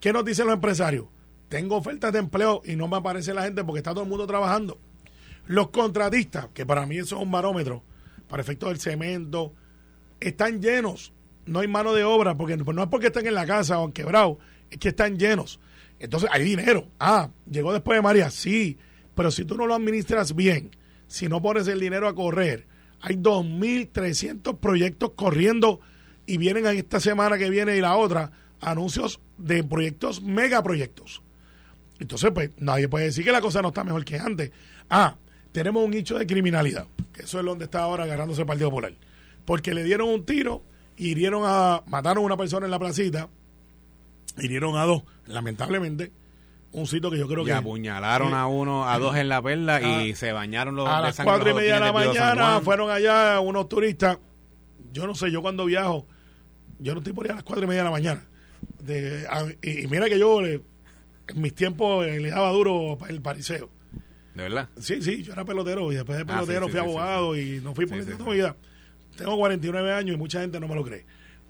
¿Qué 0.00 0.12
nos 0.12 0.24
dicen 0.24 0.46
los 0.46 0.54
empresarios? 0.54 1.06
Tengo 1.48 1.76
ofertas 1.76 2.12
de 2.12 2.18
empleo 2.18 2.62
y 2.64 2.76
no 2.76 2.88
me 2.88 2.96
aparece 2.96 3.32
la 3.32 3.42
gente 3.42 3.64
porque 3.64 3.78
está 3.78 3.92
todo 3.92 4.02
el 4.02 4.08
mundo 4.08 4.26
trabajando. 4.26 4.78
Los 5.46 5.70
contratistas, 5.70 6.48
que 6.52 6.66
para 6.66 6.86
mí 6.86 6.98
eso 6.98 7.16
es 7.16 7.22
un 7.22 7.30
barómetro, 7.30 7.82
para 8.28 8.42
efectos 8.42 8.68
del 8.70 8.80
cemento, 8.80 9.52
están 10.20 10.60
llenos. 10.60 11.12
No 11.46 11.60
hay 11.60 11.68
mano 11.68 11.92
de 11.92 12.02
obra, 12.02 12.36
porque 12.36 12.56
no 12.56 12.82
es 12.82 12.88
porque 12.88 13.06
están 13.06 13.26
en 13.26 13.34
la 13.34 13.46
casa 13.46 13.78
o 13.78 13.84
en 13.86 13.92
quebrado, 13.92 14.38
es 14.70 14.78
que 14.78 14.88
están 14.88 15.18
llenos. 15.18 15.60
Entonces 15.98 16.28
hay 16.32 16.44
dinero. 16.44 16.88
Ah, 17.00 17.30
llegó 17.50 17.72
después 17.72 17.96
de 17.96 18.02
María, 18.02 18.30
sí, 18.30 18.78
pero 19.14 19.30
si 19.30 19.44
tú 19.44 19.56
no 19.56 19.66
lo 19.66 19.74
administras 19.74 20.34
bien, 20.34 20.70
si 21.06 21.28
no 21.28 21.40
pones 21.40 21.66
el 21.68 21.80
dinero 21.80 22.08
a 22.08 22.14
correr, 22.14 22.66
hay 23.00 23.16
2.300 23.16 24.58
proyectos 24.58 25.12
corriendo 25.14 25.80
y 26.26 26.38
vienen 26.38 26.66
esta 26.66 27.00
semana 27.00 27.38
que 27.38 27.50
viene 27.50 27.76
y 27.76 27.80
la 27.80 27.96
otra 27.96 28.32
anuncios 28.60 29.20
de 29.38 29.62
proyectos, 29.64 30.22
megaproyectos. 30.22 31.22
Entonces, 31.98 32.30
pues 32.32 32.50
nadie 32.58 32.88
puede 32.88 33.06
decir 33.06 33.24
que 33.24 33.32
la 33.32 33.40
cosa 33.40 33.62
no 33.62 33.68
está 33.68 33.84
mejor 33.84 34.04
que 34.04 34.18
antes. 34.18 34.50
Ah, 34.90 35.16
tenemos 35.52 35.84
un 35.84 35.90
nicho 35.90 36.18
de 36.18 36.26
criminalidad, 36.26 36.86
que 37.12 37.22
eso 37.22 37.38
es 37.38 37.44
donde 37.44 37.64
está 37.64 37.80
ahora 37.80 38.04
agarrándose 38.04 38.42
el 38.42 38.46
Partido 38.46 38.70
Popular. 38.70 38.94
Porque 39.44 39.72
le 39.72 39.84
dieron 39.84 40.08
un 40.08 40.24
tiro, 40.26 40.62
hirieron 40.96 41.42
a, 41.46 41.82
mataron 41.86 42.22
a 42.22 42.26
una 42.26 42.36
persona 42.36 42.66
en 42.66 42.70
la 42.70 42.78
placita, 42.78 43.28
hirieron 44.38 44.76
a 44.76 44.84
dos, 44.84 45.02
lamentablemente. 45.26 46.12
Un 46.72 46.86
sitio 46.86 47.10
que 47.10 47.18
yo 47.18 47.26
creo 47.26 47.44
que. 47.44 47.52
apuñalaron 47.52 48.34
a 48.34 48.46
uno, 48.46 48.88
a 48.88 48.98
dos 48.98 49.16
en 49.16 49.28
la 49.28 49.40
perla 49.40 49.80
y 49.80 50.14
se 50.14 50.32
bañaron 50.32 50.76
los 50.76 50.88
A 50.88 51.00
las 51.00 51.16
cuatro 51.18 51.50
y 51.50 51.54
media 51.54 51.74
de 51.74 51.80
la 51.80 51.92
mañana 51.92 52.60
fueron 52.60 52.90
allá 52.90 53.40
unos 53.40 53.68
turistas. 53.68 54.18
Yo 54.92 55.06
no 55.06 55.14
sé, 55.14 55.30
yo 55.30 55.42
cuando 55.42 55.64
viajo, 55.64 56.06
yo 56.78 56.92
no 56.92 57.00
estoy 57.00 57.12
por 57.12 57.26
allá 57.26 57.34
a 57.34 57.36
las 57.36 57.44
cuatro 57.44 57.64
y 57.64 57.68
media 57.68 57.80
de 57.80 57.84
la 57.84 57.90
mañana. 57.90 58.24
y, 59.62 59.86
mira 59.86 60.08
que 60.08 60.18
yo, 60.18 60.44
en 60.44 60.62
mis 61.34 61.54
tiempos, 61.54 62.06
eh, 62.06 62.20
le 62.20 62.30
daba 62.30 62.50
duro 62.50 62.98
el 63.08 63.22
pariseo. 63.22 63.70
¿De 64.34 64.42
verdad? 64.42 64.68
Sí, 64.78 65.00
sí, 65.00 65.22
yo 65.22 65.32
era 65.32 65.46
pelotero 65.46 65.90
y 65.92 65.94
después 65.94 66.18
de 66.18 66.24
ah, 66.24 66.26
pelotero 66.26 66.68
fui 66.68 66.78
abogado 66.78 67.36
y 67.38 67.60
no 67.62 67.74
fui 67.74 67.86
por 67.86 68.04
toda 68.04 68.30
mi 68.30 68.36
vida. 68.36 68.56
Tengo 69.16 69.34
49 69.38 69.94
años 69.94 70.14
y 70.14 70.18
mucha 70.18 70.40
gente 70.40 70.60
no 70.60 70.68
me 70.68 70.74
lo 70.74 70.84
cree. 70.84 71.06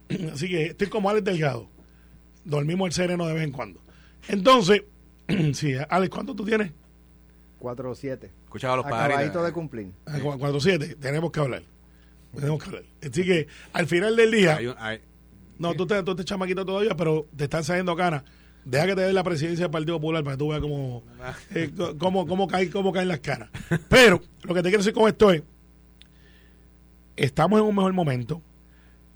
Así 0.33 0.49
que 0.49 0.67
estoy 0.67 0.87
como 0.87 1.11
Alex 1.11 1.25
Delgado 1.25 1.69
dormimos 2.47 2.87
el 2.87 2.93
sereno 2.93 3.27
de 3.27 3.35
vez 3.35 3.43
en 3.45 3.53
cuando. 3.53 3.81
Entonces, 4.29 4.83
sí, 5.53 5.75
Alex, 5.89 6.11
¿cuánto 6.15 6.35
tú 6.35 6.45
tienes? 6.45 6.73
4 7.59 7.91
o 7.91 7.95
7. 7.95 8.31
Escuchaba 8.45 8.75
a 8.75 8.77
los 8.79 8.87
Acabadito 8.87 9.33
padres. 9.35 9.47
de 9.47 9.53
cumplir. 9.53 9.93
Ah, 10.07 10.19
cu- 10.23 10.39
Cuatro 10.39 10.61
siete, 10.61 10.95
tenemos 10.97 11.31
que 11.31 11.41
hablar. 11.41 11.63
Tenemos 12.35 12.63
que 12.63 12.69
hablar. 12.69 12.85
Así 13.03 13.25
que 13.25 13.47
al 13.73 13.87
final 13.87 14.15
del 14.17 14.31
día, 14.31 14.57
Hay 14.57 14.67
un- 14.69 14.75
hay- 14.79 15.01
no, 15.59 15.75
tú 15.75 15.87
te, 15.87 16.03
tú 16.03 16.15
te 16.15 16.25
chamaquito 16.25 16.65
todavía, 16.65 16.95
pero 16.97 17.27
te 17.37 17.45
están 17.45 17.65
saliendo 17.65 17.97
canas. 17.97 18.23
Deja 18.65 18.87
que 18.87 18.95
te 18.97 19.01
dé 19.03 19.13
la 19.13 19.23
presidencia 19.25 19.65
del 19.65 19.71
Partido 19.71 19.97
Popular 20.01 20.23
para 20.25 20.37
que 20.37 20.39
tú 20.39 20.49
veas 20.49 20.61
cómo, 20.61 21.03
eh, 21.55 21.71
cómo, 21.99 22.27
cómo, 22.27 22.47
caen, 22.47 22.71
cómo 22.71 22.93
caen 22.93 23.09
las 23.09 23.21
canas. 23.21 23.49
Pero 23.89 24.21
lo 24.43 24.55
que 24.55 24.63
te 24.63 24.69
quiero 24.69 24.79
decir 24.83 24.93
con 24.93 25.09
esto 25.09 25.31
es, 25.31 25.43
estamos 27.17 27.61
en 27.61 27.67
un 27.67 27.75
mejor 27.75 27.93
momento. 27.93 28.43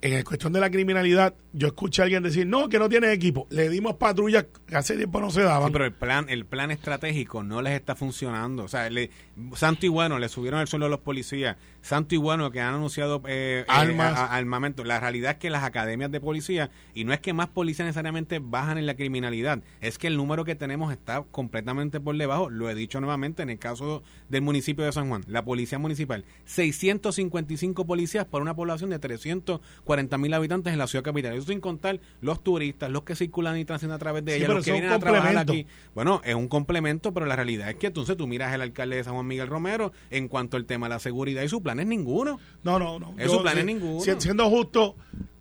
En 0.03 0.13
el 0.13 0.23
cuestión 0.23 0.51
de 0.51 0.59
la 0.59 0.71
criminalidad, 0.71 1.35
yo 1.53 1.67
escuché 1.67 2.01
a 2.01 2.05
alguien 2.05 2.23
decir, 2.23 2.47
no, 2.47 2.69
que 2.69 2.79
no 2.79 2.89
tiene 2.89 3.13
equipo. 3.13 3.45
Le 3.51 3.69
dimos 3.69 3.97
patrullas 3.97 4.45
que 4.65 4.75
hace 4.75 4.97
tiempo 4.97 5.21
no 5.21 5.29
se 5.29 5.43
daban. 5.43 5.71
Pero 5.71 5.85
el 5.85 5.93
plan, 5.93 6.25
el 6.27 6.45
plan 6.45 6.71
estratégico 6.71 7.43
no 7.43 7.61
les 7.61 7.73
está 7.73 7.95
funcionando. 7.95 8.63
O 8.63 8.67
sea, 8.67 8.89
le, 8.89 9.11
santo 9.53 9.85
y 9.85 9.89
bueno, 9.89 10.17
le 10.17 10.27
subieron 10.27 10.59
el 10.59 10.67
sueldo 10.67 10.87
a 10.87 10.89
los 10.89 11.01
policías. 11.01 11.55
Santo 11.81 12.15
y 12.15 12.17
bueno 12.19 12.51
que 12.51 12.61
han 12.61 12.75
anunciado 12.75 13.21
eh, 13.27 13.61
eh, 13.61 13.65
Armas. 13.67 14.17
a- 14.17 14.25
a- 14.25 14.35
armamento. 14.37 14.83
La 14.83 14.99
realidad 14.99 15.31
es 15.31 15.37
que 15.37 15.49
las 15.49 15.63
academias 15.63 16.11
de 16.11 16.19
policía, 16.21 16.69
y 16.93 17.03
no 17.05 17.13
es 17.13 17.19
que 17.19 17.33
más 17.33 17.47
policías 17.47 17.85
necesariamente 17.85 18.39
bajan 18.39 18.77
en 18.77 18.85
la 18.85 18.95
criminalidad, 18.95 19.61
es 19.81 19.97
que 19.97 20.07
el 20.07 20.17
número 20.17 20.45
que 20.45 20.55
tenemos 20.55 20.91
está 20.91 21.23
completamente 21.31 21.99
por 21.99 22.15
debajo. 22.17 22.49
Lo 22.49 22.69
he 22.69 22.75
dicho 22.75 22.99
nuevamente 23.01 23.41
en 23.43 23.49
el 23.49 23.59
caso 23.59 24.03
del 24.29 24.41
municipio 24.41 24.85
de 24.85 24.91
San 24.91 25.09
Juan, 25.09 25.23
la 25.27 25.43
policía 25.43 25.79
municipal, 25.79 26.23
655 26.45 27.85
policías 27.85 28.25
por 28.25 28.41
una 28.41 28.55
población 28.55 28.89
de 28.89 28.99
340 28.99 30.17
mil 30.17 30.33
habitantes 30.33 30.73
en 30.73 30.79
la 30.79 30.87
ciudad 30.87 31.03
capital. 31.03 31.33
Eso 31.33 31.47
sin 31.47 31.59
contar 31.59 31.99
los 32.21 32.43
turistas, 32.43 32.89
los 32.91 33.03
que 33.03 33.15
circulan 33.15 33.57
y 33.57 33.65
transitan 33.65 33.93
a 33.95 33.99
través 33.99 34.23
de 34.25 34.33
Sí, 34.33 34.37
ella, 34.43 34.53
los 34.53 34.63
que 34.65 34.71
vienen 34.71 34.91
a 34.91 34.99
trabajar 34.99 35.37
aquí. 35.37 35.65
Bueno, 35.95 36.21
es 36.23 36.35
un 36.35 36.47
complemento, 36.47 37.13
pero 37.13 37.25
la 37.25 37.35
realidad 37.35 37.69
es 37.69 37.75
que 37.75 37.87
entonces 37.87 38.15
tú 38.17 38.27
miras 38.27 38.53
al 38.53 38.61
alcalde 38.61 38.97
de 38.97 39.03
San 39.03 39.13
Juan 39.13 39.27
Miguel 39.27 39.47
Romero 39.47 39.91
en 40.09 40.27
cuanto 40.27 40.57
al 40.57 40.65
tema 40.65 40.87
de 40.87 40.91
la 40.95 40.99
seguridad 40.99 41.41
y 41.43 41.49
su 41.49 41.61
plan 41.61 41.70
es 41.79 41.87
ninguno. 41.87 42.39
No, 42.63 42.77
no, 42.79 42.99
no. 42.99 43.13
Esos 43.17 43.37
Yo, 43.37 43.41
planes 43.41 43.63
eh, 43.63 43.65
ninguno. 43.67 44.01
si- 44.01 44.11
Siendo 44.19 44.49
justo 44.49 44.95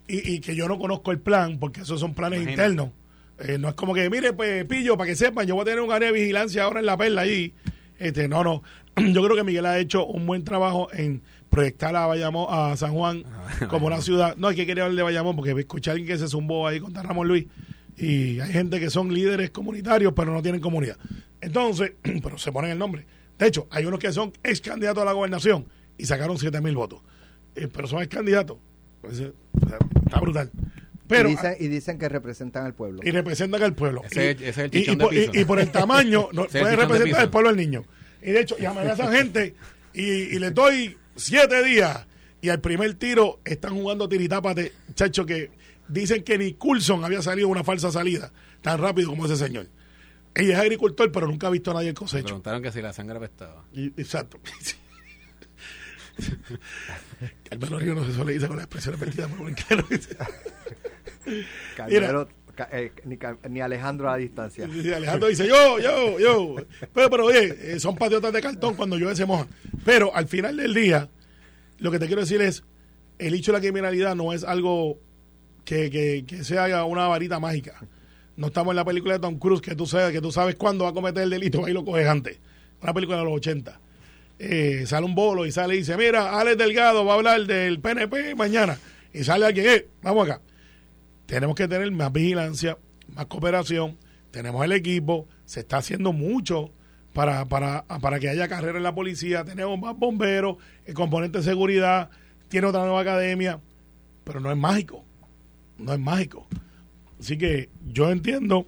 y, 0.06 0.34
y 0.34 0.40
que 0.40 0.54
yo 0.54 0.68
no 0.68 0.78
conozco 0.78 1.10
el 1.10 1.18
plan, 1.20 1.58
porque 1.58 1.80
esos 1.82 2.00
son 2.00 2.14
planes 2.14 2.40
Imagínate. 2.42 2.68
internos. 2.70 2.90
Eh, 3.38 3.58
no 3.58 3.68
es 3.70 3.74
como 3.74 3.94
que, 3.94 4.08
mire, 4.10 4.32
pues, 4.34 4.64
pillo, 4.66 4.96
para 4.98 5.08
que 5.08 5.16
sepan, 5.16 5.46
yo 5.46 5.54
voy 5.54 5.62
a 5.62 5.64
tener 5.64 5.80
un 5.80 5.90
área 5.92 6.12
de 6.12 6.18
vigilancia 6.18 6.64
ahora 6.64 6.80
en 6.80 6.86
la 6.86 6.96
perla 6.96 7.22
allí. 7.22 7.54
Este, 7.98 8.28
no, 8.28 8.44
no. 8.44 8.62
Yo 8.96 9.22
creo 9.22 9.36
que 9.36 9.44
Miguel 9.44 9.66
ha 9.66 9.78
hecho 9.78 10.04
un 10.06 10.26
buen 10.26 10.42
trabajo 10.42 10.88
en 10.92 11.22
proyectar 11.48 11.94
a 11.96 12.06
Bayamón, 12.06 12.46
a 12.50 12.76
San 12.76 12.92
Juan 12.92 13.24
como 13.68 13.86
una 13.86 14.00
ciudad. 14.00 14.36
No, 14.36 14.50
es 14.50 14.56
que 14.56 14.66
quería 14.66 14.84
hablar 14.84 14.96
de 14.96 15.02
Bayamón 15.04 15.36
porque 15.36 15.52
escuché 15.52 15.90
a 15.90 15.92
alguien 15.92 16.08
que 16.08 16.18
se 16.18 16.26
zumbó 16.28 16.66
ahí 16.66 16.80
contra 16.80 17.02
Ramón 17.02 17.28
Luis. 17.28 17.46
Y 17.96 18.40
hay 18.40 18.52
gente 18.52 18.80
que 18.80 18.90
son 18.90 19.12
líderes 19.14 19.50
comunitarios, 19.50 20.12
pero 20.14 20.32
no 20.32 20.42
tienen 20.42 20.60
comunidad. 20.60 20.96
Entonces, 21.40 21.92
pero 22.22 22.36
se 22.38 22.50
ponen 22.52 22.72
el 22.72 22.78
nombre. 22.78 23.06
De 23.38 23.46
hecho, 23.46 23.68
hay 23.70 23.84
unos 23.86 24.00
que 24.00 24.12
son 24.12 24.32
ex 24.42 24.60
candidatos 24.60 25.02
a 25.02 25.06
la 25.06 25.12
gobernación 25.12 25.66
y 26.00 26.06
sacaron 26.06 26.38
7 26.38 26.60
mil 26.60 26.74
votos. 26.76 27.00
Eh, 27.54 27.68
pero 27.72 27.86
son 27.88 28.04
candidatos. 28.06 28.58
Pues, 29.00 29.20
eh, 29.20 29.32
está 30.04 30.20
brutal. 30.20 30.50
Pero, 31.06 31.28
y, 31.28 31.32
dicen, 31.32 31.56
y 31.58 31.66
dicen 31.68 31.98
que 31.98 32.08
representan 32.08 32.66
al 32.66 32.74
pueblo. 32.74 33.00
y 33.02 33.10
representan 33.10 33.62
al 33.62 33.74
pueblo. 33.74 34.02
Ese 34.04 34.24
y, 34.24 34.28
es- 34.28 34.36
ese 34.36 34.48
es 34.50 34.58
el 34.58 34.74
y- 34.74 34.78
y 34.78 34.84
de 34.84 34.96
por, 34.96 35.14
y- 35.14 35.18
piso. 35.20 35.32
y 35.40 35.44
por 35.44 35.58
el 35.60 35.70
tamaño, 35.70 36.28
no, 36.32 36.44
Ese 36.44 36.48
es 36.48 36.54
el 36.54 36.60
puede 36.62 36.70
chichón 36.76 36.76
de 36.76 36.76
representar 36.94 37.20
al 37.22 37.30
pueblo 37.30 37.48
al 37.50 37.56
niño. 37.56 37.84
Y 38.22 38.30
de 38.30 38.40
hecho, 38.40 38.56
llamaré 38.58 38.90
a 38.90 38.92
esa 38.92 39.10
gente 39.12 39.54
y, 39.92 40.02
y 40.04 40.38
le 40.38 40.50
doy 40.52 40.96
siete 41.16 41.64
días. 41.64 42.06
Y 42.42 42.48
al 42.48 42.60
primer 42.60 42.94
tiro 42.94 43.40
están 43.44 43.74
jugando 43.74 44.08
tiritápate, 44.08 44.72
chacho, 44.94 45.26
que 45.26 45.50
dicen 45.88 46.22
que 46.22 46.38
ni 46.38 46.54
Coulson 46.54 47.04
había 47.04 47.20
salido 47.22 47.48
una 47.48 47.64
falsa 47.64 47.90
salida 47.90 48.32
tan 48.62 48.78
rápido 48.80 49.10
como 49.10 49.26
ese 49.26 49.36
señor. 49.36 49.66
Ella 50.34 50.54
es 50.54 50.60
agricultor, 50.60 51.10
pero 51.10 51.26
nunca 51.26 51.48
ha 51.48 51.50
visto 51.50 51.72
a 51.72 51.74
nadie 51.74 51.88
en 51.88 51.94
Me 51.94 51.98
cosecho. 51.98 52.26
preguntaron 52.26 52.62
que 52.62 52.70
si 52.70 52.80
la 52.80 52.92
sangre 52.92 53.16
apestaba. 53.16 53.64
Y- 53.72 53.88
exacto. 54.00 54.38
Carmelo 57.48 57.78
Río 57.78 57.94
no 57.94 58.04
se 58.04 58.32
dice 58.32 58.46
con 58.48 58.56
la 58.56 58.62
expresión 58.64 58.98
repetida 58.98 59.28
por 59.28 59.40
un 59.40 59.54
claro. 59.54 59.86
Carmelo, 61.76 62.28
ca- 62.54 62.68
eh, 62.72 62.92
ni, 63.48 63.60
Alejandro 63.60 64.08
a 64.08 64.12
la 64.12 64.18
distancia. 64.18 64.68
Y 64.72 64.92
Alejandro 64.92 65.28
dice, 65.28 65.46
yo, 65.46 65.78
yo, 65.78 66.18
yo. 66.18 66.56
Pero, 66.94 67.10
pero 67.10 67.26
oye, 67.26 67.74
eh, 67.74 67.80
son 67.80 67.96
patriotas 67.96 68.32
de 68.32 68.40
cartón 68.40 68.74
cuando 68.74 68.96
llueve 68.96 69.16
se 69.16 69.26
mojan. 69.26 69.48
Pero 69.84 70.14
al 70.14 70.28
final 70.28 70.56
del 70.56 70.74
día, 70.74 71.08
lo 71.78 71.90
que 71.90 71.98
te 71.98 72.06
quiero 72.06 72.22
decir 72.22 72.40
es, 72.40 72.62
el 73.18 73.34
hecho 73.34 73.52
de 73.52 73.58
la 73.58 73.62
criminalidad 73.62 74.14
no 74.14 74.32
es 74.32 74.44
algo 74.44 74.98
que, 75.64 75.90
que, 75.90 76.24
que 76.26 76.44
sea 76.44 76.84
una 76.84 77.06
varita 77.08 77.38
mágica. 77.38 77.80
No 78.36 78.46
estamos 78.46 78.72
en 78.72 78.76
la 78.76 78.84
película 78.84 79.14
de 79.14 79.20
Tom 79.20 79.38
Cruise 79.38 79.60
que 79.60 79.74
tú 79.74 79.86
sabes, 79.86 80.12
que 80.12 80.20
tú 80.22 80.32
sabes 80.32 80.54
cuándo 80.54 80.84
va 80.84 80.90
a 80.90 80.94
cometer 80.94 81.22
el 81.22 81.30
delito, 81.30 81.66
ahí 81.66 81.72
lo 81.74 81.84
coges 81.84 82.06
antes. 82.06 82.38
Una 82.82 82.94
película 82.94 83.18
de 83.18 83.24
los 83.24 83.34
80. 83.34 83.78
Eh, 84.42 84.86
sale 84.86 85.04
un 85.04 85.14
bolo 85.14 85.44
y 85.44 85.52
sale 85.52 85.74
y 85.74 85.78
dice, 85.80 85.98
mira, 85.98 86.40
Alex 86.40 86.56
Delgado 86.56 87.04
va 87.04 87.12
a 87.12 87.16
hablar 87.16 87.46
del 87.46 87.78
PNP 87.78 88.34
mañana. 88.34 88.78
Y 89.12 89.22
sale 89.22 89.44
alguien, 89.44 89.66
eh, 89.66 89.86
vamos 90.00 90.26
acá. 90.26 90.40
Tenemos 91.26 91.54
que 91.54 91.68
tener 91.68 91.90
más 91.92 92.10
vigilancia, 92.10 92.78
más 93.14 93.26
cooperación, 93.26 93.98
tenemos 94.30 94.64
el 94.64 94.72
equipo, 94.72 95.28
se 95.44 95.60
está 95.60 95.76
haciendo 95.76 96.14
mucho 96.14 96.72
para, 97.12 97.44
para, 97.44 97.84
para 98.00 98.18
que 98.18 98.30
haya 98.30 98.48
carrera 98.48 98.78
en 98.78 98.82
la 98.82 98.94
policía, 98.94 99.44
tenemos 99.44 99.78
más 99.78 99.94
bomberos, 99.98 100.56
el 100.86 100.94
componente 100.94 101.38
de 101.38 101.44
seguridad, 101.44 102.08
tiene 102.48 102.66
otra 102.66 102.80
nueva 102.84 103.02
academia, 103.02 103.60
pero 104.24 104.40
no 104.40 104.50
es 104.50 104.56
mágico, 104.56 105.04
no 105.76 105.92
es 105.92 106.00
mágico. 106.00 106.46
Así 107.20 107.36
que 107.36 107.68
yo 107.86 108.10
entiendo 108.10 108.66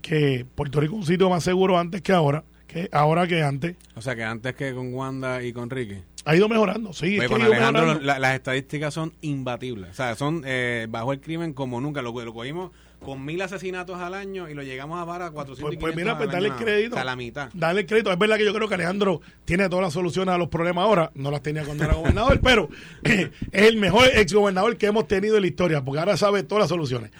que 0.00 0.46
Puerto 0.54 0.78
Rico 0.80 0.94
es 0.94 1.00
un 1.00 1.06
sitio 1.06 1.28
más 1.28 1.42
seguro 1.42 1.76
antes 1.76 2.02
que 2.02 2.12
ahora, 2.12 2.44
que 2.68 2.88
ahora 2.92 3.26
que 3.26 3.42
antes. 3.42 3.74
O 3.96 4.00
sea 4.02 4.14
que 4.14 4.22
antes 4.22 4.54
que 4.54 4.72
con 4.72 4.94
Wanda 4.94 5.42
y 5.42 5.52
con 5.52 5.68
Ricky. 5.70 5.96
Ha 6.24 6.36
ido 6.36 6.48
mejorando, 6.48 6.92
sí. 6.92 7.14
es 7.14 7.20
Oye, 7.20 7.28
con 7.28 7.40
ido 7.40 7.46
Alejandro 7.50 7.82
mejorando. 7.82 8.06
la- 8.06 8.18
las 8.18 8.34
estadísticas 8.34 8.92
son 8.94 9.14
imbatibles. 9.22 9.90
O 9.90 9.94
sea, 9.94 10.14
son 10.14 10.42
eh, 10.46 10.86
bajo 10.90 11.12
el 11.12 11.20
crimen 11.20 11.54
como 11.54 11.80
nunca. 11.80 12.02
Lo, 12.02 12.12
lo 12.22 12.34
cogimos 12.34 12.70
con 13.00 13.24
mil 13.24 13.40
asesinatos 13.40 13.98
al 14.00 14.12
año 14.12 14.48
y 14.50 14.54
lo 14.54 14.62
llegamos 14.62 15.00
a 15.00 15.06
parar 15.06 15.28
a 15.28 15.30
400 15.30 15.62
Pues, 15.62 15.74
y 15.74 15.78
pues 15.78 15.92
500 15.94 15.96
mira, 16.04 16.18
pues 16.18 16.28
al 16.28 16.42
dale 16.50 16.62
crédito. 16.64 16.94
O 16.96 16.98
sea, 16.98 17.04
la 17.04 17.16
mitad. 17.16 17.48
Dale 17.54 17.86
crédito. 17.86 18.12
Es 18.12 18.18
verdad 18.18 18.36
que 18.36 18.44
yo 18.44 18.52
creo 18.52 18.68
que 18.68 18.74
Alejandro 18.74 19.22
tiene 19.46 19.68
todas 19.70 19.84
las 19.84 19.92
soluciones 19.94 20.34
a 20.34 20.38
los 20.38 20.48
problemas 20.48 20.82
ahora. 20.84 21.10
No 21.14 21.30
las 21.30 21.42
tenía 21.42 21.64
cuando 21.64 21.84
era 21.84 21.94
gobernador, 21.94 22.40
pero 22.42 22.68
eh, 23.04 23.30
es 23.52 23.62
el 23.62 23.76
mejor 23.78 24.08
exgobernador 24.12 24.76
que 24.76 24.86
hemos 24.86 25.08
tenido 25.08 25.36
en 25.36 25.42
la 25.42 25.48
historia, 25.48 25.82
porque 25.82 26.00
ahora 26.00 26.16
sabe 26.18 26.42
todas 26.42 26.62
las 26.62 26.68
soluciones. 26.68 27.10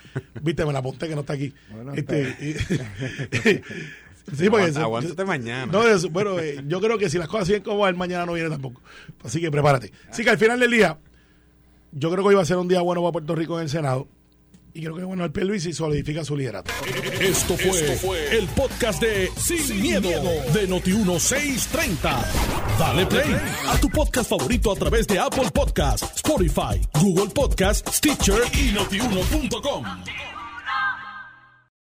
Viste, 0.42 0.66
me 0.66 0.72
la 0.74 0.80
apunté 0.80 1.08
que 1.08 1.14
no 1.14 1.20
está 1.22 1.32
aquí. 1.32 1.54
Bueno, 1.70 1.94
Este, 1.94 2.36
sí, 4.36 4.48
porque 4.50 4.66
Aguanta- 4.66 4.82
aguántate 4.82 5.24
mañana. 5.24 5.66
No, 5.72 5.86
es- 5.86 6.10
bueno, 6.10 6.38
eh, 6.38 6.62
yo 6.66 6.80
creo 6.80 6.98
que 6.98 7.08
si 7.10 7.18
las 7.18 7.28
cosas 7.28 7.46
siguen 7.46 7.62
como 7.62 7.78
van, 7.78 7.96
mañana 7.96 8.26
no 8.26 8.32
viene 8.34 8.50
tampoco. 8.50 8.80
Así 9.24 9.40
que 9.40 9.50
prepárate. 9.50 9.92
Así 10.10 10.24
que 10.24 10.30
al 10.30 10.38
final 10.38 10.58
del 10.60 10.70
día, 10.70 10.98
yo 11.92 12.10
creo 12.10 12.22
que 12.22 12.28
hoy 12.30 12.34
va 12.34 12.42
a 12.42 12.46
ser 12.46 12.56
un 12.58 12.68
día 12.68 12.80
bueno 12.80 13.00
para 13.02 13.12
Puerto 13.12 13.34
Rico 13.34 13.56
en 13.58 13.64
el 13.64 13.68
Senado. 13.70 14.08
Y 14.74 14.82
creo 14.82 14.94
que 14.96 15.02
bueno 15.02 15.24
el 15.24 15.32
Pierluisi 15.32 15.72
solidifica 15.72 16.24
su 16.24 16.36
liderato. 16.36 16.70
Esto 17.20 17.56
fue, 17.56 18.36
el 18.38 18.46
podcast 18.48 19.00
de 19.02 19.28
Sin, 19.36 19.80
miedo, 19.80 20.08
de 20.52 20.68
Noti1630. 20.68 22.24
Dale 22.78 23.06
play 23.06 23.34
a 23.66 23.80
tu 23.80 23.88
podcast 23.88 24.28
favorito 24.30 24.70
a 24.70 24.76
través 24.76 25.06
de 25.08 25.18
Apple 25.18 25.50
Podcasts, 25.52 26.12
Spotify, 26.16 26.80
Google 27.00 27.30
Podcasts, 27.34 27.96
Stitcher 27.96 28.42
y 28.52 28.70
notiuno.com. 28.72 29.84